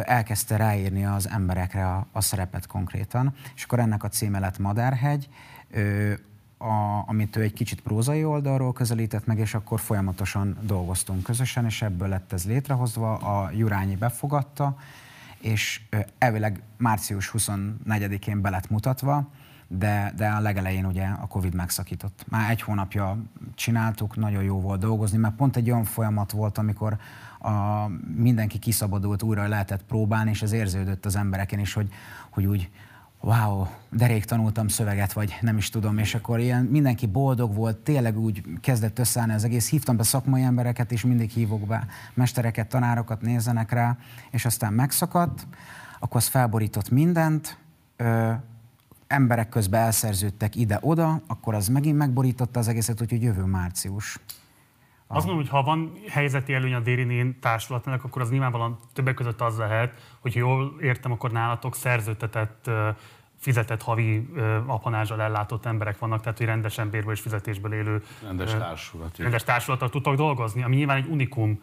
elkezdte 0.04 0.56
ráírni 0.56 1.04
az 1.04 1.28
emberekre 1.28 1.86
a, 1.86 2.06
a 2.12 2.20
szerepet 2.20 2.66
konkrétan, 2.66 3.34
és 3.54 3.64
akkor 3.64 3.78
ennek 3.78 4.04
a 4.04 4.08
címe 4.08 4.38
lett 4.38 4.58
Madárhegy, 4.58 5.28
a, 6.58 7.04
amit 7.06 7.36
ő 7.36 7.40
egy 7.40 7.52
kicsit 7.52 7.80
prózai 7.80 8.24
oldalról 8.24 8.72
közelített 8.72 9.26
meg, 9.26 9.38
és 9.38 9.54
akkor 9.54 9.80
folyamatosan 9.80 10.58
dolgoztunk 10.60 11.22
közösen, 11.22 11.64
és 11.64 11.82
ebből 11.82 12.08
lett 12.08 12.32
ez 12.32 12.46
létrehozva, 12.46 13.14
a 13.14 13.50
Jurányi 13.50 13.96
befogadta, 13.96 14.76
és 15.40 15.80
elvileg 16.18 16.62
március 16.76 17.32
24-én 17.38 18.40
be 18.40 18.50
lett 18.50 18.70
mutatva, 18.70 19.28
de, 19.68 20.12
de 20.16 20.28
a 20.28 20.40
legelején 20.40 20.84
ugye 20.86 21.06
a 21.06 21.26
Covid 21.26 21.54
megszakított. 21.54 22.24
Már 22.28 22.50
egy 22.50 22.62
hónapja 22.62 23.18
csináltuk, 23.54 24.16
nagyon 24.16 24.42
jó 24.42 24.60
volt 24.60 24.80
dolgozni, 24.80 25.18
mert 25.18 25.34
pont 25.34 25.56
egy 25.56 25.70
olyan 25.70 25.84
folyamat 25.84 26.30
volt, 26.30 26.58
amikor 26.58 26.96
a, 27.42 27.88
mindenki 28.16 28.58
kiszabadult, 28.58 29.22
újra 29.22 29.48
lehetett 29.48 29.82
próbálni, 29.82 30.30
és 30.30 30.42
az 30.42 30.52
érződött 30.52 31.06
az 31.06 31.16
embereken 31.16 31.58
is, 31.58 31.72
hogy, 31.72 31.88
hogy 32.30 32.44
úgy 32.44 32.70
wow, 33.22 33.66
derék 33.90 34.24
tanultam 34.24 34.68
szöveget, 34.68 35.12
vagy 35.12 35.38
nem 35.40 35.56
is 35.56 35.68
tudom, 35.68 35.98
és 35.98 36.14
akkor 36.14 36.40
ilyen 36.40 36.64
mindenki 36.64 37.06
boldog 37.06 37.54
volt, 37.54 37.76
tényleg 37.76 38.18
úgy 38.18 38.42
kezdett 38.60 38.98
összeállni 38.98 39.32
az 39.32 39.44
egész. 39.44 39.70
Hívtam 39.70 39.96
be 39.96 40.02
szakmai 40.02 40.42
embereket, 40.42 40.92
és 40.92 41.04
mindig 41.04 41.30
hívok 41.30 41.66
be 41.66 41.86
mestereket, 42.14 42.68
tanárokat, 42.68 43.20
nézzenek 43.20 43.70
rá, 43.70 43.96
és 44.30 44.44
aztán 44.44 44.72
megszakadt, 44.72 45.46
akkor 46.00 46.16
az 46.16 46.26
felborított 46.26 46.90
mindent, 46.90 47.58
ö, 47.96 48.32
emberek 49.06 49.48
közben 49.48 49.82
elszerződtek 49.82 50.56
ide-oda, 50.56 51.22
akkor 51.26 51.54
az 51.54 51.68
megint 51.68 51.96
megborította 51.96 52.58
az 52.58 52.68
egészet, 52.68 53.00
úgyhogy 53.00 53.22
jövő 53.22 53.42
március. 53.42 54.18
Azt 55.14 55.26
mondom, 55.26 55.42
hogy 55.42 55.52
ha 55.52 55.62
van 55.62 55.92
helyzeti 56.08 56.54
előny 56.54 56.74
a 56.74 56.80
Dérinén 56.80 57.38
társulatnak, 57.40 58.04
akkor 58.04 58.22
az 58.22 58.30
nyilvánvalóan 58.30 58.78
többek 58.92 59.14
között 59.14 59.40
az 59.40 59.58
lehet, 59.58 60.16
hogy 60.20 60.34
jól 60.34 60.74
értem, 60.80 61.12
akkor 61.12 61.30
nálatok 61.30 61.74
szerződtetett 61.74 62.70
fizetett 63.38 63.82
havi 63.82 64.28
apanázsal 64.66 65.20
ellátott 65.20 65.64
emberek 65.64 65.98
vannak, 65.98 66.20
tehát 66.22 66.38
hogy 66.38 66.46
rendesen 66.46 66.90
bérből 66.90 67.12
és 67.12 67.20
fizetésből 67.20 67.72
élő 67.72 68.02
rendes 68.22 68.54
társulat. 68.54 69.18
Rendes 69.18 69.42
társulattal 69.42 69.90
tudtak 69.90 70.14
dolgozni, 70.14 70.62
ami 70.62 70.76
nyilván 70.76 70.96
egy 70.96 71.06
unikum 71.08 71.60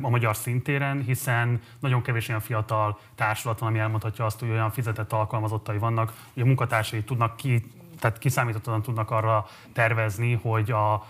a 0.00 0.08
magyar 0.08 0.36
szintéren, 0.36 1.02
hiszen 1.02 1.60
nagyon 1.78 2.02
kevés 2.02 2.28
olyan 2.28 2.40
fiatal 2.40 2.98
társulat 3.14 3.58
van, 3.58 3.68
ami 3.68 3.78
elmondhatja 3.78 4.24
azt, 4.24 4.40
hogy 4.40 4.50
olyan 4.50 4.70
fizetett 4.70 5.12
alkalmazottai 5.12 5.78
vannak, 5.78 6.12
hogy 6.34 6.42
a 6.42 6.46
munkatársai 6.46 7.02
tudnak 7.02 7.36
ki, 7.36 7.64
tehát 7.98 8.18
kiszámítottan 8.18 8.82
tudnak 8.82 9.10
arra 9.10 9.46
tervezni, 9.72 10.38
hogy 10.42 10.70
a 10.70 11.06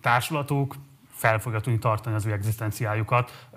társulatuk 0.00 0.74
fel 1.16 1.38
fogja 1.38 1.60
tudni 1.60 1.78
tartani 1.78 2.16
az 2.16 2.26
ő 2.26 2.32
egzisztenciájukat. 2.32 3.48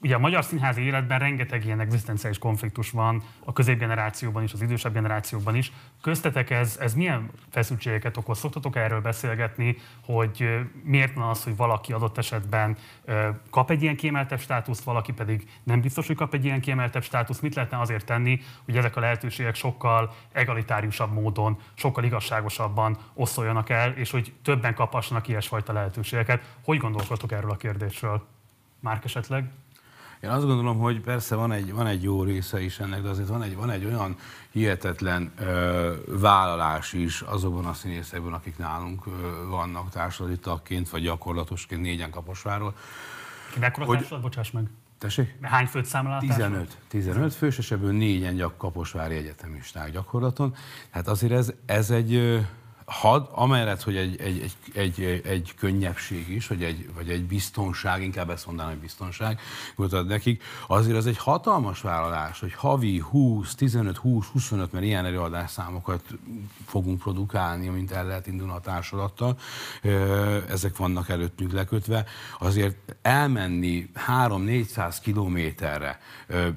Ugye 0.00 0.14
a 0.14 0.18
magyar 0.18 0.44
színházi 0.44 0.82
életben 0.82 1.18
rengeteg 1.18 1.64
ilyen 1.64 1.80
egzisztenciális 1.80 2.38
konfliktus 2.38 2.90
van, 2.90 3.22
a 3.44 3.52
középgenerációban 3.52 4.42
is, 4.42 4.52
az 4.52 4.62
idősebb 4.62 4.92
generációban 4.92 5.54
is. 5.54 5.72
Köztetek 6.00 6.50
ez, 6.50 6.76
ez 6.80 6.94
milyen 6.94 7.30
feszültségeket 7.50 8.16
okoz? 8.16 8.38
Szoktatok 8.38 8.76
erről 8.76 9.00
beszélgetni, 9.00 9.76
hogy 10.04 10.66
miért 10.82 11.14
van 11.14 11.28
az, 11.28 11.44
hogy 11.44 11.56
valaki 11.56 11.92
adott 11.92 12.18
esetben 12.18 12.76
kap 13.50 13.70
egy 13.70 13.82
ilyen 13.82 13.96
kiemeltebb 13.96 14.40
státuszt, 14.40 14.84
valaki 14.84 15.12
pedig 15.12 15.48
nem 15.62 15.80
biztos, 15.80 16.06
hogy 16.06 16.16
kap 16.16 16.34
egy 16.34 16.44
ilyen 16.44 16.60
kiemeltebb 16.60 17.02
státuszt. 17.02 17.42
Mit 17.42 17.54
lehetne 17.54 17.80
azért 17.80 18.04
tenni, 18.04 18.40
hogy 18.64 18.76
ezek 18.76 18.96
a 18.96 19.00
lehetőségek 19.00 19.54
sokkal 19.54 20.14
egalitáriusabb 20.32 21.12
módon, 21.12 21.58
sokkal 21.74 22.04
igazságosabban 22.04 22.98
oszoljanak 23.14 23.70
el, 23.70 23.92
és 23.92 24.10
hogy 24.10 24.32
többen 24.42 24.74
kaphassanak 24.74 25.28
ilyesfajta 25.28 25.72
lehetőségeket? 25.72 26.54
Hogy 26.64 26.78
gondolkodtok 26.78 27.32
erről 27.32 27.50
a 27.50 27.56
kérdésről? 27.56 28.26
Márk 28.80 29.04
esetleg? 29.04 29.50
Én 30.20 30.30
azt 30.30 30.46
gondolom, 30.46 30.78
hogy 30.78 31.00
persze 31.00 31.34
van 31.34 31.52
egy, 31.52 31.72
van 31.72 31.86
egy 31.86 32.02
jó 32.02 32.22
része 32.22 32.60
is 32.60 32.78
ennek, 32.78 33.02
de 33.02 33.08
azért 33.08 33.28
van 33.28 33.42
egy, 33.42 33.56
van 33.56 33.70
egy 33.70 33.84
olyan 33.84 34.16
hihetetlen 34.50 35.32
ö, 35.38 35.94
vállalás 36.08 36.92
is 36.92 37.20
azokban 37.20 37.66
a 37.66 37.72
színészekben, 37.72 38.32
akik 38.32 38.58
nálunk 38.58 39.06
ö, 39.06 39.10
vannak 39.48 39.90
társadalmi 39.90 40.38
tagként, 40.38 40.88
vagy 40.88 41.02
gyakorlatosként 41.02 41.82
négyen 41.82 42.10
Kaposváról. 42.10 42.74
Mekkora 43.60 43.86
hogy... 43.86 43.98
társulat, 43.98 44.22
bocsáss 44.22 44.50
meg? 44.50 44.64
Tessék? 44.98 45.34
Hány 45.42 45.66
főt 45.66 45.84
számlál 45.84 46.20
15. 46.20 46.78
15 46.88 47.34
fős, 47.34 47.58
és 47.58 47.70
ebből 47.70 47.92
négyen 47.92 48.34
gyak 48.34 48.56
Kaposvári 48.58 49.14
egyetemisták 49.14 49.90
gyakorlaton. 49.90 50.54
Tehát 50.90 51.08
azért 51.08 51.32
ez, 51.32 51.52
ez 51.66 51.90
egy 51.90 52.40
had, 52.86 53.28
amellett, 53.32 53.82
hogy 53.82 53.96
egy, 53.96 54.20
egy, 54.20 54.52
egy, 54.74 55.02
egy, 55.02 55.22
egy 55.24 55.54
könnyebbség 55.58 56.28
is, 56.28 56.46
vagy 56.46 56.62
egy, 56.62 56.90
vagy 56.94 57.08
egy 57.10 57.24
biztonság, 57.24 58.02
inkább 58.02 58.30
ezt 58.30 58.46
mondanám, 58.46 58.70
hogy 58.70 58.80
biztonság 58.80 59.40
mutat 59.76 60.06
nekik, 60.06 60.42
azért 60.66 60.96
az 60.96 61.06
egy 61.06 61.18
hatalmas 61.18 61.80
vállalás, 61.80 62.40
hogy 62.40 62.54
havi 62.54 62.98
20, 62.98 63.54
15, 63.54 63.96
20, 63.96 64.26
25, 64.32 64.72
mert 64.72 64.84
ilyen 64.84 65.04
előadásszámokat 65.04 66.02
fogunk 66.66 66.98
produkálni, 66.98 67.68
amint 67.68 67.90
el 67.90 68.06
lehet 68.06 68.26
indulni 68.26 68.52
a 68.52 68.60
társulattal, 68.60 69.38
ezek 70.48 70.76
vannak 70.76 71.08
előttünk 71.08 71.52
lekötve, 71.52 72.04
azért 72.38 72.96
elmenni 73.02 73.90
3-400 74.08 74.96
kilométerre, 75.02 75.98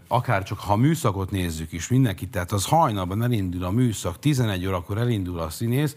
akár 0.08 0.44
csak 0.44 0.60
ha 0.60 0.76
műszakot 0.76 1.32
nézzük 1.32 1.72
is, 1.72 1.88
mindenki, 1.88 2.28
tehát 2.28 2.52
az 2.52 2.66
hajnalban 2.66 3.24
elindul 3.24 3.64
a 3.64 3.72
műszak, 3.72 4.20
11 4.20 4.66
órakor 4.66 4.98
elindul 4.98 5.40
a 5.40 5.50
színész, 5.50 5.96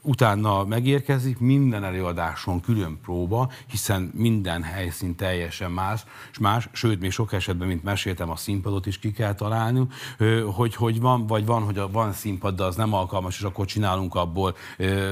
utána 0.00 0.64
megérkezik, 0.64 1.38
minden 1.38 1.84
előadáson 1.84 2.60
külön 2.60 2.98
próba, 3.02 3.50
hiszen 3.66 4.10
minden 4.14 4.62
helyszín 4.62 5.14
teljesen 5.16 5.70
más, 5.70 6.04
és 6.30 6.38
más, 6.38 6.68
sőt, 6.72 7.00
még 7.00 7.10
sok 7.10 7.32
esetben, 7.32 7.68
mint 7.68 7.82
meséltem, 7.82 8.30
a 8.30 8.36
színpadot 8.36 8.86
is 8.86 8.98
ki 8.98 9.12
kell 9.12 9.34
találni, 9.34 9.86
hogy, 10.54 10.74
hogy 10.74 11.00
van, 11.00 11.26
vagy 11.26 11.46
van, 11.46 11.62
hogy 11.62 11.78
a, 11.78 11.90
van 11.90 12.12
színpad, 12.12 12.56
de 12.56 12.64
az 12.64 12.76
nem 12.76 12.92
alkalmas, 12.92 13.38
és 13.38 13.44
akkor 13.44 13.66
csinálunk 13.66 14.14
abból 14.14 14.56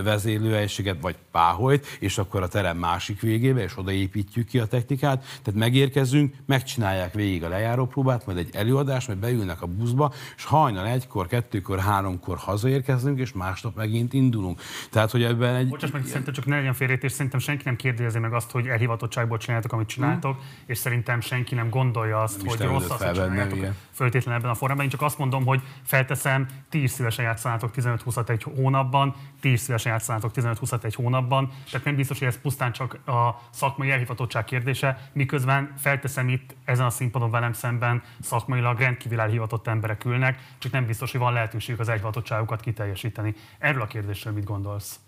vezérlőhelyiséget, 0.05 1.01
vagy 1.01 1.17
páholyt, 1.31 1.87
és 2.01 2.19
akkor 2.19 2.43
a 2.43 2.49
terem 2.49 2.77
másik 2.77 3.21
végébe, 3.21 3.63
és 3.63 3.79
odaépítjük 3.79 4.47
ki 4.47 4.59
a 4.59 4.67
technikát. 4.67 5.25
Tehát 5.43 5.61
megérkezünk, 5.61 6.35
megcsinálják 6.47 7.15
végig 7.15 7.45
a 7.45 7.49
lejárópróbát, 7.49 8.27
majd 8.27 8.39
egy 8.39 8.51
előadás, 8.53 9.07
majd 9.07 9.19
beülnek 9.19 9.63
a 9.63 9.67
buszba, 9.67 10.13
és 10.37 10.45
hajnal 10.45 10.87
egykor, 10.87 11.27
kettőkor, 11.27 11.79
háromkor 11.79 12.37
hazaérkezünk, 12.37 13.19
és 13.19 13.33
másnap 13.33 13.77
megint 13.77 14.00
megint 14.01 14.13
indulunk. 14.13 14.61
Tehát, 14.91 15.11
hogy 15.11 15.23
ebben 15.23 15.55
egy... 15.55 15.69
Bocsáss 15.69 15.91
meg, 15.91 16.05
szerintem 16.07 16.35
csak 16.35 16.47
ne 16.47 16.57
legyen 16.57 16.75
félrejtés, 16.75 17.13
szerintem 17.13 17.41
senki 17.41 17.63
nem 17.65 17.77
kérdezi 17.77 18.19
meg 18.19 18.33
azt, 18.33 18.51
hogy 18.51 18.67
elhivatottságból 18.67 19.39
csináltok, 19.39 19.73
amit 19.73 19.89
csináltok, 19.89 20.35
hmm. 20.35 20.45
és 20.67 20.79
szerintem 20.79 21.21
senki 21.21 21.55
nem 21.55 21.71
gondolja 21.71 22.23
azt, 22.23 22.37
nem 22.37 22.47
hogy 22.47 22.61
rossz 22.61 22.91
azt, 22.91 23.03
hogy 23.03 23.13
csináljátok 23.13 23.75
föltétlenül 23.93 24.41
ebben 24.41 24.51
a 24.51 24.55
formában. 24.55 24.85
Én 24.85 24.91
csak 24.91 25.03
azt 25.03 25.19
mondom, 25.19 25.47
hogy 25.47 25.61
felteszem, 25.83 26.47
ti 26.69 26.83
is 26.83 26.91
szívesen 26.91 27.25
játszanátok 27.25 27.71
15-20 27.77 28.29
egy 28.29 28.43
hónapban, 28.43 29.15
ti 29.41 29.53
is 29.53 29.61
szívesen 29.61 29.93
játszanátok 29.93 30.31
15-20 30.35 30.85
egy 30.85 30.95
hónapban, 30.95 31.53
tehát 31.71 31.87
nem 31.87 31.97
biztos, 31.97 32.19
hogy 32.19 32.29
ez 32.29 32.41
pusztán 32.41 32.73
csak 32.73 33.09
a 33.09 33.41
szakmai 33.51 33.91
elhivatottság 33.91 34.45
kérdése, 34.45 35.11
miközben 35.13 35.73
felteszem 35.79 36.29
itt 36.29 36.55
ezen 36.65 36.87
a 36.87 36.91
színpadon 36.91 37.31
velem 37.31 37.53
szemben 37.53 38.03
szakmailag 38.21 38.79
rendkívül 38.79 39.21
elhivatott 39.21 39.67
emberek 39.67 40.05
ülnek, 40.05 40.39
csak 40.59 40.73
nem 40.73 40.87
biztos, 40.87 41.11
hogy 41.11 41.21
van 41.21 41.33
lehetőség 41.33 41.81
az 41.81 41.89
elhivatottságukat 41.89 42.61
kiteljesíteni. 42.61 43.35
Erről 43.59 43.83
a 43.83 43.87
kérdésről 43.91 44.33
mit 44.33 44.45
gondolsz? 44.45 45.01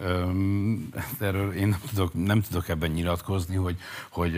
Öm, 0.00 0.88
erről 1.20 1.52
én 1.52 1.68
nem 1.68 1.80
tudok, 1.88 2.14
nem 2.14 2.40
tudok 2.40 2.68
ebben 2.68 2.90
nyilatkozni, 2.90 3.56
hogy, 3.56 3.76
hogy 4.10 4.32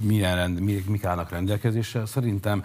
milyen 0.00 0.36
rend, 0.36 0.60
mik 0.60 1.04
állnak 1.04 1.30
rendelkezésre. 1.30 2.06
Szerintem 2.06 2.62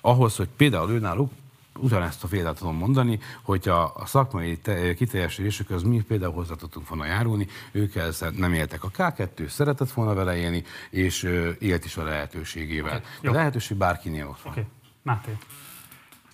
ahhoz, 0.00 0.36
hogy 0.36 0.48
például 0.56 0.90
őnáluk 0.90 1.30
ugyanezt 1.78 2.24
a 2.24 2.28
példát 2.28 2.58
tudom 2.58 2.76
mondani, 2.76 3.20
hogyha 3.42 3.82
a 3.82 4.06
szakmai 4.06 4.60
kiteljesítésük 4.96 5.70
az 5.70 5.82
mi 5.82 6.00
például 6.00 6.32
hozzá 6.32 6.54
tudtunk 6.54 6.88
volna 6.88 7.06
járulni, 7.06 7.46
ők 7.72 7.94
ezzel 7.94 8.30
nem 8.30 8.52
éltek 8.52 8.84
a 8.84 8.90
K2, 8.90 9.48
szeretett 9.48 9.90
volna 9.90 10.14
vele 10.14 10.36
élni, 10.36 10.64
és 10.90 11.22
élt 11.58 11.84
is 11.84 11.96
a 11.96 12.02
lehetőségével. 12.02 13.02
Okay, 13.18 13.30
a 13.30 13.34
lehetőség 13.34 13.76
bárkinél 13.76 14.26
ott 14.28 14.40
van. 14.42 14.52
Okay. 14.52 14.66
Máté 15.02 15.36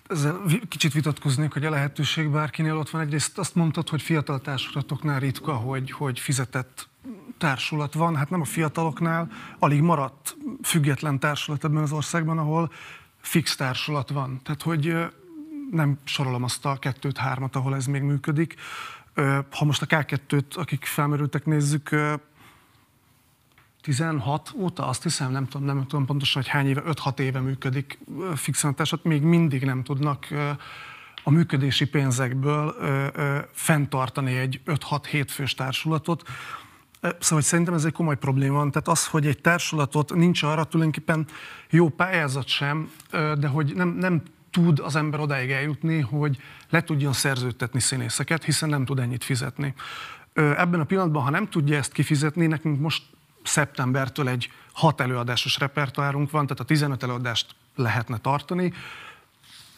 ezzel 0.09 0.41
kicsit 0.67 0.93
vitatkoznék, 0.93 1.53
hogy 1.53 1.65
a 1.65 1.69
lehetőség 1.69 2.29
bárkinél 2.29 2.77
ott 2.77 2.89
van. 2.89 3.01
Egyrészt 3.01 3.37
azt 3.37 3.55
mondtad, 3.55 3.89
hogy 3.89 4.01
fiatal 4.01 4.39
társulatoknál 4.39 5.19
ritka, 5.19 5.53
hogy, 5.53 5.91
hogy 5.91 6.19
fizetett 6.19 6.89
társulat 7.37 7.93
van. 7.93 8.15
Hát 8.15 8.29
nem 8.29 8.41
a 8.41 8.45
fiataloknál, 8.45 9.31
alig 9.59 9.81
maradt 9.81 10.37
független 10.63 11.19
társulat 11.19 11.63
ebben 11.63 11.81
az 11.81 11.91
országban, 11.91 12.37
ahol 12.37 12.71
fix 13.21 13.55
társulat 13.55 14.09
van. 14.09 14.39
Tehát, 14.43 14.61
hogy 14.61 14.95
nem 15.71 15.97
sorolom 16.03 16.43
azt 16.43 16.65
a 16.65 16.77
kettőt, 16.77 17.17
hármat, 17.17 17.55
ahol 17.55 17.75
ez 17.75 17.85
még 17.85 18.01
működik. 18.01 18.55
Ha 19.51 19.65
most 19.65 19.81
a 19.81 19.85
K2-t, 19.85 20.55
akik 20.55 20.85
felmerültek, 20.85 21.45
nézzük, 21.45 21.89
16 23.89 24.53
óta, 24.55 24.87
azt 24.87 25.03
hiszem, 25.03 25.31
nem 25.31 25.47
tudom, 25.47 25.67
nem 25.67 25.87
tudom 25.87 26.05
pontosan, 26.05 26.41
hogy 26.41 26.51
hány 26.51 26.67
éve, 26.67 26.81
5-6 26.85 27.19
éve 27.19 27.39
működik 27.39 27.99
fixen 28.35 28.75
még 29.01 29.21
mindig 29.21 29.63
nem 29.63 29.83
tudnak 29.83 30.27
a 31.23 31.29
működési 31.29 31.85
pénzekből 31.85 32.75
fenntartani 33.51 34.37
egy 34.37 34.61
5-6-7 34.65 35.25
fős 35.29 35.53
társulatot. 35.53 36.27
Szóval 37.01 37.17
hogy 37.29 37.43
szerintem 37.43 37.73
ez 37.73 37.85
egy 37.85 37.91
komoly 37.91 38.17
probléma. 38.17 38.69
Tehát 38.69 38.87
az, 38.87 39.07
hogy 39.07 39.27
egy 39.27 39.41
társulatot 39.41 40.13
nincs 40.13 40.43
arra 40.43 40.63
tulajdonképpen 40.63 41.27
jó 41.69 41.89
pályázat 41.89 42.47
sem, 42.47 42.91
de 43.11 43.47
hogy 43.47 43.75
nem, 43.75 43.89
nem 43.89 44.21
tud 44.51 44.79
az 44.79 44.95
ember 44.95 45.19
odáig 45.19 45.51
eljutni, 45.51 45.99
hogy 45.99 46.37
le 46.69 46.83
tudjon 46.83 47.13
szerződtetni 47.13 47.79
színészeket, 47.79 48.43
hiszen 48.43 48.69
nem 48.69 48.85
tud 48.85 48.99
ennyit 48.99 49.23
fizetni. 49.23 49.73
Ebben 50.33 50.79
a 50.79 50.83
pillanatban, 50.83 51.23
ha 51.23 51.29
nem 51.29 51.49
tudja 51.49 51.77
ezt 51.77 51.91
kifizetni, 51.91 52.47
nekünk 52.47 52.79
most 52.79 53.03
szeptembertől 53.49 54.29
egy 54.29 54.51
hat 54.73 55.01
előadásos 55.01 55.57
repertoárunk 55.57 56.31
van, 56.31 56.43
tehát 56.43 56.59
a 56.59 56.65
15 56.65 57.03
előadást 57.03 57.55
lehetne 57.75 58.17
tartani. 58.17 58.73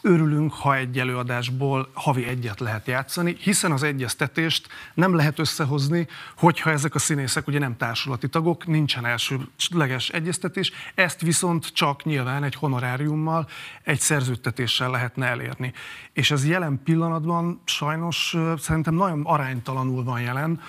Örülünk, 0.03 0.53
ha 0.53 0.75
egy 0.75 0.99
előadásból 0.99 1.89
havi 1.93 2.27
egyet 2.27 2.59
lehet 2.59 2.87
játszani, 2.87 3.35
hiszen 3.39 3.71
az 3.71 3.83
egyeztetést 3.83 4.67
nem 4.93 5.15
lehet 5.15 5.39
összehozni, 5.39 6.07
hogyha 6.37 6.71
ezek 6.71 6.95
a 6.95 6.99
színészek 6.99 7.47
ugye 7.47 7.59
nem 7.59 7.77
társulati 7.77 8.29
tagok, 8.29 8.65
nincsen 8.67 9.05
elsőleges 9.05 10.09
egyeztetés, 10.09 10.71
ezt 10.95 11.21
viszont 11.21 11.73
csak 11.73 12.03
nyilván 12.03 12.43
egy 12.43 12.55
honoráriummal, 12.55 13.47
egy 13.83 13.99
szerződtetéssel 13.99 14.89
lehetne 14.89 15.25
elérni. 15.25 15.73
És 16.13 16.31
ez 16.31 16.47
jelen 16.47 16.81
pillanatban 16.83 17.61
sajnos 17.65 18.37
szerintem 18.57 18.93
nagyon 18.93 19.21
aránytalanul 19.25 20.03
van 20.03 20.21
jelen, 20.21 20.61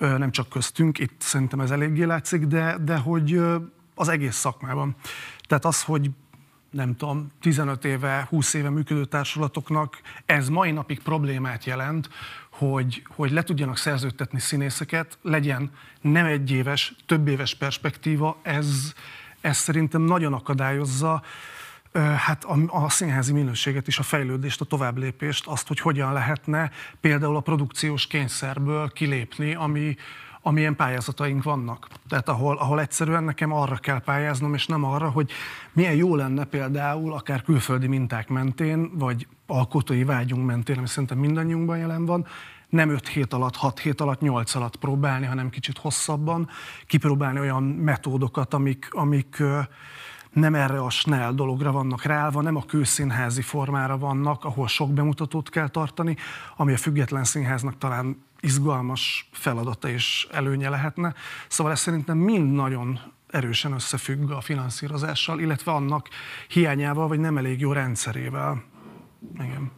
nem 0.00 0.30
csak 0.30 0.48
köztünk, 0.48 0.98
itt 0.98 1.20
szerintem 1.20 1.60
ez 1.60 1.70
eléggé 1.70 2.04
látszik, 2.04 2.46
de, 2.46 2.76
de 2.84 2.96
hogy 2.96 3.40
az 3.94 4.08
egész 4.08 4.36
szakmában. 4.36 4.94
Tehát 5.48 5.64
az, 5.64 5.82
hogy 5.82 6.10
nem 6.70 6.96
tudom, 6.96 7.30
15 7.40 7.84
éve, 7.84 8.26
20 8.28 8.54
éve 8.54 8.70
működő 8.70 9.04
társulatoknak 9.04 10.00
ez 10.26 10.48
mai 10.48 10.70
napig 10.70 11.00
problémát 11.02 11.64
jelent, 11.64 12.08
hogy, 12.50 13.02
hogy 13.14 13.30
le 13.30 13.42
tudjanak 13.42 13.76
szerződtetni 13.76 14.40
színészeket, 14.40 15.18
legyen 15.22 15.70
nem 16.00 16.26
egy 16.26 16.50
éves, 16.50 16.94
több 17.06 17.28
éves 17.28 17.54
perspektíva, 17.54 18.38
ez, 18.42 18.92
ez 19.40 19.56
szerintem 19.56 20.02
nagyon 20.02 20.32
akadályozza 20.32 21.22
hát 21.92 22.44
a, 22.44 22.84
a 22.84 22.88
színházi 22.88 23.32
minőséget 23.32 23.86
is, 23.86 23.98
a 23.98 24.02
fejlődést, 24.02 24.60
a 24.60 24.64
továbblépést, 24.64 25.46
azt, 25.46 25.68
hogy 25.68 25.80
hogyan 25.80 26.12
lehetne 26.12 26.70
például 27.00 27.36
a 27.36 27.40
produkciós 27.40 28.06
kényszerből 28.06 28.90
kilépni, 28.90 29.54
ami, 29.54 29.96
amilyen 30.42 30.76
pályázataink 30.76 31.42
vannak. 31.42 31.88
Tehát 32.08 32.28
ahol, 32.28 32.56
ahol 32.56 32.80
egyszerűen 32.80 33.24
nekem 33.24 33.52
arra 33.52 33.76
kell 33.76 34.00
pályáznom, 34.00 34.54
és 34.54 34.66
nem 34.66 34.84
arra, 34.84 35.10
hogy 35.10 35.30
milyen 35.72 35.94
jó 35.94 36.16
lenne 36.16 36.44
például 36.44 37.12
akár 37.12 37.42
külföldi 37.42 37.86
minták 37.86 38.28
mentén, 38.28 38.90
vagy 38.98 39.26
alkotói 39.46 40.04
vágyunk 40.04 40.46
mentén, 40.46 40.78
ami 40.78 40.86
szerintem 40.86 41.18
mindannyiunkban 41.18 41.78
jelen 41.78 42.06
van, 42.06 42.26
nem 42.68 42.90
5 42.90 43.08
hét 43.08 43.32
alatt, 43.32 43.56
6 43.56 43.78
hét 43.78 44.00
alatt, 44.00 44.20
8 44.20 44.54
alatt 44.54 44.76
próbálni, 44.76 45.26
hanem 45.26 45.50
kicsit 45.50 45.78
hosszabban, 45.78 46.48
kipróbálni 46.86 47.38
olyan 47.38 47.62
metódokat, 47.62 48.54
amik, 48.54 48.88
amik 48.90 49.42
nem 50.32 50.54
erre 50.54 50.82
a 50.82 50.90
snell 50.90 51.32
dologra 51.32 51.72
vannak 51.72 52.02
ráállva, 52.02 52.40
nem 52.40 52.56
a 52.56 52.64
kőszínházi 52.64 53.42
formára 53.42 53.98
vannak, 53.98 54.44
ahol 54.44 54.68
sok 54.68 54.92
bemutatót 54.92 55.48
kell 55.48 55.68
tartani, 55.68 56.16
ami 56.56 56.72
a 56.72 56.76
független 56.76 57.24
színháznak 57.24 57.78
talán 57.78 58.24
izgalmas 58.40 59.28
feladata 59.32 59.88
és 59.88 60.28
előnye 60.30 60.68
lehetne. 60.68 61.14
Szóval 61.48 61.72
ez 61.72 61.80
szerintem 61.80 62.16
mind 62.16 62.52
nagyon 62.52 63.00
erősen 63.30 63.72
összefügg 63.72 64.30
a 64.30 64.40
finanszírozással, 64.40 65.40
illetve 65.40 65.72
annak 65.72 66.08
hiányával, 66.48 67.08
vagy 67.08 67.18
nem 67.18 67.36
elég 67.36 67.60
jó 67.60 67.72
rendszerével. 67.72 68.62
Igen. 69.34 69.70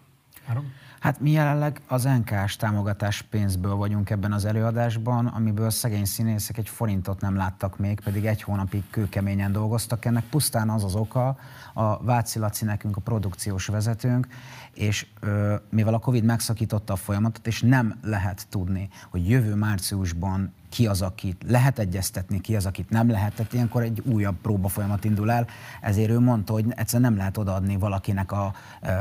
Hát 1.02 1.20
mi 1.20 1.30
jelenleg 1.30 1.80
az 1.88 2.02
NKS 2.04 2.56
támogatás 2.56 3.22
pénzből 3.22 3.74
vagyunk 3.74 4.10
ebben 4.10 4.32
az 4.32 4.44
előadásban, 4.44 5.26
amiből 5.26 5.70
szegény 5.70 6.04
színészek 6.04 6.58
egy 6.58 6.68
forintot 6.68 7.20
nem 7.20 7.36
láttak 7.36 7.78
még, 7.78 8.00
pedig 8.00 8.26
egy 8.26 8.42
hónapig 8.42 8.82
kőkeményen 8.90 9.52
dolgoztak. 9.52 10.04
Ennek 10.04 10.24
pusztán 10.24 10.70
az 10.70 10.84
az 10.84 10.94
oka, 10.94 11.36
a 11.74 12.04
Váci 12.04 12.38
Laci 12.38 12.64
nekünk 12.64 12.96
a 12.96 13.00
produkciós 13.00 13.66
vezetőnk, 13.66 14.26
és 14.74 15.06
ö, 15.20 15.54
mivel 15.70 15.94
a 15.94 15.98
Covid 15.98 16.24
megszakította 16.24 16.92
a 16.92 16.96
folyamatot, 16.96 17.46
és 17.46 17.60
nem 17.60 17.98
lehet 18.02 18.46
tudni, 18.48 18.88
hogy 19.10 19.28
jövő 19.28 19.54
márciusban 19.54 20.52
ki 20.68 20.86
az, 20.86 21.02
akit 21.02 21.44
lehet 21.48 21.78
egyeztetni, 21.78 22.40
ki 22.40 22.56
az, 22.56 22.66
akit 22.66 22.90
nem 22.90 23.10
lehet, 23.10 23.34
tehát 23.34 23.52
ilyenkor 23.52 23.82
egy 23.82 24.02
újabb 24.06 24.36
próba 24.42 24.68
folyamat 24.68 25.04
indul 25.04 25.30
el, 25.30 25.46
ezért 25.80 26.10
ő 26.10 26.18
mondta, 26.18 26.52
hogy 26.52 26.64
egyszerűen 26.68 27.10
nem 27.10 27.18
lehet 27.18 27.36
odaadni 27.36 27.76
valakinek 27.76 28.32
a, 28.32 28.54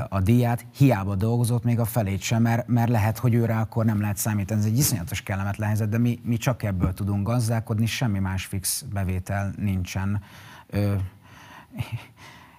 a 0.09 0.19
díját, 0.19 0.65
hiába 0.75 1.15
dolgozott 1.15 1.63
még 1.63 1.79
a 1.79 1.85
felét 1.85 2.21
sem, 2.21 2.41
mert, 2.41 2.67
mert 2.67 2.89
lehet, 2.89 3.17
hogy 3.17 3.33
őre 3.33 3.55
akkor 3.55 3.85
nem 3.85 4.01
lehet 4.01 4.17
számítani. 4.17 4.59
Ez 4.59 4.65
egy 4.65 4.77
iszonyatos 4.77 5.21
kellemetlen 5.21 5.67
helyzet, 5.67 5.89
de 5.89 5.97
mi, 5.97 6.19
mi 6.23 6.37
csak 6.37 6.63
ebből 6.63 6.93
tudunk 6.93 7.27
gazdálkodni, 7.27 7.85
semmi 7.85 8.19
más 8.19 8.45
fix 8.45 8.85
bevétel 8.93 9.53
nincsen. 9.57 10.21
Ö, 10.67 10.93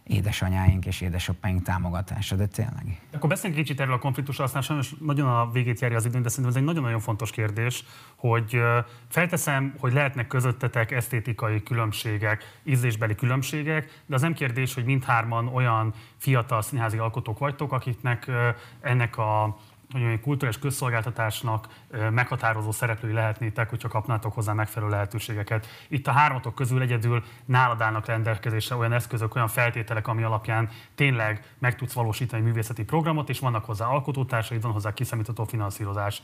édesanyáink 0.07 0.87
és 0.87 1.01
édesapáink 1.01 1.63
támogatása, 1.63 2.37
de 2.37 2.47
tényleg. 2.47 3.01
Akkor 3.13 3.29
beszéljünk 3.29 3.63
kicsit 3.63 3.81
erről 3.81 3.95
a 3.95 3.99
konfliktusról, 3.99 4.47
aztán 4.47 4.63
sajnos 4.63 4.95
nagyon 5.01 5.29
a 5.29 5.51
végét 5.51 5.81
járja 5.81 5.97
az 5.97 6.05
időn, 6.05 6.23
de 6.23 6.29
szerintem 6.29 6.53
ez 6.53 6.61
egy 6.61 6.67
nagyon-nagyon 6.69 7.01
fontos 7.01 7.31
kérdés, 7.31 7.85
hogy 8.17 8.61
felteszem, 9.09 9.75
hogy 9.79 9.93
lehetnek 9.93 10.27
közöttetek 10.27 10.91
esztétikai 10.91 11.63
különbségek, 11.63 12.61
ízlésbeli 12.65 13.15
különbségek, 13.15 14.03
de 14.07 14.15
az 14.15 14.21
nem 14.21 14.35
kérdés, 14.35 14.75
hogy 14.75 14.85
mindhárman 14.85 15.49
olyan 15.49 15.95
fiatal 16.17 16.63
színházi 16.63 16.99
alkotók 16.99 17.39
vagytok, 17.39 17.73
akiknek 17.73 18.31
ennek 18.81 19.19
a 19.19 19.59
hogy 19.93 20.03
egy 20.03 20.21
kulturális 20.21 20.59
közszolgáltatásnak 20.59 21.69
meghatározó 22.11 22.73
szereplői 22.73 23.13
lehetnétek, 23.13 23.71
hogyha 23.71 23.89
kapnátok 23.89 24.33
hozzá 24.35 24.53
megfelelő 24.53 24.91
lehetőségeket. 24.91 25.67
Itt 25.89 26.07
a 26.07 26.13
hármatok 26.13 26.55
közül 26.55 26.81
egyedül 26.81 27.25
nálad 27.45 27.81
állnak 27.81 28.07
rendelkezésre 28.07 28.77
olyan 28.77 28.93
eszközök, 28.93 29.35
olyan 29.35 29.49
feltételek, 29.49 30.09
ami 30.09 30.23
alapján 30.23 30.69
tényleg 30.95 31.55
meg 31.59 31.77
tudsz 31.77 31.93
valósítani 31.93 32.43
művészeti 32.43 32.85
programot, 32.85 33.29
és 33.29 33.39
vannak 33.39 33.65
hozzá 33.65 33.87
alkotótársaid, 33.87 34.63
van 34.63 34.73
hozzá 34.73 34.93
kiszámítható 34.93 35.45
finanszírozás. 35.45 36.23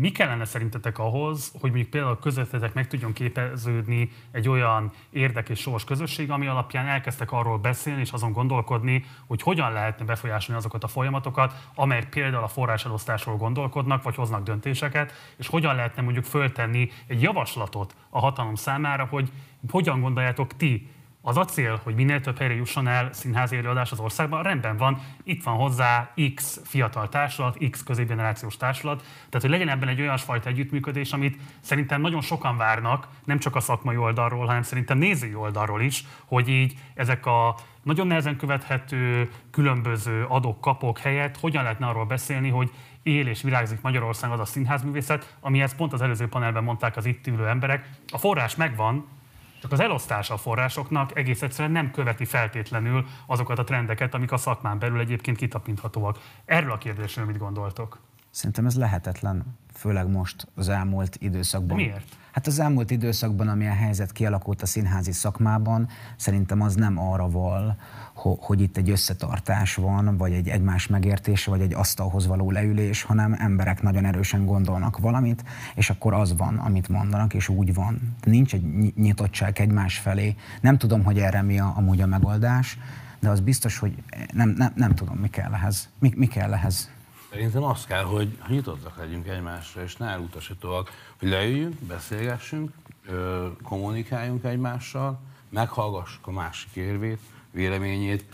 Mi 0.00 0.10
kellene 0.10 0.44
szerintetek 0.44 0.98
ahhoz, 0.98 1.52
hogy 1.60 1.70
mondjuk 1.70 1.90
például 1.90 2.18
közöttetek 2.18 2.74
meg 2.74 2.86
tudjon 2.86 3.12
képeződni 3.12 4.10
egy 4.30 4.48
olyan 4.48 4.92
érdek 5.10 5.48
és 5.48 5.58
sors 5.58 5.84
közösség, 5.84 6.30
ami 6.30 6.46
alapján 6.46 6.86
elkezdtek 6.86 7.32
arról 7.32 7.58
beszélni 7.58 8.00
és 8.00 8.10
azon 8.10 8.32
gondolkodni, 8.32 9.04
hogy 9.26 9.42
hogyan 9.42 9.72
lehetne 9.72 10.04
befolyásolni 10.04 10.60
azokat 10.60 10.84
a 10.84 10.88
folyamatokat, 10.88 11.68
amelyek 11.74 12.08
például 12.08 12.42
a 12.42 12.48
forráselosztásról 12.48 13.36
gondolkodnak, 13.36 14.02
vagy 14.02 14.14
hoznak 14.14 14.42
döntéseket, 14.42 15.12
és 15.36 15.46
hogyan 15.46 15.74
lehetne 15.74 16.02
mondjuk 16.02 16.24
föltenni 16.24 16.90
egy 17.06 17.22
javaslatot 17.22 17.94
a 18.10 18.18
hatalom 18.18 18.54
számára, 18.54 19.04
hogy 19.04 19.30
hogyan 19.68 20.00
gondoljátok 20.00 20.56
ti 20.56 20.88
az 21.22 21.36
a 21.36 21.44
cél, 21.44 21.80
hogy 21.82 21.94
minél 21.94 22.20
több 22.20 22.38
helyre 22.38 22.54
jusson 22.54 22.86
el 22.86 23.12
színházi 23.12 23.56
előadás 23.56 23.92
az 23.92 23.98
országban, 23.98 24.42
rendben 24.42 24.76
van, 24.76 25.00
itt 25.22 25.42
van 25.42 25.54
hozzá 25.54 26.12
X 26.34 26.60
fiatal 26.64 27.08
társulat, 27.08 27.58
X 27.70 27.82
középgenerációs 27.82 28.56
társulat, 28.56 29.00
tehát 29.00 29.40
hogy 29.40 29.50
legyen 29.50 29.68
ebben 29.68 29.88
egy 29.88 30.00
olyan 30.00 30.16
fajta 30.16 30.48
együttműködés, 30.48 31.12
amit 31.12 31.38
szerintem 31.60 32.00
nagyon 32.00 32.20
sokan 32.20 32.56
várnak, 32.56 33.08
nem 33.24 33.38
csak 33.38 33.56
a 33.56 33.60
szakmai 33.60 33.96
oldalról, 33.96 34.46
hanem 34.46 34.62
szerintem 34.62 34.98
nézői 34.98 35.34
oldalról 35.34 35.80
is, 35.80 36.04
hogy 36.24 36.48
így 36.48 36.74
ezek 36.94 37.26
a 37.26 37.54
nagyon 37.82 38.06
nehezen 38.06 38.36
követhető 38.36 39.30
különböző 39.50 40.24
adok-kapok 40.28 40.98
helyett 40.98 41.38
hogyan 41.38 41.62
lehetne 41.62 41.86
arról 41.86 42.04
beszélni, 42.04 42.48
hogy 42.48 42.70
él 43.02 43.26
és 43.26 43.42
virágzik 43.42 43.80
Magyarországon 43.80 44.38
az 44.38 44.48
a 44.48 44.52
színházművészet, 44.52 45.36
amihez 45.40 45.74
pont 45.74 45.92
az 45.92 46.02
előző 46.02 46.28
panelben 46.28 46.64
mondták 46.64 46.96
az 46.96 47.06
itt 47.06 47.26
ülő 47.26 47.48
emberek. 47.48 47.88
A 48.12 48.18
forrás 48.18 48.56
megvan, 48.56 49.06
csak 49.60 49.72
az 49.72 49.80
elosztása 49.80 50.34
a 50.34 50.36
forrásoknak 50.36 51.16
egész 51.16 51.42
egyszerűen 51.42 51.72
nem 51.72 51.90
követi 51.90 52.24
feltétlenül 52.24 53.06
azokat 53.26 53.58
a 53.58 53.64
trendeket, 53.64 54.14
amik 54.14 54.32
a 54.32 54.36
szakmán 54.36 54.78
belül 54.78 55.00
egyébként 55.00 55.36
kitapinthatóak. 55.36 56.18
Erről 56.44 56.72
a 56.72 56.78
kérdésről 56.78 57.24
mit 57.24 57.38
gondoltok? 57.38 57.98
Szerintem 58.30 58.66
ez 58.66 58.76
lehetetlen, 58.76 59.58
főleg 59.80 60.10
most 60.10 60.46
az 60.54 60.68
elmúlt 60.68 61.16
időszakban. 61.20 61.76
Miért? 61.76 62.16
Hát 62.32 62.46
az 62.46 62.58
elmúlt 62.58 62.90
időszakban, 62.90 63.48
ami 63.48 63.66
a 63.66 63.72
helyzet 63.72 64.12
kialakult 64.12 64.62
a 64.62 64.66
színházi 64.66 65.12
szakmában, 65.12 65.88
szerintem 66.16 66.60
az 66.60 66.74
nem 66.74 66.98
arra 66.98 67.30
val, 67.30 67.76
hogy 68.40 68.60
itt 68.60 68.76
egy 68.76 68.90
összetartás 68.90 69.74
van, 69.74 70.16
vagy 70.16 70.32
egy 70.32 70.48
egymás 70.48 70.86
megértés, 70.86 71.44
vagy 71.44 71.60
egy 71.60 71.74
asztalhoz 71.74 72.26
való 72.26 72.50
leülés, 72.50 73.02
hanem 73.02 73.36
emberek 73.38 73.82
nagyon 73.82 74.04
erősen 74.04 74.46
gondolnak 74.46 74.98
valamit, 74.98 75.44
és 75.74 75.90
akkor 75.90 76.14
az 76.14 76.36
van, 76.36 76.56
amit 76.56 76.88
mondanak, 76.88 77.34
és 77.34 77.48
úgy 77.48 77.74
van. 77.74 78.16
Nincs 78.24 78.54
egy 78.54 78.94
nyitottság 78.96 79.60
egymás 79.60 79.98
felé. 79.98 80.36
Nem 80.60 80.78
tudom, 80.78 81.04
hogy 81.04 81.18
erre 81.18 81.42
mi 81.42 81.58
a, 81.58 81.72
amúgy 81.76 82.00
a 82.00 82.06
megoldás, 82.06 82.78
de 83.20 83.28
az 83.28 83.40
biztos, 83.40 83.78
hogy 83.78 84.02
nem, 84.32 84.48
nem, 84.48 84.72
nem 84.74 84.94
tudom, 84.94 85.16
mi 85.16 85.28
kell 85.28 85.54
ehhez. 85.54 85.88
Mi, 85.98 86.12
mi 86.16 86.26
kell 86.26 86.52
ehhez. 86.52 86.90
Szerintem 87.30 87.62
az 87.62 87.86
kell, 87.86 88.02
hogy 88.02 88.38
nyitottak 88.48 88.96
legyünk 88.96 89.28
egymásra, 89.28 89.82
és 89.82 89.96
ne 89.96 90.06
elutasítóak, 90.06 90.90
hogy 91.18 91.28
leüljünk, 91.28 91.74
beszélgessünk, 91.74 92.72
kommunikáljunk 93.62 94.44
egymással, 94.44 95.20
meghallgassuk 95.48 96.26
a 96.26 96.30
másik 96.30 96.74
érvét, 96.74 97.20
véleményét. 97.50 98.24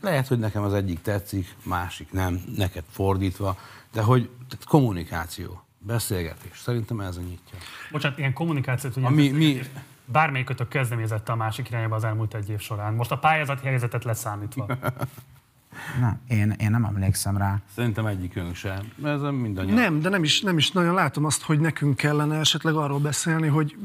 Lehet, 0.00 0.26
hogy 0.26 0.38
nekem 0.38 0.62
az 0.62 0.74
egyik 0.74 1.02
tetszik, 1.02 1.56
másik 1.62 2.12
nem, 2.12 2.42
neked 2.56 2.84
fordítva, 2.90 3.58
de 3.92 4.02
hogy 4.02 4.30
tehát 4.48 4.64
kommunikáció, 4.64 5.62
beszélgetés, 5.78 6.58
szerintem 6.58 7.00
ez 7.00 7.16
a 7.16 7.20
nyitja. 7.20 7.58
Bocsánat, 7.90 8.18
ilyen 8.18 8.32
kommunikációt, 8.32 8.94
hogy 8.94 9.02
mi, 9.02 9.28
mi, 9.28 9.60
bármelyikötök 10.04 10.68
kezdeményezette 10.68 11.32
a 11.32 11.36
másik 11.36 11.68
irányba 11.68 11.96
az 11.96 12.04
elmúlt 12.04 12.34
egy 12.34 12.50
év 12.50 12.60
során. 12.60 12.94
Most 12.94 13.10
a 13.10 13.18
pályázati 13.18 13.66
helyzetet 13.66 14.04
leszámítva. 14.04 14.66
Nem, 16.00 16.20
én, 16.28 16.54
én 16.60 16.70
nem 16.70 16.84
emlékszem 16.84 17.36
rá. 17.36 17.60
Szerintem 17.74 18.06
egyikünk 18.06 18.54
sem. 18.54 18.78
Ez 19.04 19.20
mindannyian. 19.20 19.76
Nem, 19.76 20.00
de 20.00 20.08
nem 20.08 20.22
is, 20.22 20.40
nem 20.40 20.58
is 20.58 20.70
nagyon 20.70 20.94
látom 20.94 21.24
azt, 21.24 21.42
hogy 21.42 21.60
nekünk 21.60 21.96
kellene 21.96 22.38
esetleg 22.38 22.74
arról 22.74 22.98
beszélni, 22.98 23.46
hogy 23.46 23.76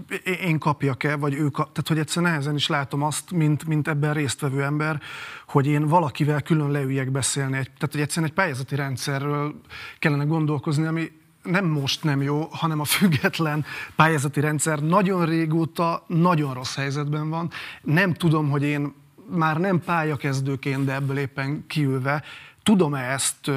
én 0.41 0.59
kapjak-e, 0.59 1.15
vagy 1.15 1.33
ő 1.33 1.49
kap, 1.49 1.71
tehát 1.71 1.87
hogy 1.87 1.99
egyszerűen 1.99 2.31
nehezen 2.31 2.55
is 2.55 2.67
látom 2.67 3.03
azt, 3.03 3.31
mint, 3.31 3.65
mint 3.65 3.87
ebben 3.87 4.13
résztvevő 4.13 4.63
ember, 4.63 5.01
hogy 5.47 5.67
én 5.67 5.87
valakivel 5.87 6.41
külön 6.41 6.71
leüljek 6.71 7.11
beszélni. 7.11 7.51
Tehát, 7.51 7.91
hogy 7.91 8.01
egyszerűen 8.01 8.29
egy 8.29 8.35
pályázati 8.35 8.75
rendszerről 8.75 9.61
kellene 9.99 10.23
gondolkozni, 10.23 10.85
ami 10.85 11.11
nem 11.43 11.65
most 11.65 12.03
nem 12.03 12.21
jó, 12.21 12.47
hanem 12.51 12.79
a 12.79 12.83
független 12.83 13.65
pályázati 13.95 14.39
rendszer 14.39 14.79
nagyon 14.79 15.25
régóta 15.25 16.03
nagyon 16.07 16.53
rossz 16.53 16.75
helyzetben 16.75 17.29
van. 17.29 17.49
Nem 17.81 18.13
tudom, 18.13 18.49
hogy 18.49 18.63
én 18.63 18.93
már 19.25 19.57
nem 19.57 19.79
pályakezdőként, 19.79 20.85
de 20.85 20.93
ebből 20.93 21.17
éppen 21.17 21.67
kiülve, 21.67 22.23
tudom-e 22.63 23.11
ezt 23.11 23.51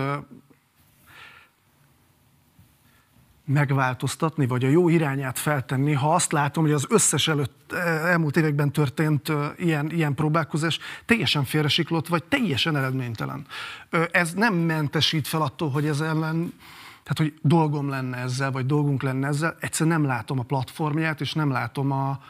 megváltoztatni, 3.47 4.47
vagy 4.47 4.65
a 4.65 4.69
jó 4.69 4.89
irányát 4.89 5.39
feltenni, 5.39 5.93
ha 5.93 6.15
azt 6.15 6.33
látom, 6.33 6.65
hogy 6.65 6.73
az 6.73 6.87
összes 6.89 7.29
előtt, 7.29 7.73
elmúlt 8.05 8.37
években 8.37 8.73
történt 8.73 9.33
ilyen, 9.57 9.91
ilyen 9.91 10.15
próbálkozás 10.15 10.79
teljesen 11.05 11.45
félresiklott, 11.45 12.09
vagy 12.09 12.25
teljesen 12.25 12.77
eredménytelen. 12.77 13.47
Ez 14.11 14.33
nem 14.33 14.55
mentesít 14.55 15.29
fel 15.29 15.43
attól, 15.43 15.71
hogy 15.71 15.87
ez 15.87 16.01
ellen, 16.01 16.53
tehát 17.03 17.17
hogy 17.17 17.35
dolgom 17.43 17.89
lenne 17.89 18.17
ezzel, 18.17 18.51
vagy 18.51 18.67
dolgunk 18.67 19.03
lenne 19.03 19.27
ezzel, 19.27 19.57
egyszerűen 19.61 20.01
nem 20.01 20.09
látom 20.09 20.39
a 20.39 20.43
platformját, 20.43 21.21
és 21.21 21.33
nem 21.33 21.51
látom 21.51 21.93
a, 21.93 22.21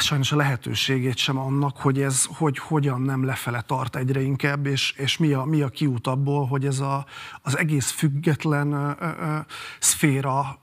sajnos 0.00 0.32
a 0.32 0.36
lehetőségét 0.36 1.16
sem 1.16 1.38
annak, 1.38 1.76
hogy 1.76 2.00
ez 2.00 2.24
hogy, 2.24 2.58
hogyan 2.58 3.00
nem 3.00 3.24
lefele 3.24 3.60
tart 3.60 3.96
egyre 3.96 4.20
inkább, 4.20 4.66
és, 4.66 4.90
és 4.90 5.16
mi, 5.16 5.32
a, 5.32 5.44
mi 5.44 5.62
a 5.62 5.68
kiút 5.68 6.06
abból, 6.06 6.46
hogy 6.46 6.66
ez 6.66 6.80
a, 6.80 7.06
az 7.42 7.58
egész 7.58 7.90
független 7.90 8.72
ö, 8.72 8.90
ö, 9.00 9.38
szféra 9.78 10.58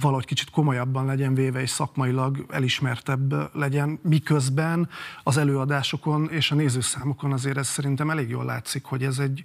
valahogy 0.00 0.24
kicsit 0.24 0.50
komolyabban 0.50 1.06
legyen 1.06 1.34
véve, 1.34 1.60
és 1.60 1.70
szakmailag 1.70 2.46
elismertebb 2.50 3.56
legyen, 3.56 3.98
miközben 4.02 4.88
az 5.22 5.36
előadásokon 5.36 6.28
és 6.30 6.50
a 6.50 6.54
nézőszámokon 6.54 7.32
azért 7.32 7.56
ez 7.56 7.68
szerintem 7.68 8.10
elég 8.10 8.28
jól 8.28 8.44
látszik, 8.44 8.84
hogy 8.84 9.04
ez 9.04 9.18
egy, 9.18 9.42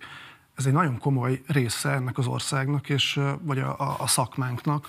ez 0.56 0.66
egy 0.66 0.74
nagyon 0.74 0.98
komoly 1.00 1.42
része 1.48 1.90
ennek 1.90 2.18
az 2.18 2.28
országnak, 2.28 2.90
és, 2.90 3.20
vagy 3.42 3.60
a, 3.60 3.80
a, 3.80 3.96
a 4.00 4.08
szakmánknak. 4.08 4.88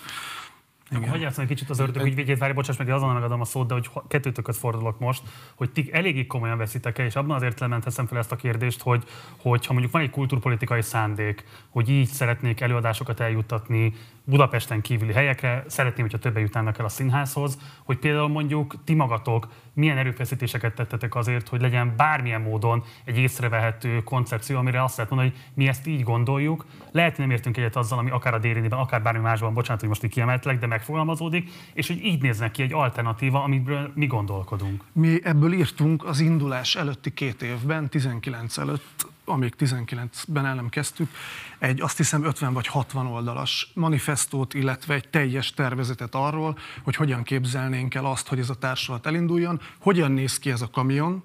Igen. 0.90 1.08
Hogy 1.08 1.20
játszani 1.20 1.46
egy 1.50 1.54
kicsit 1.54 1.70
az 1.70 1.78
ördög 1.78 2.06
ügyvédjét, 2.06 2.38
várj, 2.38 2.52
bocsáss 2.52 2.76
meg, 2.76 2.90
azonnal 2.90 3.14
megadom 3.14 3.40
a 3.40 3.44
szót, 3.44 3.66
de 3.66 3.74
hogy 3.74 3.90
kettőtököt 4.08 4.56
fordulok 4.56 4.98
most, 4.98 5.22
hogy 5.54 5.70
ti 5.70 5.88
eléggé 5.92 6.26
komolyan 6.26 6.58
veszitek 6.58 6.98
el, 6.98 7.06
és 7.06 7.16
abban 7.16 7.36
azért 7.36 7.60
lementeszem 7.60 8.06
fel 8.06 8.18
ezt 8.18 8.32
a 8.32 8.36
kérdést, 8.36 8.82
hogy, 8.82 9.04
hogy 9.36 9.66
ha 9.66 9.72
mondjuk 9.72 9.92
van 9.92 10.02
egy 10.02 10.10
kulturpolitikai 10.10 10.82
szándék, 10.82 11.44
hogy 11.68 11.88
így 11.88 12.06
szeretnék 12.06 12.60
előadásokat 12.60 13.20
eljuttatni 13.20 13.94
Budapesten 14.28 14.80
kívüli 14.80 15.12
helyekre, 15.12 15.64
szeretném, 15.66 16.04
hogyha 16.04 16.18
többen 16.18 16.42
jutnának 16.42 16.78
el 16.78 16.84
a 16.84 16.88
színházhoz, 16.88 17.58
hogy 17.84 17.96
például 17.96 18.28
mondjuk 18.28 18.74
ti 18.84 18.94
magatok 18.94 19.48
milyen 19.74 19.98
erőfeszítéseket 19.98 20.74
tettetek 20.74 21.14
azért, 21.14 21.48
hogy 21.48 21.60
legyen 21.60 21.94
bármilyen 21.96 22.40
módon 22.40 22.84
egy 23.04 23.18
észrevehető 23.18 24.02
koncepció, 24.02 24.58
amire 24.58 24.82
azt 24.82 24.96
lehet 24.96 25.10
mondani, 25.10 25.32
hogy 25.34 25.44
mi 25.54 25.68
ezt 25.68 25.86
így 25.86 26.02
gondoljuk. 26.02 26.66
Lehet, 26.90 27.10
hogy 27.16 27.26
nem 27.26 27.34
értünk 27.34 27.56
egyet 27.56 27.76
azzal, 27.76 27.98
ami 27.98 28.10
akár 28.10 28.34
a 28.34 28.38
dérénében, 28.38 28.78
akár 28.78 29.02
bármi 29.02 29.20
másban, 29.20 29.54
bocsánat, 29.54 29.80
hogy 29.80 29.88
most 29.88 30.04
így 30.04 30.10
kiemeltlek, 30.10 30.58
de 30.58 30.66
megfogalmazódik, 30.66 31.50
és 31.72 31.86
hogy 31.86 32.04
így 32.04 32.22
néznek 32.22 32.50
ki 32.50 32.62
egy 32.62 32.72
alternatíva, 32.72 33.42
amiről 33.42 33.92
mi 33.94 34.06
gondolkodunk. 34.06 34.84
Mi 34.92 35.18
ebből 35.22 35.52
írtunk 35.52 36.04
az 36.04 36.20
indulás 36.20 36.76
előtti 36.76 37.14
két 37.14 37.42
évben, 37.42 37.88
19 37.88 38.58
előtt 38.58 39.06
amíg 39.28 39.54
19-ben 39.58 40.46
el 40.46 40.54
nem 40.54 40.68
kezdtük, 40.68 41.10
egy 41.58 41.80
azt 41.80 41.96
hiszem 41.96 42.24
50 42.24 42.52
vagy 42.52 42.66
60 42.66 43.06
oldalas 43.06 43.70
manifestót, 43.74 44.54
illetve 44.54 44.94
egy 44.94 45.08
teljes 45.08 45.50
tervezetet 45.50 46.14
arról, 46.14 46.58
hogy 46.82 46.96
hogyan 46.96 47.22
képzelnénk 47.22 47.94
el 47.94 48.04
azt, 48.04 48.28
hogy 48.28 48.38
ez 48.38 48.50
a 48.50 48.54
társulat 48.54 49.06
elinduljon, 49.06 49.60
hogyan 49.80 50.12
néz 50.12 50.38
ki 50.38 50.50
ez 50.50 50.60
a 50.60 50.70
kamion, 50.70 51.24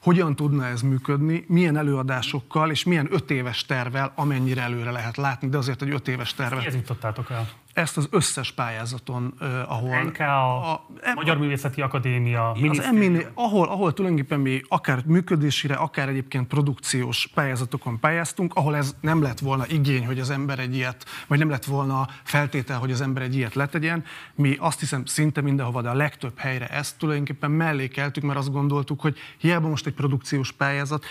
hogyan 0.00 0.36
tudna 0.36 0.66
ez 0.66 0.80
működni, 0.80 1.44
milyen 1.48 1.76
előadásokkal 1.76 2.70
és 2.70 2.84
milyen 2.84 3.08
öt 3.10 3.30
éves 3.30 3.64
tervel, 3.66 4.12
amennyire 4.14 4.62
előre 4.62 4.90
lehet 4.90 5.16
látni, 5.16 5.48
de 5.48 5.56
azért 5.56 5.82
egy 5.82 5.90
öt 5.90 6.08
éves 6.08 6.34
tervet. 6.34 6.64
Ezt 6.64 6.76
jutottátok 6.76 7.30
el? 7.30 7.48
Ezt 7.74 7.96
az 7.96 8.08
összes 8.10 8.52
pályázaton, 8.52 9.34
uh, 9.40 9.72
ahol... 9.72 10.02
NK, 10.02 10.18
a, 10.18 10.72
a 10.72 10.86
Magyar 11.14 11.38
Művészeti 11.38 11.80
Akadémia, 11.80 12.50
az 12.50 12.88
MIN, 12.92 13.26
ahol, 13.34 13.68
ahol 13.68 13.92
tulajdonképpen 13.92 14.40
mi 14.40 14.62
akár 14.68 15.02
működésére, 15.06 15.74
akár 15.74 16.08
egyébként 16.08 16.46
produkciós 16.46 17.26
pályázatokon 17.34 17.98
pályáztunk, 17.98 18.54
ahol 18.54 18.76
ez 18.76 18.96
nem 19.00 19.22
lett 19.22 19.38
volna 19.38 19.66
igény, 19.66 20.06
hogy 20.06 20.20
az 20.20 20.30
ember 20.30 20.58
egy 20.58 20.74
ilyet, 20.74 21.04
vagy 21.26 21.38
nem 21.38 21.50
lett 21.50 21.64
volna 21.64 22.08
feltétel, 22.22 22.78
hogy 22.78 22.92
az 22.92 23.00
ember 23.00 23.22
egy 23.22 23.36
ilyet 23.36 23.54
letegyen. 23.54 24.04
Mi 24.34 24.56
azt 24.58 24.80
hiszem 24.80 25.04
szinte 25.04 25.40
mindenhova, 25.40 25.82
de 25.82 25.88
a 25.88 25.94
legtöbb 25.94 26.38
helyre 26.38 26.66
ezt 26.66 26.98
tulajdonképpen 26.98 27.50
mellékeltük, 27.50 28.22
mert 28.22 28.38
azt 28.38 28.52
gondoltuk, 28.52 29.00
hogy 29.00 29.16
hiába 29.38 29.68
most 29.68 29.86
egy 29.86 29.94
produkciós 29.94 30.52
pályázat, 30.52 31.04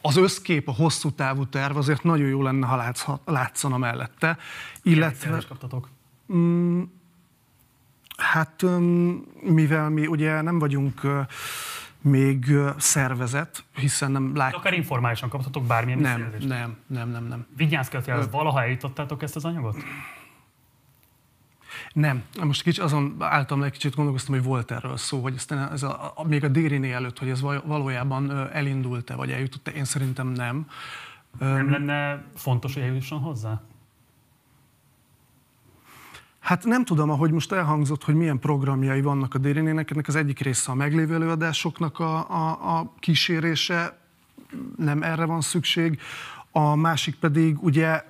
az 0.00 0.16
összkép, 0.16 0.68
a 0.68 0.72
hosszú 0.72 1.10
távú 1.10 1.46
terv 1.46 1.76
azért 1.76 2.02
nagyon 2.02 2.28
jó 2.28 2.42
lenne, 2.42 2.66
ha 2.66 3.20
látszana 3.24 3.78
mellette. 3.78 4.38
Illetve, 4.82 5.42
kaptatok? 5.48 5.88
Mm, 6.32 6.82
hát 8.16 8.64
mivel 9.42 9.88
mi 9.88 10.06
ugye 10.06 10.40
nem 10.40 10.58
vagyunk 10.58 11.00
még 12.00 12.52
szervezet, 12.76 13.64
hiszen 13.74 14.10
nem 14.10 14.36
látjuk. 14.36 14.60
Akár 14.60 14.72
informálisan 14.72 15.28
kaptatok 15.28 15.64
bármilyen 15.64 15.98
nem, 15.98 16.32
nem, 16.40 16.76
nem, 16.86 17.08
nem, 17.08 17.24
nem. 17.24 17.46
Vigyázz 17.56 17.88
kell, 17.88 18.26
valaha 18.30 18.62
eljutottátok 18.62 19.22
ezt 19.22 19.36
az 19.36 19.44
anyagot? 19.44 19.76
Nem. 21.92 22.22
Most 22.42 22.62
kicsit 22.62 22.82
azon 22.82 23.16
álltam 23.18 23.60
le, 23.60 23.70
kicsit 23.70 23.94
gondolkoztam, 23.94 24.34
hogy 24.34 24.44
volt 24.44 24.70
erről 24.70 24.96
szó, 24.96 25.22
hogy 25.22 25.34
aztán 25.36 25.72
ez 25.72 25.82
a, 25.82 26.12
a, 26.14 26.26
még 26.26 26.44
a 26.44 26.48
Dériné 26.48 26.92
előtt, 26.92 27.18
hogy 27.18 27.28
ez 27.28 27.40
valójában 27.40 28.50
elindult-e, 28.52 29.14
vagy 29.14 29.30
eljutott-e, 29.30 29.70
én 29.70 29.84
szerintem 29.84 30.28
nem. 30.28 30.68
Nem 31.38 31.70
lenne 31.70 32.24
fontos, 32.36 32.74
hogy 32.74 32.82
eljusson 32.82 33.20
hozzá? 33.20 33.60
Hát 36.44 36.64
nem 36.64 36.84
tudom, 36.84 37.10
ahogy 37.10 37.30
most 37.30 37.52
elhangzott, 37.52 38.04
hogy 38.04 38.14
milyen 38.14 38.38
programjai 38.38 39.00
vannak 39.00 39.34
a 39.34 39.38
Dérinének, 39.38 39.90
ennek 39.90 40.08
az 40.08 40.16
egyik 40.16 40.38
része 40.38 40.70
a 40.70 40.74
meglévő 40.74 41.14
előadásoknak 41.14 41.98
a, 41.98 42.30
a, 42.30 42.78
a 42.78 42.92
kísérése, 42.98 43.98
nem 44.76 45.02
erre 45.02 45.24
van 45.24 45.40
szükség. 45.40 46.00
A 46.50 46.74
másik 46.74 47.14
pedig 47.14 47.62
ugye 47.62 48.04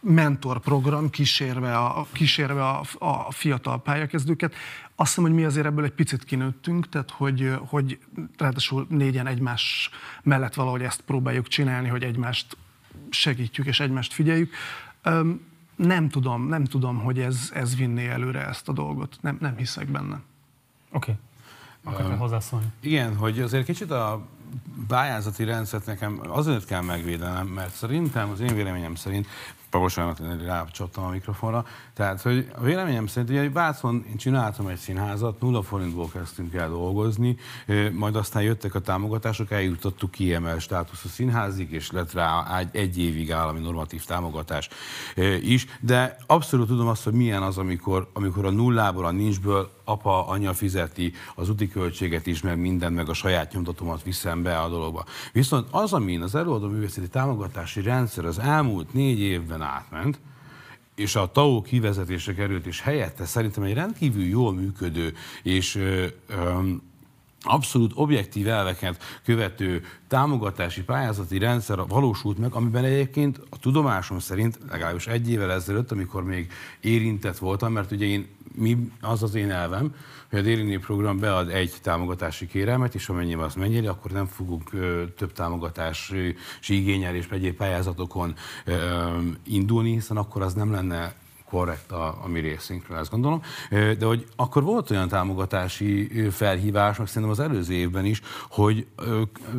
mentorprogram 0.00 1.10
kísérve 1.10 1.76
a, 1.76 2.06
kísérve 2.12 2.68
a, 2.68 2.82
a 2.98 3.32
fiatal 3.32 3.82
pályakezdőket. 3.82 4.54
Azt 4.96 5.08
hiszem, 5.08 5.24
hogy 5.24 5.34
mi 5.34 5.44
azért 5.44 5.66
ebből 5.66 5.84
egy 5.84 5.94
picit 5.94 6.24
kinőttünk, 6.24 6.88
tehát 6.88 7.10
hogy, 7.10 7.52
hogy 7.68 7.98
ráadásul 8.36 8.86
négyen 8.88 9.26
egymás 9.26 9.90
mellett 10.22 10.54
valahogy 10.54 10.82
ezt 10.82 11.00
próbáljuk 11.00 11.48
csinálni, 11.48 11.88
hogy 11.88 12.02
egymást 12.02 12.56
segítjük 13.10 13.66
és 13.66 13.80
egymást 13.80 14.12
figyeljük. 14.12 14.54
Nem 15.76 16.08
tudom, 16.08 16.48
nem 16.48 16.64
tudom, 16.64 16.98
hogy 16.98 17.20
ez, 17.20 17.50
ez 17.54 17.76
vinné 17.76 18.08
előre 18.08 18.46
ezt 18.46 18.68
a 18.68 18.72
dolgot. 18.72 19.18
Nem, 19.20 19.36
nem 19.40 19.56
hiszek 19.56 19.90
benne. 19.90 20.20
Oké. 20.90 21.10
Okay. 21.10 21.14
Akartál 21.84 22.16
hozzászólni? 22.16 22.66
Igen, 22.80 23.16
hogy 23.16 23.40
azért 23.40 23.64
kicsit 23.64 23.90
a 23.90 24.26
pályázati 24.88 25.44
rendszert 25.44 25.86
nekem 25.86 26.20
azért 26.28 26.64
kell 26.64 26.80
megvédenem, 26.80 27.46
mert 27.46 27.74
szerintem, 27.74 28.30
az 28.30 28.40
én 28.40 28.54
véleményem 28.54 28.94
szerint 28.94 29.26
bocsánat, 29.80 30.20
rácsaptam 30.44 31.04
a 31.04 31.08
mikrofonra. 31.08 31.64
Tehát, 31.94 32.22
hogy 32.22 32.48
a 32.56 32.60
véleményem 32.60 33.06
szerint, 33.06 33.30
ugye 33.30 33.50
Vácon 33.50 34.04
én 34.08 34.16
csináltam 34.16 34.66
egy 34.66 34.76
színházat, 34.76 35.40
nulla 35.40 35.62
forintból 35.62 36.08
kezdtünk 36.08 36.54
el 36.54 36.68
dolgozni, 36.68 37.36
majd 37.92 38.16
aztán 38.16 38.42
jöttek 38.42 38.74
a 38.74 38.80
támogatások, 38.80 39.50
eljutottuk 39.50 40.10
kiemel 40.10 40.58
státuszú 40.58 41.08
színházig, 41.08 41.72
és 41.72 41.90
lett 41.90 42.12
rá 42.12 42.60
egy 42.72 42.98
évig 42.98 43.32
állami 43.32 43.60
normatív 43.60 44.04
támogatás 44.04 44.68
is, 45.40 45.66
de 45.80 46.16
abszolút 46.26 46.68
tudom 46.68 46.86
azt, 46.86 47.04
hogy 47.04 47.12
milyen 47.12 47.42
az, 47.42 47.58
amikor, 47.58 48.10
amikor 48.12 48.44
a 48.44 48.50
nullából, 48.50 49.04
a 49.04 49.10
nincsből 49.10 49.70
apa, 49.84 50.26
anya 50.26 50.52
fizeti 50.52 51.12
az 51.34 51.48
úti 51.48 51.68
költséget 51.68 52.26
is, 52.26 52.42
meg 52.42 52.58
minden, 52.58 52.92
meg 52.92 53.08
a 53.08 53.14
saját 53.14 53.52
nyomtatomat 53.52 54.02
viszem 54.02 54.42
be 54.42 54.58
a 54.58 54.68
dologba. 54.68 55.04
Viszont 55.32 55.68
az, 55.70 55.92
amin 55.92 56.22
az 56.22 56.34
előadó 56.34 56.68
művészeti 56.68 57.08
támogatási 57.08 57.82
rendszer 57.82 58.24
az 58.24 58.38
elmúlt 58.38 58.92
négy 58.92 59.20
évben 59.20 59.62
átment, 59.62 60.18
és 60.94 61.16
a 61.16 61.30
TAO 61.32 61.62
kivezetése 61.62 62.34
került, 62.34 62.66
és 62.66 62.80
helyette 62.80 63.24
szerintem 63.24 63.62
egy 63.62 63.74
rendkívül 63.74 64.24
jól 64.24 64.52
működő 64.52 65.14
és 65.42 65.74
ö, 65.74 66.06
ö, 66.26 66.60
abszolút 67.44 67.92
objektív 67.94 68.48
elveket 68.48 69.02
követő 69.24 69.84
támogatási 70.08 70.82
pályázati 70.82 71.38
rendszer 71.38 71.78
valósult 71.88 72.38
meg, 72.38 72.52
amiben 72.52 72.84
egyébként 72.84 73.40
a 73.50 73.58
tudomásom 73.58 74.18
szerint 74.18 74.58
legalábbis 74.70 75.06
egy 75.06 75.30
évvel 75.30 75.52
ezelőtt, 75.52 75.90
amikor 75.90 76.24
még 76.24 76.52
érintett 76.80 77.38
voltam, 77.38 77.72
mert 77.72 77.90
ugye 77.90 78.06
én, 78.06 78.28
mi, 78.54 78.90
az 79.00 79.22
az 79.22 79.34
én 79.34 79.50
elvem, 79.50 79.94
hogy 80.30 80.38
a 80.38 80.42
Dérini 80.42 80.76
program 80.76 81.18
bead 81.18 81.50
egy 81.50 81.72
támogatási 81.82 82.46
kérelmet, 82.46 82.94
és 82.94 83.08
amennyiben 83.08 83.44
azt 83.44 83.56
mennyire, 83.56 83.90
akkor 83.90 84.10
nem 84.10 84.26
fogunk 84.26 84.72
ö, 84.72 85.04
több 85.16 85.32
támogatási 85.32 86.36
igényel 86.68 87.14
és 87.14 87.26
egyéb 87.30 87.56
pályázatokon 87.56 88.34
ö, 88.64 88.74
indulni, 89.46 89.92
hiszen 89.92 90.16
akkor 90.16 90.42
az 90.42 90.54
nem 90.54 90.72
lenne 90.72 91.14
korrekt 91.54 91.92
a, 91.92 92.18
a 92.22 92.28
mi 92.28 92.40
részünkről, 92.40 92.98
ezt 92.98 93.10
gondolom. 93.10 93.42
De 93.70 94.06
hogy 94.06 94.26
akkor 94.36 94.62
volt 94.62 94.90
olyan 94.90 95.08
támogatási 95.08 96.28
felhívás, 96.30 96.96
meg 96.96 97.06
szerintem 97.06 97.30
az 97.30 97.40
előző 97.40 97.74
évben 97.74 98.04
is, 98.04 98.20
hogy 98.48 98.86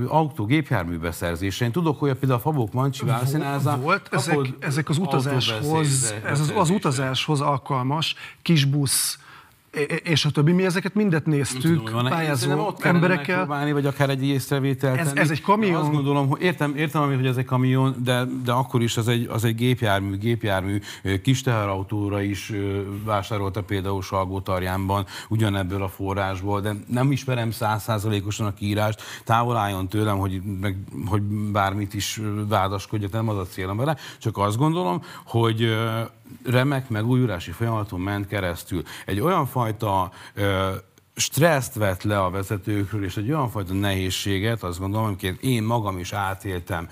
autó, 0.07 0.45
gépjármű 0.45 0.97
beszerzése. 0.97 1.65
Én 1.65 1.71
tudok, 1.71 1.99
hogy 1.99 2.13
például 2.13 2.39
a 2.39 2.41
Fabok 2.41 2.73
Mancsi 2.73 3.05
Válszínháza... 3.05 3.77
Volt, 3.77 4.07
ezek, 4.11 4.37
ezek 4.59 4.89
az 4.89 4.97
utazáshoz, 4.97 6.13
ez 6.25 6.39
az, 6.39 6.53
az 6.55 6.69
utazáshoz 6.69 7.41
alkalmas 7.41 8.15
kisbusz 8.41 9.19
és 10.03 10.25
a 10.25 10.29
többi. 10.29 10.51
Mi 10.51 10.65
ezeket 10.65 10.93
mindet 10.93 11.25
néztük, 11.25 11.83
tudom, 11.83 12.05
pályázó 12.05 12.73
emberekkel. 12.79 13.37
Próbálni, 13.37 13.71
vagy 13.71 13.85
akár 13.85 14.09
egy 14.09 14.25
észrevételt 14.25 14.97
ez, 14.97 15.11
ez 15.15 15.29
egy 15.29 15.41
kamion. 15.41 15.81
Azt 15.81 15.91
gondolom, 15.91 16.27
hogy 16.27 16.41
értem, 16.41 16.75
értem 16.75 17.15
hogy 17.15 17.25
ez 17.25 17.37
egy 17.37 17.45
kamion, 17.45 17.95
de, 18.03 18.25
de 18.43 18.51
akkor 18.51 18.81
is 18.81 18.97
az 18.97 19.07
egy, 19.07 19.27
az 19.29 19.43
egy 19.43 19.55
gépjármű, 19.55 20.17
gépjármű 20.17 20.79
kis 21.21 21.41
teherautóra 21.41 22.21
is 22.21 22.51
vásárolta 23.03 23.63
például 23.63 24.01
Salgó 24.01 24.39
Tarjánban 24.39 25.05
ugyanebből 25.29 25.83
a 25.83 25.89
forrásból, 25.89 26.61
de 26.61 26.73
nem 26.87 27.11
ismerem 27.11 27.51
százszázalékosan 27.51 28.45
a 28.45 28.53
kiírást, 28.53 29.01
távol 29.23 29.57
álljon 29.57 29.87
tőlem, 29.87 30.17
hogy, 30.17 30.41
meg, 30.61 30.77
hogy 31.05 31.21
bármit 31.51 31.93
is 31.93 32.21
vádaskodjak, 32.47 33.11
nem 33.11 33.29
az 33.29 33.37
a 33.37 33.45
célom 33.45 33.77
vele, 33.77 33.97
csak 34.19 34.37
azt 34.37 34.57
gondolom, 34.57 35.01
hogy 35.25 35.75
remek 36.45 36.89
megújulási 36.89 37.51
folyamaton 37.51 37.99
ment 37.99 38.27
keresztül. 38.27 38.83
Egy 39.05 39.19
olyan 39.19 39.45
fajta 39.45 40.11
ö, 40.33 40.71
stresszt 41.15 41.73
vett 41.73 42.03
le 42.03 42.19
a 42.19 42.29
vezetőkről, 42.29 43.03
és 43.03 43.17
egy 43.17 43.31
olyan 43.31 43.49
fajta 43.49 43.73
nehézséget, 43.73 44.63
azt 44.63 44.79
gondolom, 44.79 45.05
amiket 45.05 45.41
én 45.41 45.63
magam 45.63 45.97
is 45.97 46.13
átéltem 46.13 46.89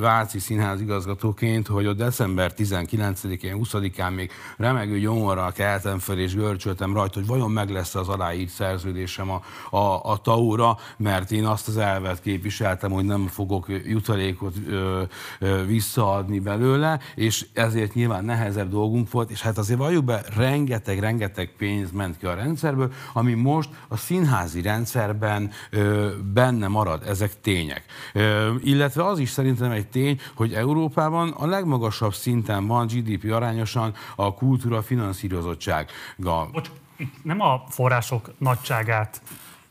Váci 0.00 0.38
Színház 0.38 0.80
igazgatóként, 0.80 1.66
hogy 1.66 1.86
a 1.86 1.92
december 1.92 2.52
19-én, 2.56 3.60
20-án 3.62 4.14
még 4.14 4.30
remegő 4.56 4.98
gyomorral 4.98 5.52
keltem 5.52 5.98
fel, 5.98 6.18
és 6.18 6.34
görcsöltem 6.34 6.94
rajta, 6.94 7.18
hogy 7.18 7.28
vajon 7.28 7.50
meg 7.50 7.70
lesz 7.70 7.94
az 7.94 8.08
aláírt 8.08 8.50
szerződésem 8.50 9.30
a, 9.30 9.42
a, 9.76 10.10
a 10.10 10.16
TAU-ra, 10.16 10.78
mert 10.96 11.30
én 11.30 11.44
azt 11.44 11.68
az 11.68 11.76
elvet 11.76 12.20
képviseltem, 12.20 12.90
hogy 12.90 13.04
nem 13.04 13.26
fogok 13.26 13.66
jutalékot 13.84 14.54
ö, 14.68 15.02
ö, 15.38 15.64
visszaadni 15.66 16.38
belőle, 16.38 17.00
és 17.14 17.46
ezért 17.52 17.94
nyilván 17.94 18.24
nehezebb 18.24 18.70
dolgunk 18.70 19.10
volt, 19.10 19.30
és 19.30 19.42
hát 19.42 19.58
azért 19.58 19.78
valljuk 19.78 20.04
be, 20.04 20.24
rengeteg-rengeteg 20.36 21.52
pénz 21.58 21.90
ment 21.90 22.18
ki 22.18 22.26
a 22.26 22.34
rendszerből, 22.34 22.92
ami 23.12 23.29
ami 23.32 23.42
most 23.42 23.68
a 23.88 23.96
színházi 23.96 24.62
rendszerben 24.62 25.50
ö, 25.70 26.10
benne 26.32 26.68
marad, 26.68 27.02
ezek 27.06 27.40
tények. 27.40 27.84
Ö, 28.12 28.54
illetve 28.62 29.06
az 29.06 29.18
is 29.18 29.30
szerintem 29.30 29.70
egy 29.70 29.86
tény, 29.86 30.20
hogy 30.34 30.52
Európában 30.54 31.30
a 31.30 31.46
legmagasabb 31.46 32.14
szinten 32.14 32.66
van 32.66 32.86
GDP 32.86 33.32
arányosan 33.32 33.94
a 34.16 34.34
kultúra 34.34 34.82
finanszírozottsága. 34.82 36.48
Bocs, 36.52 36.70
itt 36.96 37.14
nem 37.22 37.40
a 37.40 37.64
források 37.68 38.30
nagyságát 38.38 39.22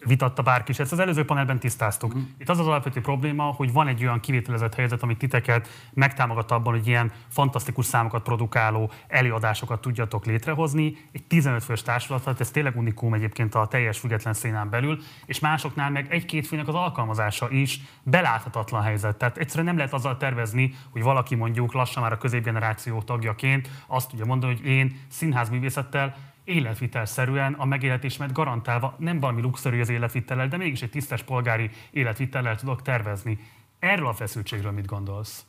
vitatta 0.05 0.41
bárki 0.41 0.71
is. 0.71 0.79
Ezt 0.79 0.91
az 0.91 0.99
előző 0.99 1.25
panelben 1.25 1.59
tisztáztuk. 1.59 2.17
Mm. 2.17 2.21
Itt 2.37 2.49
az 2.49 2.59
az 2.59 2.67
alapvető 2.67 3.01
probléma, 3.01 3.43
hogy 3.43 3.71
van 3.71 3.87
egy 3.87 4.03
olyan 4.03 4.19
kivételezett 4.19 4.75
helyzet, 4.75 5.03
amit 5.03 5.17
titeket 5.17 5.67
megtámogat 5.93 6.51
abban, 6.51 6.73
hogy 6.73 6.87
ilyen 6.87 7.11
fantasztikus 7.27 7.85
számokat 7.85 8.23
produkáló 8.23 8.91
előadásokat 9.07 9.81
tudjatok 9.81 10.25
létrehozni. 10.25 10.97
Egy 11.11 11.23
15 11.23 11.63
fős 11.63 11.81
társulat, 11.81 12.39
ez 12.39 12.51
tényleg 12.51 12.77
unikum 12.77 13.13
egyébként 13.13 13.55
a 13.55 13.67
teljes 13.67 13.99
független 13.99 14.33
szénán 14.33 14.69
belül, 14.69 14.99
és 15.25 15.39
másoknál 15.39 15.89
meg 15.89 16.07
egy-két 16.09 16.47
főnek 16.47 16.67
az 16.67 16.75
alkalmazása 16.75 17.49
is 17.49 17.79
beláthatatlan 18.03 18.81
helyzet. 18.81 19.15
Tehát 19.15 19.37
egyszerűen 19.37 19.65
nem 19.65 19.77
lehet 19.77 19.93
azzal 19.93 20.17
tervezni, 20.17 20.73
hogy 20.89 21.01
valaki 21.01 21.35
mondjuk 21.35 21.73
lassan 21.73 22.03
már 22.03 22.11
a 22.11 22.17
középgeneráció 22.17 23.01
tagjaként 23.01 23.69
azt 23.87 24.09
tudja 24.09 24.25
mondani, 24.25 24.55
hogy 24.55 24.65
én 24.65 24.99
színházművészettel 25.07 26.15
életvitelszerűen 26.49 27.53
a 27.53 27.65
megélhetésemet 27.65 28.31
garantálva, 28.31 28.95
nem 28.97 29.19
valami 29.19 29.41
luxorű 29.41 29.79
az 29.79 29.89
életvitellel, 29.89 30.47
de 30.47 30.57
mégis 30.57 30.81
egy 30.81 30.89
tisztes 30.89 31.23
polgári 31.23 31.69
életvitellel 31.91 32.55
tudok 32.55 32.81
tervezni. 32.81 33.39
Erről 33.79 34.07
a 34.07 34.13
feszültségről 34.13 34.71
mit 34.71 34.85
gondolsz? 34.85 35.43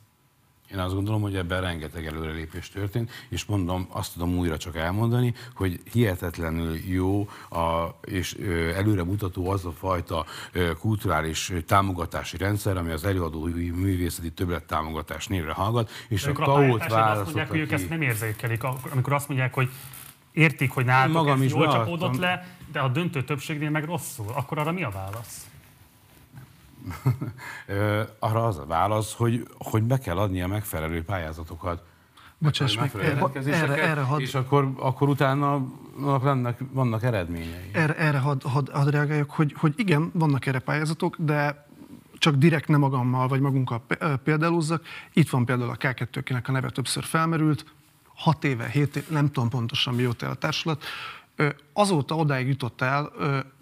Én 0.73 0.79
azt 0.79 0.95
gondolom, 0.95 1.21
hogy 1.21 1.37
ebben 1.37 1.61
rengeteg 1.61 2.07
előrelépés 2.07 2.69
történt, 2.69 3.11
és 3.29 3.45
mondom, 3.45 3.87
azt 3.91 4.13
tudom 4.13 4.37
újra 4.37 4.57
csak 4.57 4.77
elmondani, 4.77 5.35
hogy 5.55 5.81
hihetetlenül 5.93 6.77
jó 6.77 7.29
a, 7.51 7.87
és 8.05 8.33
előre 8.75 9.05
mutató 9.05 9.51
az 9.51 9.65
a 9.65 9.73
fajta 9.73 10.25
kulturális 10.79 11.53
támogatási 11.67 12.37
rendszer, 12.37 12.77
ami 12.77 12.91
az 12.91 13.05
előadói 13.05 13.71
művészeti 13.71 14.31
többlet 14.31 14.65
támogatás 14.65 15.27
névre 15.27 15.53
hallgat, 15.53 15.91
és 16.09 16.25
a, 16.25 16.31
a 16.31 16.33
TAO-t 16.33 16.89
választott. 16.89 17.27
Azt 17.27 17.35
mondják, 17.35 17.49
hogy 17.49 17.59
ők 17.59 17.73
ezt 17.73 17.89
nem 17.89 18.03
érzékelik, 18.03 18.63
amikor 18.65 19.13
azt 19.13 19.29
mondják, 19.29 19.55
hogy 19.55 19.71
értik, 20.33 20.71
hogy 20.71 20.85
nálatok 20.85 21.15
magam 21.15 21.43
is 21.43 21.53
jól 21.53 21.73
csapódott 21.73 22.17
le, 22.17 22.47
de 22.73 22.81
a 22.81 22.89
döntő 22.89 23.25
többségnél 23.25 23.71
meg 23.71 23.85
rosszul. 23.85 24.27
Akkor 24.35 24.59
arra 24.59 24.73
mi 24.73 24.83
a 24.83 24.91
válasz? 24.91 25.49
arra 28.19 28.47
az 28.47 28.59
a 28.59 28.67
válasz, 28.67 29.15
hogy, 29.15 29.47
hogy 29.59 29.83
be 29.83 29.99
kell 29.99 30.19
adni 30.19 30.43
a 30.43 30.47
megfelelő 30.47 31.05
pályázatokat. 31.05 31.83
Bocsáss 32.39 32.77
meg, 32.77 32.91
erre, 32.95 33.31
erre, 33.45 33.83
erre 33.83 34.01
had... 34.01 34.21
És 34.21 34.35
akkor, 34.35 34.73
akkor 34.77 35.09
utána 35.09 35.67
vannak, 35.97 36.59
vannak 36.73 37.03
eredményei. 37.03 37.71
Erre, 37.73 37.97
erre 37.97 38.19
hadd 38.19 38.43
had, 38.43 38.69
had 38.69 38.91
reagáljak, 38.91 39.31
hogy, 39.31 39.55
hogy 39.59 39.73
igen, 39.77 40.11
vannak 40.15 40.47
erre 40.47 40.59
pályázatok, 40.59 41.17
de 41.19 41.69
csak 42.19 42.35
direkt 42.35 42.69
nem 42.69 42.81
magammal 42.81 43.29
vagy 43.29 43.41
magunkkal 43.41 43.83
példálózzak. 44.25 44.85
Itt 45.13 45.31
van 45.31 45.45
például 45.45 45.71
a 45.71 45.77
K2, 45.77 46.17
akinek 46.17 46.49
a 46.49 46.53
neve 46.53 46.71
többször 46.71 47.05
felmerült, 47.05 47.65
6 48.21 48.45
éve, 48.45 48.69
7 48.69 48.97
éve, 48.97 49.07
nem 49.09 49.31
tudom 49.31 49.49
pontosan 49.49 49.95
mióta 49.95 50.29
a 50.29 50.35
társulat, 50.35 50.85
azóta 51.73 52.17
odáig 52.17 52.49
jutott 52.49 52.81
el, 52.81 53.11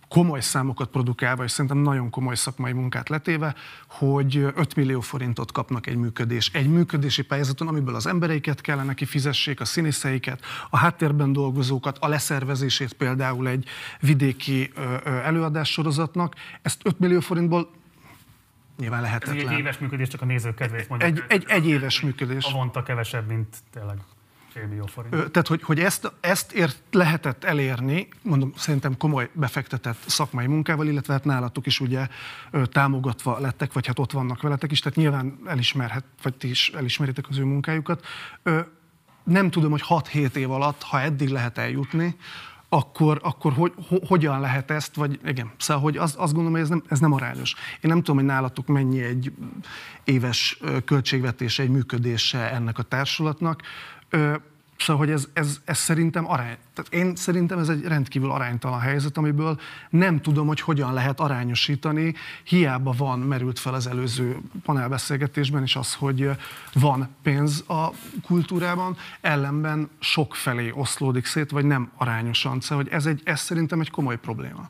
komoly 0.09 0.41
számokat 0.41 0.89
produkálva, 0.89 1.45
és 1.45 1.51
szerintem 1.51 1.79
nagyon 1.79 2.11
komoly 2.11 2.35
szakmai 2.35 2.73
munkát 2.73 3.09
letéve, 3.09 3.55
hogy 3.89 4.37
5 4.37 4.75
millió 4.75 5.01
forintot 5.01 5.53
kapnak 5.53 5.87
egy 5.87 5.97
működés. 5.97 6.51
Egy 6.53 6.69
működési 6.69 7.23
pályázaton, 7.23 7.69
amiből 7.69 7.95
az 7.95 8.07
embereiket 8.07 8.61
kellene 8.61 8.95
kifizessék, 8.95 9.61
a 9.61 9.65
színészeiket, 9.65 10.45
a 10.71 10.77
háttérben 10.77 11.33
dolgozókat, 11.33 11.99
a 11.99 12.09
leszervezését 12.09 12.93
például 12.93 13.49
egy 13.49 13.69
vidéki 14.01 14.73
előadássorozatnak. 15.05 16.35
Ezt 16.63 16.81
5 16.85 16.99
millió 16.99 17.21
forintból 17.21 17.71
nyilván 18.79 19.03
lehetetlen. 19.03 19.47
Ez 19.47 19.53
egy 19.53 19.59
éves 19.59 19.79
működés, 19.79 20.09
csak 20.09 20.23
a 20.23 20.25
nézők 20.25 20.55
kedvéért 20.55 20.89
mondjuk. 20.89 21.11
Egy, 21.11 21.25
egy, 21.29 21.45
egy 21.49 21.67
éves 21.67 22.01
működés. 22.01 22.45
Avonta 22.45 22.83
kevesebb, 22.83 23.27
mint 23.27 23.57
tényleg 23.73 23.97
forint. 24.87 25.31
Tehát, 25.31 25.47
hogy, 25.49 25.63
hogy 25.63 25.81
ezt, 25.81 26.13
ezt 26.21 26.53
ért, 26.53 26.83
lehetett 26.91 27.45
elérni, 27.45 28.09
mondom, 28.23 28.53
szerintem 28.57 28.97
komoly 28.97 29.31
befektetett 29.33 29.99
szakmai 30.07 30.47
munkával, 30.47 30.87
illetve 30.87 31.13
hát 31.13 31.25
nálatok 31.25 31.67
is 31.67 31.81
ugye 31.81 32.09
támogatva 32.65 33.39
lettek, 33.39 33.73
vagy 33.73 33.87
hát 33.87 33.99
ott 33.99 34.13
vannak 34.13 34.43
veletek 34.43 34.71
is, 34.71 34.81
tehát 34.81 34.99
nyilván 34.99 35.39
elismerhet, 35.47 36.05
vagy 36.23 36.35
ti 36.35 36.49
is 36.49 36.69
elismeritek 36.69 37.29
az 37.29 37.39
ő 37.39 37.45
munkájukat. 37.45 38.07
Nem 39.25 39.51
tudom, 39.51 39.71
hogy 39.71 39.85
6-7 39.89 40.35
év 40.35 40.51
alatt, 40.51 40.83
ha 40.83 41.01
eddig 41.01 41.29
lehet 41.29 41.59
eljutni, 41.59 42.17
akkor, 42.69 43.21
akkor 43.23 43.53
hogy, 43.53 43.73
ho, 43.89 43.97
hogyan 44.07 44.41
lehet 44.41 44.71
ezt, 44.71 44.95
vagy 44.95 45.21
igen, 45.25 45.51
szóval 45.57 45.83
hogy 45.83 45.97
az, 45.97 46.15
azt 46.19 46.33
gondolom, 46.33 46.53
hogy 46.53 46.61
ez 46.61 46.69
nem, 46.69 46.83
ez 46.89 46.99
nem 46.99 47.13
arányos. 47.13 47.55
Én 47.55 47.91
nem 47.91 47.99
tudom, 47.99 48.17
hogy 48.17 48.25
nálatok 48.25 48.67
mennyi 48.67 49.03
egy 49.03 49.33
éves 50.05 50.61
költségvetése, 50.85 51.63
egy 51.63 51.69
működése 51.69 52.53
ennek 52.53 52.79
a 52.79 52.83
társulatnak. 52.83 53.63
Szóval, 54.79 55.07
hogy 55.07 55.11
ez, 55.11 55.29
ez, 55.33 55.61
ez 55.65 55.79
szerintem 55.79 56.31
arány. 56.31 56.57
Tehát 56.75 56.93
én 56.93 57.17
szerintem 57.17 57.59
ez 57.59 57.69
egy 57.69 57.85
rendkívül 57.85 58.31
aránytalan 58.31 58.81
helyzet, 58.81 59.17
amiből 59.17 59.61
nem 59.91 60.21
tudom, 60.21 60.47
hogy 60.47 60.61
hogyan 60.61 60.93
lehet 60.93 61.21
arányosítani. 61.21 62.15
Hiába 62.45 62.95
van, 62.97 63.19
merült 63.19 63.59
fel 63.59 63.75
az 63.75 63.87
előző 63.87 64.41
panelbeszélgetésben 64.63 65.63
is 65.63 65.77
az, 65.77 65.95
hogy 65.95 66.31
van 66.73 67.09
pénz 67.23 67.65
a 67.69 67.91
kultúrában, 68.23 68.97
ellenben 69.21 69.91
sok 69.99 70.35
felé 70.35 70.73
oszlódik 70.75 71.27
szét, 71.27 71.51
vagy 71.51 71.65
nem 71.65 71.91
arányosan. 71.97 72.61
Szóval, 72.61 72.85
hogy 72.85 72.93
ez, 72.93 73.07
egy, 73.07 73.21
ez 73.25 73.41
szerintem 73.41 73.81
egy 73.81 73.91
komoly 73.91 74.19
probléma. 74.19 74.69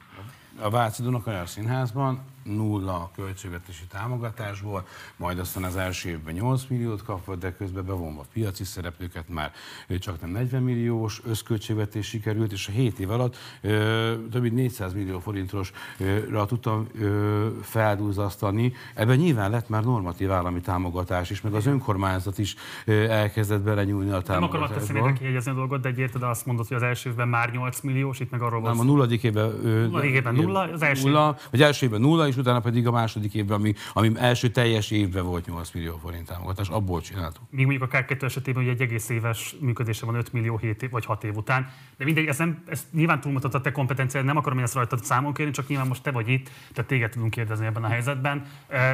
A 0.61 0.71
Váci 0.71 1.03
Dunakanyar 1.03 1.49
Színházban 1.49 2.21
nulla 2.57 3.11
költségvetési 3.15 3.85
támogatásból, 3.91 4.87
majd 5.17 5.39
aztán 5.39 5.63
az 5.63 5.77
első 5.77 6.09
évben 6.09 6.35
8 6.35 6.65
milliót 6.69 7.03
kapott, 7.03 7.41
de 7.41 7.57
közben 7.57 7.87
bevonva 7.87 8.25
piaci 8.33 8.65
szereplőket 8.65 9.29
már 9.29 9.53
csak 9.99 10.21
nem 10.21 10.31
40 10.31 10.63
milliós 10.63 11.21
összköltségvetés 11.25 12.07
sikerült, 12.07 12.53
és 12.53 12.69
a 12.69 12.71
7 12.71 12.99
év 12.99 13.11
alatt 13.11 13.37
ö, 13.61 14.13
több 14.31 14.43
mint 14.43 14.55
400 14.55 14.93
millió 14.93 15.19
forintosra 15.19 16.47
tudtam 16.47 16.87
ö, 17.01 17.47
feldúzasztani. 17.63 18.73
Ebben 18.95 19.17
nyilván 19.17 19.51
lett 19.51 19.69
már 19.69 19.85
normatív 19.85 20.31
állami 20.31 20.61
támogatás 20.61 21.31
is, 21.31 21.41
meg 21.41 21.55
az 21.55 21.67
önkormányzat 21.67 22.39
is 22.39 22.55
ö, 22.85 22.93
elkezdett 23.09 23.61
belenyúlni 23.61 24.11
a 24.11 24.21
támogatásba. 24.21 24.77
Nem 24.77 24.97
akarom 24.97 25.11
azt 25.11 25.19
kijegyezni 25.19 25.51
a 25.51 25.55
dolgot, 25.55 25.81
de 25.81 25.89
egy 25.89 25.99
érted, 25.99 26.23
azt 26.23 26.47
mondod, 26.47 26.67
hogy 26.67 26.77
az 26.77 26.83
első 26.83 27.11
évben 27.11 27.29
már 27.29 27.51
8 27.51 27.81
milliós, 27.81 28.21
itt 28.21 28.31
meg 28.31 28.43
arról 28.43 28.61
van. 28.61 28.71
Nem, 28.71 28.81
a 28.81 28.85
nulladik 28.85 29.23
évben, 29.23 29.45
ö, 29.65 29.87
nulladik 29.87 30.11
évben 30.11 30.35
nulla, 30.35 30.61
az 30.61 30.83
első 30.83 31.07
nulla, 31.09 31.37
vagy 31.51 31.63
első 31.63 31.87
évben 31.87 32.01
nulla, 32.01 32.27
és 32.27 32.37
utána 32.39 32.61
pedig 32.61 32.87
a 32.87 32.91
második 32.91 33.35
évben, 33.35 33.59
ami, 33.59 33.75
ami 33.93 34.13
első 34.17 34.49
teljes 34.51 34.91
évben 34.91 35.25
volt 35.25 35.47
8 35.47 35.71
millió 35.71 35.99
forint 36.03 36.27
támogatás, 36.27 36.69
abból 36.69 37.01
csináltuk. 37.01 37.43
Míg 37.51 37.67
mondjuk 37.67 37.93
a 37.93 37.97
K2 37.97 38.23
esetében 38.23 38.63
hogy 38.63 38.73
egy 38.73 38.81
egész 38.81 39.09
éves 39.09 39.55
működése 39.61 40.07
van 40.07 40.15
5 40.15 40.33
millió 40.33 40.57
7 40.57 40.83
év, 40.83 40.91
vagy 40.91 41.05
6 41.05 41.25
év 41.25 41.37
után. 41.37 41.71
De 41.97 42.05
mindegy, 42.05 42.27
ez, 42.27 42.39
nem, 42.39 42.63
ez 42.67 42.87
nyilván 42.93 43.21
túlmutat 43.21 43.55
a 43.55 43.61
te 43.61 43.73
kompetenciád, 43.73 44.25
nem 44.25 44.37
akarom 44.37 44.59
én 44.59 44.65
ezt 44.65 44.75
rajtad 44.75 45.05
számon 45.05 45.33
kérni, 45.33 45.53
csak 45.53 45.69
nyilván 45.69 45.87
most 45.87 46.03
te 46.03 46.11
vagy 46.11 46.29
itt, 46.29 46.51
tehát 46.73 46.91
téged 46.91 47.11
tudunk 47.11 47.31
kérdezni 47.31 47.67
ebben 47.67 47.85
a 47.85 47.89
helyzetben. 47.89 48.47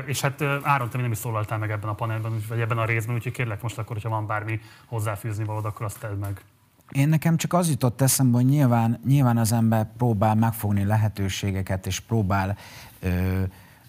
És 0.07 0.21
hát 0.21 0.43
Áron, 0.63 0.89
te 0.89 0.99
nem 0.99 1.13
is 1.13 1.19
szólaltál 1.19 1.59
meg 1.59 1.71
ebben 1.71 1.89
a 1.89 1.95
panelben, 1.95 2.33
vagy 2.49 2.61
ebben 2.61 2.79
a 2.79 2.85
részben, 2.85 3.15
úgyhogy 3.15 3.33
kérlek 3.33 3.63
most 3.63 3.79
akkor, 3.79 3.97
hogyha 3.97 4.09
van 4.09 4.27
bármi 4.27 4.61
hozzáfűzni 4.87 5.45
valód, 5.45 5.65
akkor 5.65 5.87
azt 5.87 6.01
tedd 6.01 6.17
meg. 6.17 6.41
Én 6.91 7.09
nekem 7.09 7.37
csak 7.37 7.53
az 7.53 7.69
jutott 7.69 8.01
eszembe, 8.01 8.37
hogy 8.37 8.47
nyilván, 8.47 9.01
nyilván 9.07 9.37
az 9.37 9.53
ember 9.53 9.89
próbál 9.97 10.35
megfogni 10.35 10.85
lehetőségeket, 10.85 11.87
és 11.87 12.01
próbál 12.01 12.57
ö, 13.05 13.45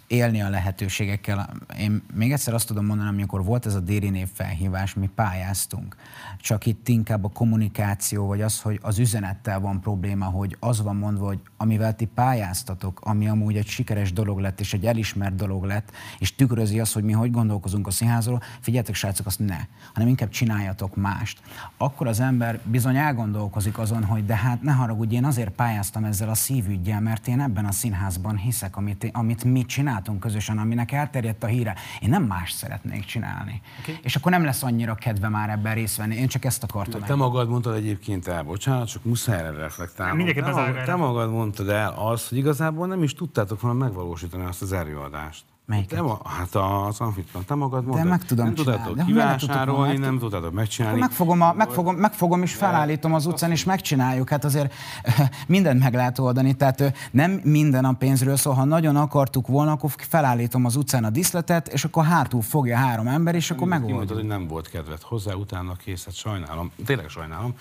élni 0.08 0.42
a 0.42 0.50
lehetőségekkel. 0.50 1.50
Én 1.80 2.04
még 2.14 2.32
egyszer 2.32 2.54
azt 2.54 2.68
tudom 2.68 2.86
mondani, 2.86 3.10
amikor 3.10 3.44
volt 3.44 3.66
ez 3.66 3.76
a 3.76 3.80
déri 3.80 4.10
név 4.10 4.28
felhívás, 4.34 4.94
mi 4.94 5.10
pályáztunk. 5.16 5.96
Csak 6.40 6.66
itt 6.66 6.88
inkább 6.88 7.24
a 7.24 7.30
kommunikáció, 7.30 8.28
vagy 8.28 8.42
az, 8.42 8.62
hogy 8.62 8.80
az 8.82 9.00
üzenettel 9.00 9.60
van 9.60 9.82
probléma, 9.82 10.26
hogy 10.26 10.58
az 10.60 10.82
van 10.82 10.96
mondva, 10.96 11.26
hogy 11.26 11.40
amivel 11.58 11.96
ti 11.96 12.06
pályáztatok, 12.06 13.00
ami 13.04 13.28
amúgy 13.28 13.58
egy 13.58 13.68
sikeres 13.68 14.14
dolog 14.14 14.40
lett, 14.40 14.60
és 14.60 14.74
egy 14.74 14.86
elismert 14.86 15.36
dolog 15.36 15.64
lett, 15.64 15.92
és 16.20 16.36
tükrözi 16.36 16.80
azt, 16.80 16.94
hogy 16.94 17.04
mi 17.04 17.12
hogy 17.12 17.32
gondolkozunk 17.32 17.88
a 17.88 17.92
színházról, 17.92 18.42
figyeljetek 18.60 18.96
srácok, 18.96 19.26
azt 19.26 19.40
ne, 19.40 19.58
hanem 19.94 20.08
inkább 20.08 20.30
csináljatok 20.30 20.96
mást. 20.96 21.40
Akkor 21.78 22.08
az 22.08 22.20
ember 22.20 22.60
bizony 22.64 22.96
elgondolkozik 22.96 23.78
azon, 23.78 24.04
hogy 24.04 24.26
de 24.26 24.36
hát 24.36 24.62
ne 24.62 24.72
haragudj, 24.72 25.16
én 25.16 25.26
azért 25.26 25.50
pályáztam 25.50 26.04
ezzel 26.04 26.30
a 26.30 26.36
szívügyel, 26.36 27.02
mert 27.02 27.28
én 27.28 27.42
ebben 27.42 27.66
a 27.66 27.72
színházban 27.72 28.38
hiszek, 28.38 28.78
amit, 28.78 29.10
amit 29.14 29.44
mi 29.44 29.64
csináltunk 29.96 30.20
közösen, 30.20 30.58
aminek 30.58 30.92
elterjedt 30.92 31.44
a 31.44 31.48
híre. 31.48 31.76
Én 32.00 32.10
nem 32.10 32.24
más 32.24 32.52
szeretnék 32.52 33.06
csinálni. 33.06 33.62
Okay. 33.80 34.00
És 34.02 34.16
akkor 34.16 34.32
nem 34.32 34.44
lesz 34.44 34.64
annyira 34.64 34.96
kedve 34.96 35.30
már 35.30 35.50
ebben 35.50 35.74
részt 35.74 35.98
venni. 35.98 36.16
Én 36.16 36.28
csak 36.28 36.46
ezt 36.46 36.64
akartam. 36.64 37.02
Te 37.02 37.08
el. 37.08 37.16
magad 37.16 37.50
mondtad 37.50 37.76
egyébként 37.76 38.28
el, 38.28 38.44
bocsánat, 38.44 38.88
csak 38.88 39.04
muszáj 39.04 39.40
erre 39.40 39.58
reflektálni. 39.58 40.34
Te, 40.34 40.42
magad, 40.42 40.84
te 40.86 40.96
magad 40.96 41.32
mondtad 41.32 41.70
el 41.70 41.94
azt, 41.98 42.30
hogy 42.30 42.38
igazából 42.38 42.88
nem 42.88 43.04
is 43.04 43.14
tudtátok 43.14 43.62
volna 43.62 43.78
megvalósítani 43.78 44.44
azt 44.46 44.62
az 44.62 44.72
előadást. 44.72 45.44
Melyiket? 45.66 46.04
Te, 46.04 46.30
hát 46.30 46.56
az 46.56 47.00
amfitlan, 47.00 47.46
te 47.46 47.56
magad 47.56 47.86
mondtad. 47.86 48.04
De 48.04 48.10
meg 48.10 48.26
tudom 48.26 48.46
nem 48.46 48.56
tudtátok 48.56 49.06
kivásárolni, 49.06 49.98
nem 49.98 50.20
tudtátok 50.20 50.54
megcsinálni. 50.54 51.00
megfogom, 51.00 51.42
a, 51.42 51.54
megfogom, 51.54 51.96
megfogom 51.96 52.42
és 52.42 52.54
felállítom 52.54 53.14
az 53.14 53.26
utcán, 53.26 53.52
és 53.52 53.64
megcsináljuk. 53.64 54.30
Hát 54.30 54.44
azért 54.44 54.74
mindent 55.48 55.80
meg 55.80 55.94
lehet 55.94 56.20
oldani. 56.20 56.54
Tehát 56.54 56.94
nem 57.12 57.32
minden 57.44 57.86
a 57.86 57.94
pénzről 57.94 58.36
szól. 58.36 58.54
Ha 58.54 58.64
nagyon 58.64 58.96
akartuk 58.96 59.48
volna, 59.48 59.72
akkor 59.72 59.90
felállítom 59.98 60.66
az 60.66 60.76
utcán 60.76 61.04
a 61.04 61.10
diszletet, 61.10 61.68
és 61.68 61.84
akkor 61.84 62.06
hátul 62.06 62.42
fogja 62.42 62.78
három 62.78 63.08
ember, 63.08 63.36
és 63.36 63.52
akkor 63.52 63.68
megoldjuk. 63.68 63.98
Mondtad, 63.98 64.18
hogy 64.18 64.28
nem 64.28 64.48
volt 64.48 64.70
kedved 64.70 65.02
hozzá, 65.02 65.34
utána 65.34 65.74
kész, 65.74 66.06
hát 66.06 66.16
sajnálom. 66.16 66.72
Tényleg 66.86 67.10
sajnálom. 67.10 67.54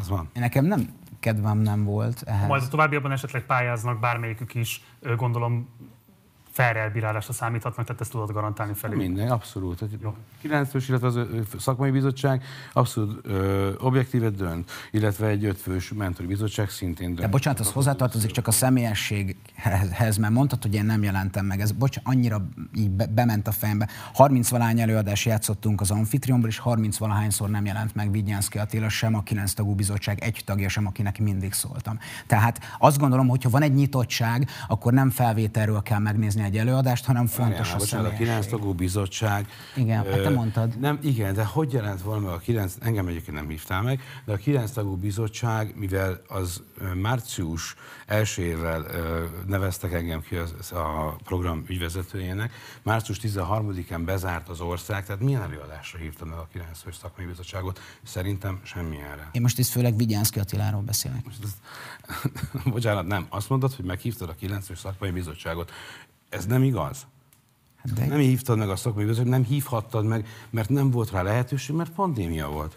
Ez 0.00 0.08
van. 0.08 0.30
Nekem 0.34 0.64
nem 0.64 0.88
kedvem 1.20 1.58
nem 1.58 1.84
volt 1.84 2.22
ehhez. 2.26 2.48
Majd 2.48 2.62
a 2.62 2.68
továbbiakban 2.68 3.12
esetleg 3.12 3.46
pályáznak 3.46 4.00
bármelyikük 4.00 4.54
is, 4.54 4.82
gondolom 5.16 5.68
fair 6.60 6.76
elbírálásra 6.76 7.32
számíthatnak, 7.32 7.86
tehát 7.86 8.00
ezt 8.00 8.10
tudod 8.10 8.32
garantálni 8.32 8.74
felé. 8.74 8.94
Minden, 8.94 9.28
abszolút. 9.30 9.84
9 10.40 10.88
illetve 10.88 11.06
az 11.06 11.18
szakmai 11.58 11.90
bizottság 11.90 12.42
abszolút 12.72 13.26
ö, 13.26 13.70
objektívet 13.78 14.34
dönt, 14.34 14.70
illetve 14.90 15.26
egy 15.26 15.44
ötfős 15.44 15.92
mentori 15.92 16.28
bizottság 16.28 16.70
szintén 16.70 17.06
dönt. 17.06 17.20
De 17.20 17.28
bocsánat, 17.28 17.60
az 17.60 17.72
hozzátartozik 17.72 18.30
csak 18.30 18.46
a 18.46 18.50
személyességhez, 18.50 20.16
mert 20.16 20.32
mondtad, 20.32 20.62
hogy 20.62 20.74
én 20.74 20.84
nem 20.84 21.02
jelentem 21.02 21.46
meg. 21.46 21.60
Ez 21.60 21.72
bocs, 21.72 21.96
annyira 22.02 22.48
így 22.74 22.90
be, 22.90 23.06
bement 23.06 23.48
a 23.48 23.52
fejembe. 23.52 23.88
30 24.12 24.48
valány 24.48 24.80
előadás 24.80 25.26
játszottunk 25.26 25.80
az 25.80 25.90
Amfitriumból, 25.90 26.48
és 26.48 26.58
30 26.58 26.98
valahányszor 26.98 27.50
nem 27.50 27.66
jelent 27.66 27.94
meg 27.94 28.10
Vigyánszki 28.10 28.58
Attila 28.58 28.88
sem, 28.88 29.14
a 29.14 29.22
9 29.22 29.52
tagú 29.52 29.74
bizottság 29.74 30.20
egy 30.20 30.42
tagja 30.44 30.68
sem, 30.68 30.86
akinek 30.86 31.18
mindig 31.18 31.52
szóltam. 31.52 31.98
Tehát 32.26 32.60
azt 32.78 32.98
gondolom, 32.98 33.28
hogy 33.28 33.42
ha 33.42 33.50
van 33.50 33.62
egy 33.62 33.74
nyitottság, 33.74 34.48
akkor 34.68 34.92
nem 34.92 35.10
felvételről 35.10 35.82
kell 35.82 35.98
megnézni 35.98 36.42
egy 36.50 36.58
előadást, 36.58 37.04
hanem 37.04 37.26
fontos 37.26 37.72
Várjál, 37.72 38.04
a 38.04 38.08
A 38.08 38.16
9 38.16 38.46
tagú 38.46 38.72
bizottság. 38.72 39.46
Igen, 39.74 40.06
ö, 40.06 40.10
hát 40.10 40.22
te 40.22 40.30
mondtad. 40.30 40.78
Nem, 40.78 40.98
igen, 41.02 41.34
de 41.34 41.44
hogy 41.44 41.72
jelent 41.72 42.02
volna 42.02 42.32
a 42.32 42.38
9, 42.38 42.74
engem 42.80 43.06
egyébként 43.06 43.36
nem 43.36 43.48
hívtál 43.48 43.82
meg, 43.82 44.00
de 44.24 44.32
a 44.32 44.36
9 44.36 44.70
tagú 44.70 44.96
bizottság, 44.96 45.72
mivel 45.76 46.22
az 46.28 46.62
március 46.94 47.74
elsőjével 48.06 48.86
neveztek 49.46 49.92
engem 49.92 50.20
ki 50.20 50.36
az, 50.36 50.72
a 50.72 51.16
program 51.24 51.64
ügyvezetőjének, 51.68 52.52
március 52.82 53.20
13-án 53.22 54.02
bezárt 54.04 54.48
az 54.48 54.60
ország, 54.60 55.06
tehát 55.06 55.22
milyen 55.22 55.42
előadásra 55.42 55.98
hívtam 55.98 56.28
meg 56.28 56.38
a 56.38 56.48
9 56.52 56.80
fős 56.82 56.96
szakmai 56.96 57.26
bizottságot? 57.26 57.80
Szerintem 58.02 58.60
semmilyenre. 58.62 59.28
Én 59.32 59.42
most 59.42 59.58
itt 59.58 59.66
főleg 59.66 59.96
Vigyánszki 59.96 60.38
Attiláról 60.38 60.80
beszélek. 60.82 61.24
Most 61.24 61.38
bocsánat, 62.74 63.06
nem. 63.06 63.26
Azt 63.28 63.48
mondod, 63.48 63.74
hogy 63.74 63.84
meghívtad 63.84 64.28
a 64.28 64.34
9 64.34 64.66
fős 64.66 64.78
szakmai 64.78 65.10
bizottságot. 65.10 65.72
Ez 66.30 66.46
nem 66.46 66.62
igaz? 66.62 67.06
Hát 67.76 67.92
de... 67.92 68.06
Nem 68.06 68.18
hívtad 68.18 68.58
meg 68.58 68.68
a 68.68 68.76
szakmai 68.76 69.04
bizottságot, 69.04 69.38
nem 69.38 69.44
hívhattad 69.44 70.04
meg, 70.04 70.26
mert 70.50 70.68
nem 70.68 70.90
volt 70.90 71.10
rá 71.10 71.22
lehetőség, 71.22 71.76
mert 71.76 71.90
pandémia 71.90 72.48
volt. 72.48 72.76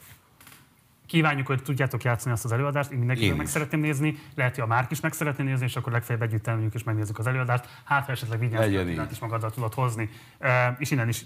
Kívánjuk, 1.05 1.47
hogy 1.47 1.63
tudjátok 1.63 2.03
játszani 2.03 2.33
azt 2.33 2.45
az 2.45 2.51
előadást, 2.51 2.91
én 2.91 2.97
mindenki 2.97 3.31
meg 3.31 3.47
szeretném 3.47 3.79
nézni, 3.79 4.17
lehet, 4.35 4.55
hogy 4.55 4.63
a 4.63 4.67
Márk 4.67 4.91
is 4.91 4.99
meg 4.99 5.13
szeretné 5.13 5.43
nézni, 5.43 5.65
és 5.65 5.75
akkor 5.75 5.91
legfeljebb 5.91 6.23
együtt 6.23 6.47
elmegyünk 6.47 6.73
és 6.73 6.83
megnézzük 6.83 7.19
az 7.19 7.27
előadást. 7.27 7.67
Hát, 7.83 8.05
ha 8.05 8.11
esetleg 8.11 8.39
vigyázz, 8.39 9.11
is 9.11 9.19
magaddal 9.19 9.51
tudod 9.51 9.73
hozni. 9.73 10.09
E, 10.39 10.75
és 10.79 10.91
innen 10.91 11.07
is 11.07 11.25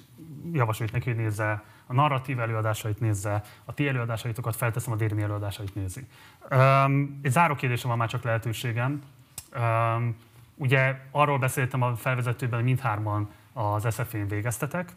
javasoljuk 0.51 0.95
neki, 0.95 1.09
hogy 1.09 1.19
nézze 1.19 1.63
a 1.85 1.93
narratív 1.93 2.39
előadásait 2.39 2.99
nézze, 2.99 3.43
a 3.65 3.73
ti 3.73 3.87
előadásaitokat 3.87 4.55
felteszem, 4.55 4.93
a 4.93 4.95
Dérni 4.95 5.21
előadásait 5.21 5.75
nézi. 5.75 6.07
Um, 6.51 7.19
egy 7.21 7.31
záró 7.31 7.55
kérdésem 7.55 7.89
van 7.89 7.97
már 7.97 8.09
csak 8.09 8.23
lehetőségem. 8.23 9.01
Um, 9.55 10.15
Ugye 10.57 10.95
arról 11.11 11.39
beszéltem 11.39 11.81
a 11.81 11.95
felvezetőben, 11.95 12.55
hogy 12.55 12.67
mindhárman 12.67 13.29
az 13.53 13.87
SZF-én 13.89 14.27
végeztetek, 14.27 14.91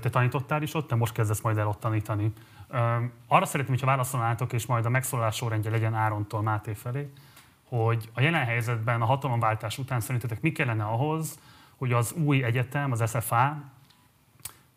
te 0.00 0.10
tanítottál 0.10 0.62
is 0.62 0.74
ott, 0.74 0.88
te 0.88 0.94
most 0.94 1.12
kezdesz 1.12 1.40
majd 1.40 1.58
el 1.58 1.68
ott 1.68 1.80
tanítani. 1.80 2.32
Arra 3.26 3.44
szeretném, 3.44 3.74
hogyha 3.74 3.86
válaszolnátok, 3.86 4.52
és 4.52 4.66
majd 4.66 4.84
a 4.84 4.88
megszólalás 4.88 5.36
sorrendje 5.36 5.70
legyen 5.70 5.94
Árontól 5.94 6.42
Máté 6.42 6.72
felé, 6.72 7.12
hogy 7.68 8.10
a 8.14 8.20
jelen 8.20 8.44
helyzetben, 8.44 9.02
a 9.02 9.04
hatalomváltás 9.04 9.78
után 9.78 10.00
szerintetek 10.00 10.40
mi 10.40 10.52
kellene 10.52 10.84
ahhoz, 10.84 11.38
hogy 11.76 11.92
az 11.92 12.12
új 12.12 12.42
egyetem, 12.42 12.92
az 12.92 13.10
SFA 13.10 13.62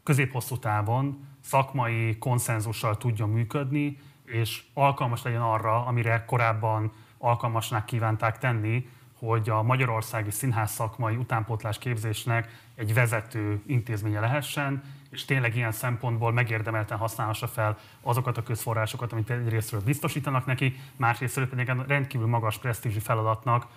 középhosszú 0.03 0.57
távon 0.57 1.27
szakmai 1.41 2.17
konszenzussal 2.17 2.97
tudjon 2.97 3.29
működni, 3.29 3.97
és 4.25 4.63
alkalmas 4.73 5.23
legyen 5.23 5.41
arra, 5.41 5.85
amire 5.85 6.25
korábban 6.25 6.91
alkalmasnak 7.17 7.85
kívánták 7.85 8.37
tenni, 8.37 8.89
hogy 9.19 9.49
a 9.49 9.61
Magyarországi 9.61 10.31
Színház 10.31 10.71
szakmai 10.71 11.15
utánpótlás 11.15 11.77
képzésnek 11.77 12.59
egy 12.75 12.93
vezető 12.93 13.61
intézménye 13.65 14.19
lehessen, 14.19 14.83
és 15.09 15.25
tényleg 15.25 15.55
ilyen 15.55 15.71
szempontból 15.71 16.31
megérdemelten 16.31 16.97
használhassa 16.97 17.47
fel 17.47 17.77
azokat 18.01 18.37
a 18.37 18.43
közforrásokat, 18.43 19.11
amit 19.11 19.29
egyrésztről 19.29 19.81
biztosítanak 19.81 20.45
neki, 20.45 20.79
másrésztről 20.95 21.49
pedig 21.49 21.71
rendkívül 21.87 22.27
magas 22.27 22.57
presztízsi 22.57 22.99
feladatnak 22.99 23.67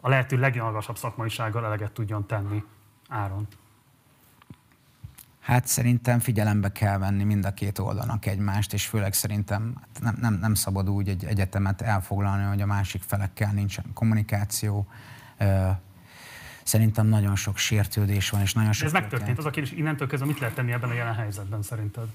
a 0.00 0.08
lehető 0.08 0.38
legmagasabb 0.38 0.96
szakmaisággal 0.96 1.64
eleget 1.64 1.92
tudjon 1.92 2.26
tenni 2.26 2.64
Áron. 3.08 3.46
Hát 5.44 5.66
szerintem 5.66 6.18
figyelembe 6.18 6.72
kell 6.72 6.98
venni 6.98 7.24
mind 7.24 7.44
a 7.44 7.54
két 7.54 7.78
oldalnak 7.78 8.26
egymást, 8.26 8.72
és 8.72 8.86
főleg 8.86 9.12
szerintem 9.12 9.74
nem, 10.00 10.16
nem, 10.20 10.34
nem 10.34 10.54
szabad 10.54 10.90
úgy 10.90 11.08
egy 11.08 11.24
egyetemet 11.24 11.80
elfoglalni, 11.80 12.44
hogy 12.44 12.60
a 12.60 12.66
másik 12.66 13.02
felekkel 13.02 13.52
nincsen 13.52 13.84
kommunikáció. 13.94 14.86
Szerintem 16.62 17.06
nagyon 17.06 17.36
sok 17.36 17.56
sértődés 17.56 18.30
van, 18.30 18.40
és 18.40 18.52
nagyon 18.52 18.72
sok... 18.72 18.86
Ez 18.86 18.92
megtörtént. 18.92 19.38
Az 19.38 19.44
a 19.44 19.50
kérdés, 19.50 19.72
innentől 19.72 20.08
kezdve 20.08 20.28
mit 20.28 20.38
lehet 20.38 20.54
tenni 20.54 20.72
ebben 20.72 20.90
a 20.90 20.94
jelen 20.94 21.14
helyzetben 21.14 21.62
szerinted? 21.62 22.08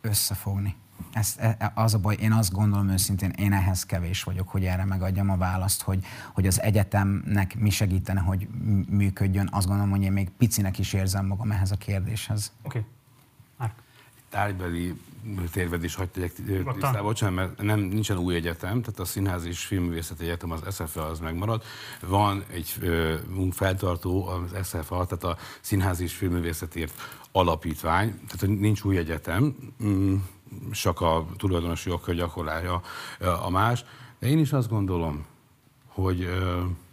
Összefogni. 0.00 0.76
Ez, 1.12 1.34
e, 1.38 1.56
e, 1.58 1.72
az 1.74 1.94
a 1.94 1.98
baj, 1.98 2.16
én 2.20 2.32
azt 2.32 2.52
gondolom 2.52 2.88
őszintén, 2.88 3.30
én 3.30 3.52
ehhez 3.52 3.84
kevés 3.84 4.22
vagyok, 4.22 4.48
hogy 4.48 4.64
erre 4.64 4.84
megadjam 4.84 5.30
a 5.30 5.36
választ, 5.36 5.82
hogy, 5.82 6.04
hogy 6.32 6.46
az 6.46 6.60
egyetemnek 6.60 7.58
mi 7.58 7.70
segítene, 7.70 8.20
hogy 8.20 8.48
működjön. 8.88 9.48
Azt 9.52 9.66
gondolom, 9.66 9.90
hogy 9.90 10.02
én 10.02 10.12
még 10.12 10.30
picinek 10.30 10.78
is 10.78 10.92
érzem 10.92 11.26
magam 11.26 11.50
ehhez 11.50 11.70
a 11.70 11.76
kérdéshez. 11.76 12.52
Oké. 12.62 12.78
Okay. 12.78 12.90
Tárgybeli 14.30 14.94
térved 15.52 15.84
is 15.84 15.94
hagyd 15.94 16.10
tegyek 16.10 16.32
tisztába, 16.72 17.02
bocsánat, 17.02 17.34
mert 17.34 17.62
nem, 17.62 17.80
nincsen 17.80 18.16
új 18.16 18.34
egyetem, 18.34 18.82
tehát 18.82 18.98
a 18.98 19.04
Színház 19.04 19.44
és 19.44 19.64
Filmművészeti 19.64 20.24
Egyetem, 20.24 20.50
az 20.50 20.74
SFA 20.74 21.06
az 21.06 21.18
megmarad. 21.18 21.62
Van 22.00 22.44
egy 22.52 22.74
feltartó, 23.50 24.26
az 24.26 24.66
SFA, 24.66 25.06
tehát 25.06 25.24
a 25.24 25.36
Színház 25.60 26.00
és 26.00 26.14
Filmművészetért 26.14 26.92
alapítvány, 27.32 28.20
tehát 28.26 28.58
nincs 28.58 28.82
új 28.82 28.96
egyetem. 28.96 29.56
Mm, 29.84 30.16
csak 30.70 31.00
a 31.00 31.26
tulajdonosi 31.36 31.88
jogkör 31.88 32.14
gyakorlálja 32.14 32.82
a 33.42 33.50
más. 33.50 33.84
De 34.18 34.26
én 34.26 34.38
is 34.38 34.52
azt 34.52 34.68
gondolom, 34.68 35.26
hogy 35.86 36.28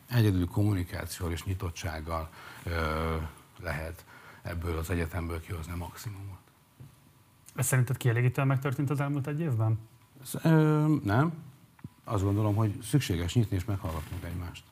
egyedül 0.10 0.48
kommunikációval 0.48 1.34
és 1.34 1.44
nyitottsággal 1.44 2.30
lehet 3.64 4.06
ebből 4.42 4.78
az 4.78 4.90
egyetemből 4.90 5.42
kihozni 5.42 5.72
a 5.74 5.76
maximumot. 5.76 6.38
Ez 7.56 7.66
szerinted 7.66 7.98
kielégítően 7.98 8.48
megtörtént 8.48 8.90
az 8.90 9.00
elmúlt 9.00 9.28
egy 9.28 9.40
évben? 9.40 9.80
Nem. 11.04 11.34
Azt 12.04 12.24
gondolom, 12.24 12.56
hogy 12.56 12.82
szükséges 12.82 13.34
nyitni 13.34 13.56
és 13.56 13.66
meghallgatnunk 13.66 14.24
egymást. 14.24 14.64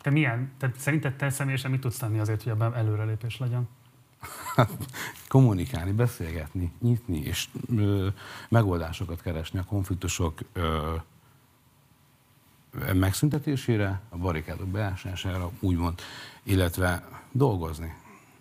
Te 0.00 0.10
milyen? 0.10 0.52
Te, 0.58 0.72
szerinted 0.76 1.16
te 1.16 1.30
személyesen 1.30 1.70
mit 1.70 1.80
tudsz 1.80 1.98
tenni 1.98 2.18
azért, 2.18 2.42
hogy 2.42 2.52
ebben 2.52 2.74
előrelépés 2.74 3.38
legyen? 3.38 3.68
kommunikálni, 5.28 5.92
beszélgetni, 5.92 6.72
nyitni, 6.80 7.18
és 7.18 7.48
ö, 7.76 8.08
megoldásokat 8.48 9.22
keresni 9.22 9.58
a 9.58 9.64
konfliktusok 9.64 10.38
ö, 10.52 10.94
megszüntetésére, 12.94 14.00
a 14.08 14.16
barikádok 14.16 14.68
beásására, 14.68 15.50
úgymond, 15.60 16.00
illetve 16.42 17.08
dolgozni. 17.32 17.94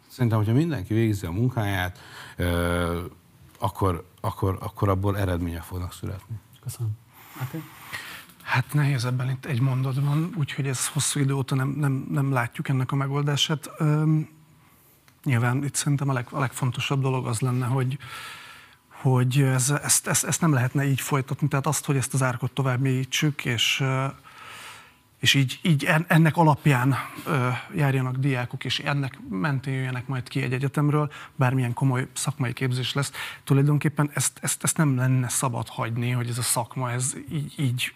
Szerintem, 0.07 0.37
hogyha 0.37 0.53
mindenki 0.53 0.93
végzi 0.93 1.25
a 1.25 1.31
munkáját, 1.31 1.99
akkor, 3.59 4.07
akkor, 4.21 4.57
akkor 4.61 4.89
abból 4.89 5.17
eredmények 5.17 5.61
fognak 5.61 5.93
születni. 5.93 6.35
Köszönöm. 6.63 6.91
Okay. 7.47 7.63
Hát 8.41 8.73
nehéz 8.73 9.05
ebben 9.05 9.29
itt 9.29 9.45
egy 9.45 9.61
mondatban, 9.61 10.33
úgyhogy 10.37 10.67
ez 10.67 10.87
hosszú 10.87 11.19
idő 11.19 11.33
óta 11.33 11.55
nem, 11.55 11.69
nem, 11.69 12.07
nem 12.09 12.31
látjuk 12.31 12.67
ennek 12.67 12.91
a 12.91 12.95
megoldását. 12.95 13.69
Üm, 13.79 14.29
nyilván 15.23 15.63
itt 15.63 15.75
szerintem 15.75 16.09
a, 16.09 16.13
leg, 16.13 16.27
a 16.29 16.39
legfontosabb 16.39 17.01
dolog 17.01 17.27
az 17.27 17.39
lenne, 17.39 17.65
hogy, 17.65 17.97
hogy 18.87 19.41
ez, 19.41 19.69
ezt, 19.69 20.07
ezt, 20.07 20.23
ezt 20.23 20.41
nem 20.41 20.53
lehetne 20.53 20.85
így 20.85 21.01
folytatni. 21.01 21.47
Tehát 21.47 21.67
azt, 21.67 21.85
hogy 21.85 21.95
ezt 21.95 22.13
az 22.13 22.23
árkot 22.23 22.51
tovább 22.51 22.79
mélyítsük, 22.79 23.45
és, 23.45 23.83
és 25.19 25.33
így, 25.33 25.59
így 25.61 25.87
ennek 26.07 26.37
alapján 26.37 26.95
járjanak 27.75 28.15
diákok, 28.15 28.65
és 28.65 28.79
ennek 28.79 29.19
mentén 29.29 29.73
jöjjenek 29.73 30.07
majd 30.07 30.27
ki 30.27 30.41
egy 30.41 30.53
egyetemről, 30.53 31.11
bármilyen 31.35 31.73
komoly 31.73 32.07
szakmai 32.13 32.53
képzés 32.53 32.93
lesz. 32.93 33.11
Tulajdonképpen 33.43 34.11
ezt, 34.13 34.39
ezt, 34.41 34.63
ezt 34.63 34.77
nem 34.77 34.95
lenne 34.95 35.29
szabad 35.29 35.67
hagyni, 35.67 36.09
hogy 36.09 36.29
ez 36.29 36.37
a 36.37 36.41
szakma 36.41 36.91
ez 36.91 37.13
így, 37.31 37.53
így 37.57 37.93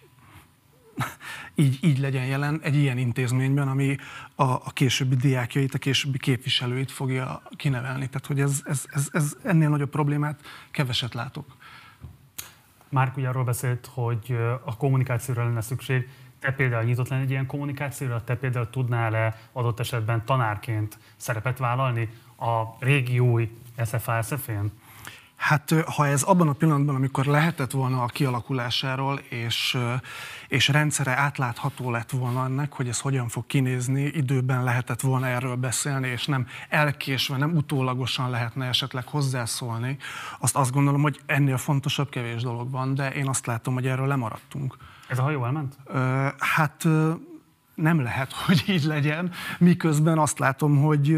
így, 1.55 1.77
így 1.81 1.99
legyen 1.99 2.25
jelen 2.25 2.59
egy 2.63 2.75
ilyen 2.75 2.97
intézményben, 2.97 3.67
ami 3.67 3.97
a, 4.35 4.43
a 4.43 4.71
későbbi 4.73 5.15
diákjait, 5.15 5.73
a 5.73 5.77
későbbi 5.77 6.17
képviselőit 6.17 6.91
fogja 6.91 7.41
kinevelni. 7.55 8.07
Tehát, 8.07 8.25
hogy 8.25 8.39
ez, 8.39 8.61
ez, 8.65 8.85
ez, 8.91 9.09
ez 9.11 9.35
ennél 9.43 9.69
nagyobb 9.69 9.89
problémát 9.89 10.39
keveset 10.71 11.13
látok. 11.13 11.55
Márk 12.89 13.17
ugye 13.17 13.27
arról 13.27 13.43
beszélt, 13.43 13.89
hogy 13.93 14.37
a 14.65 14.77
kommunikációra 14.77 15.43
lenne 15.43 15.61
szükség. 15.61 16.09
Te 16.39 16.51
például 16.51 16.83
nyitott 16.83 17.07
lenne 17.07 17.21
egy 17.21 17.29
ilyen 17.29 17.45
kommunikációra? 17.45 18.23
Te 18.23 18.35
például 18.35 18.69
tudnál-e 18.69 19.39
adott 19.51 19.79
esetben 19.79 20.25
tanárként 20.25 20.97
szerepet 21.15 21.57
vállalni 21.57 22.09
a 22.37 22.85
régiói 22.85 23.47
SFA-SFN? 23.85 24.65
Hát 25.35 25.73
ha 25.85 26.07
ez 26.07 26.21
abban 26.21 26.47
a 26.47 26.53
pillanatban, 26.53 26.95
amikor 26.95 27.25
lehetett 27.25 27.71
volna 27.71 28.03
a 28.03 28.05
kialakulásáról, 28.05 29.19
és, 29.29 29.77
és 30.47 30.67
rendszere 30.67 31.17
átlátható 31.17 31.91
lett 31.91 32.09
volna 32.09 32.45
ennek, 32.45 32.73
hogy 32.73 32.87
ez 32.87 32.99
hogyan 32.99 33.27
fog 33.27 33.45
kinézni, 33.47 34.01
időben 34.01 34.63
lehetett 34.63 35.01
volna 35.01 35.27
erről 35.27 35.55
beszélni, 35.55 36.07
és 36.07 36.25
nem 36.25 36.47
elkésve, 36.69 37.37
nem 37.37 37.55
utólagosan 37.55 38.29
lehetne 38.29 38.65
esetleg 38.65 39.07
hozzászólni, 39.07 39.97
azt 40.39 40.55
azt 40.55 40.71
gondolom, 40.71 41.01
hogy 41.01 41.19
ennél 41.25 41.57
fontosabb 41.57 42.09
kevés 42.09 42.41
dolog 42.41 42.71
van, 42.71 42.93
de 42.93 43.13
én 43.13 43.27
azt 43.27 43.45
látom, 43.45 43.73
hogy 43.73 43.87
erről 43.87 44.07
lemaradtunk. 44.07 44.77
Ez 45.07 45.19
a 45.19 45.21
hajó 45.21 45.45
elment? 45.45 45.77
Hát 46.37 46.87
nem 47.75 48.01
lehet, 48.01 48.33
hogy 48.45 48.63
így 48.67 48.83
legyen, 48.83 49.31
miközben 49.59 50.17
azt 50.17 50.39
látom, 50.39 50.81
hogy 50.81 51.17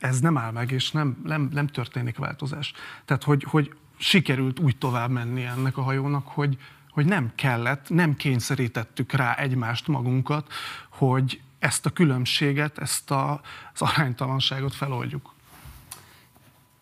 ez 0.00 0.20
nem 0.20 0.38
áll 0.38 0.50
meg, 0.50 0.70
és 0.70 0.90
nem, 0.90 1.20
nem, 1.24 1.48
nem 1.52 1.66
történik 1.66 2.16
változás. 2.16 2.72
Tehát, 3.04 3.24
hogy, 3.24 3.44
hogy 3.48 3.74
sikerült 3.96 4.58
úgy 4.58 4.76
tovább 4.76 5.10
menni 5.10 5.44
ennek 5.44 5.76
a 5.76 5.82
hajónak, 5.82 6.26
hogy, 6.26 6.58
hogy 6.90 7.06
nem 7.06 7.32
kellett, 7.34 7.88
nem 7.88 8.16
kényszerítettük 8.16 9.12
rá 9.12 9.34
egymást 9.34 9.88
magunkat, 9.88 10.52
hogy 10.88 11.40
ezt 11.58 11.86
a 11.86 11.90
különbséget, 11.90 12.78
ezt 12.78 13.10
a, 13.10 13.40
az 13.72 13.82
aránytalanságot 13.82 14.74
feloldjuk. 14.74 15.34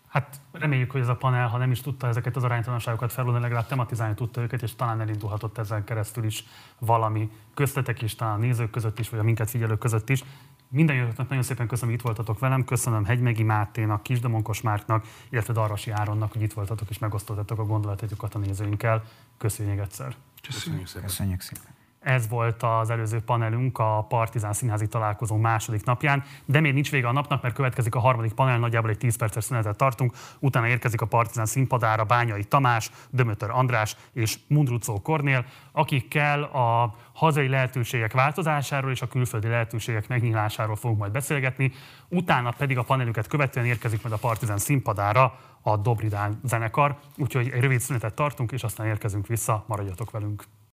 Hát 0.07 0.39
reméljük, 0.51 0.91
hogy 0.91 1.01
ez 1.01 1.07
a 1.07 1.15
panel, 1.15 1.47
ha 1.47 1.57
nem 1.57 1.71
is 1.71 1.81
tudta 1.81 2.07
ezeket 2.07 2.35
az 2.35 2.43
aránytalanságokat 2.43 3.11
feloldani, 3.11 3.43
legalább 3.43 3.67
tematizálni 3.67 4.13
tudta 4.13 4.41
őket, 4.41 4.61
és 4.61 4.75
talán 4.75 5.01
elindulhatott 5.01 5.57
ezen 5.57 5.83
keresztül 5.83 6.23
is 6.23 6.43
valami 6.79 7.31
köztetek 7.53 8.01
is, 8.01 8.15
talán 8.15 8.39
nézők 8.39 8.69
között 8.69 8.99
is, 8.99 9.09
vagy 9.09 9.19
a 9.19 9.23
minket 9.23 9.49
figyelők 9.49 9.79
között 9.79 10.09
is. 10.09 10.23
Minden 10.71 10.95
jöttnek 10.95 11.29
nagyon 11.29 11.43
szépen 11.43 11.67
köszönöm, 11.67 11.89
hogy 11.89 11.99
itt 11.99 12.05
voltatok 12.05 12.39
velem. 12.39 12.65
Köszönöm 12.65 13.05
Hegymegi 13.05 13.43
Máténak, 13.43 14.03
Kisdemonkos 14.03 14.61
Márknak, 14.61 15.05
illetve 15.29 15.53
Darvasi 15.53 15.91
Áronnak, 15.91 16.31
hogy 16.31 16.41
itt 16.41 16.53
voltatok 16.53 16.89
és 16.89 16.99
megosztottatok 16.99 17.59
a 17.59 17.63
gondolatokat 17.63 18.35
a 18.35 18.37
nézőinkkel. 18.37 19.03
Köszönjük 19.37 19.79
egyszer. 19.79 20.15
Köszönjük 20.41 20.87
szépen. 20.87 21.07
Köszönjük 21.07 21.41
szépen. 21.41 21.78
Ez 21.99 22.27
volt 22.27 22.63
az 22.63 22.89
előző 22.89 23.19
panelünk 23.19 23.77
a 23.77 24.05
Partizán 24.09 24.53
Színházi 24.53 24.87
találkozó 24.87 25.35
második 25.35 25.85
napján, 25.85 26.23
de 26.45 26.59
még 26.59 26.73
nincs 26.73 26.91
vége 26.91 27.07
a 27.07 27.11
napnak, 27.11 27.41
mert 27.41 27.55
következik 27.55 27.95
a 27.95 27.99
harmadik 27.99 28.33
panel, 28.33 28.59
nagyjából 28.59 28.89
egy 28.89 28.97
10 28.97 29.15
perces 29.15 29.43
szünetet 29.43 29.77
tartunk, 29.77 30.13
utána 30.39 30.67
érkezik 30.67 31.01
a 31.01 31.05
Partizán 31.05 31.45
színpadára 31.45 32.03
Bányai 32.03 32.43
Tamás, 32.43 32.91
Dömötör 33.09 33.49
András 33.49 33.95
és 34.13 34.39
Mundrucó 34.47 35.01
Kornél, 35.01 35.45
akikkel 35.71 36.43
a 36.43 36.95
hazai 37.13 37.47
lehetőségek 37.47 38.13
változásáról 38.13 38.91
és 38.91 39.01
a 39.01 39.07
külföldi 39.07 39.47
lehetőségek 39.47 40.07
megnyilásáról 40.07 40.75
fogunk 40.75 40.99
majd 40.99 41.11
beszélgetni, 41.11 41.71
utána 42.09 42.53
pedig 42.57 42.77
a 42.77 42.83
panelüket 42.83 43.27
követően 43.27 43.65
érkezik 43.65 44.01
majd 44.01 44.13
a 44.13 44.17
Partizán 44.17 44.57
színpadára 44.57 45.39
a 45.61 45.77
Dobridán 45.77 46.39
zenekar, 46.43 46.97
úgyhogy 47.17 47.49
egy 47.49 47.61
rövid 47.61 47.79
szünetet 47.79 48.13
tartunk, 48.13 48.51
és 48.51 48.63
aztán 48.63 48.87
érkezünk 48.87 49.27
vissza, 49.27 49.63
maradjatok 49.67 50.11
velünk. 50.11 50.43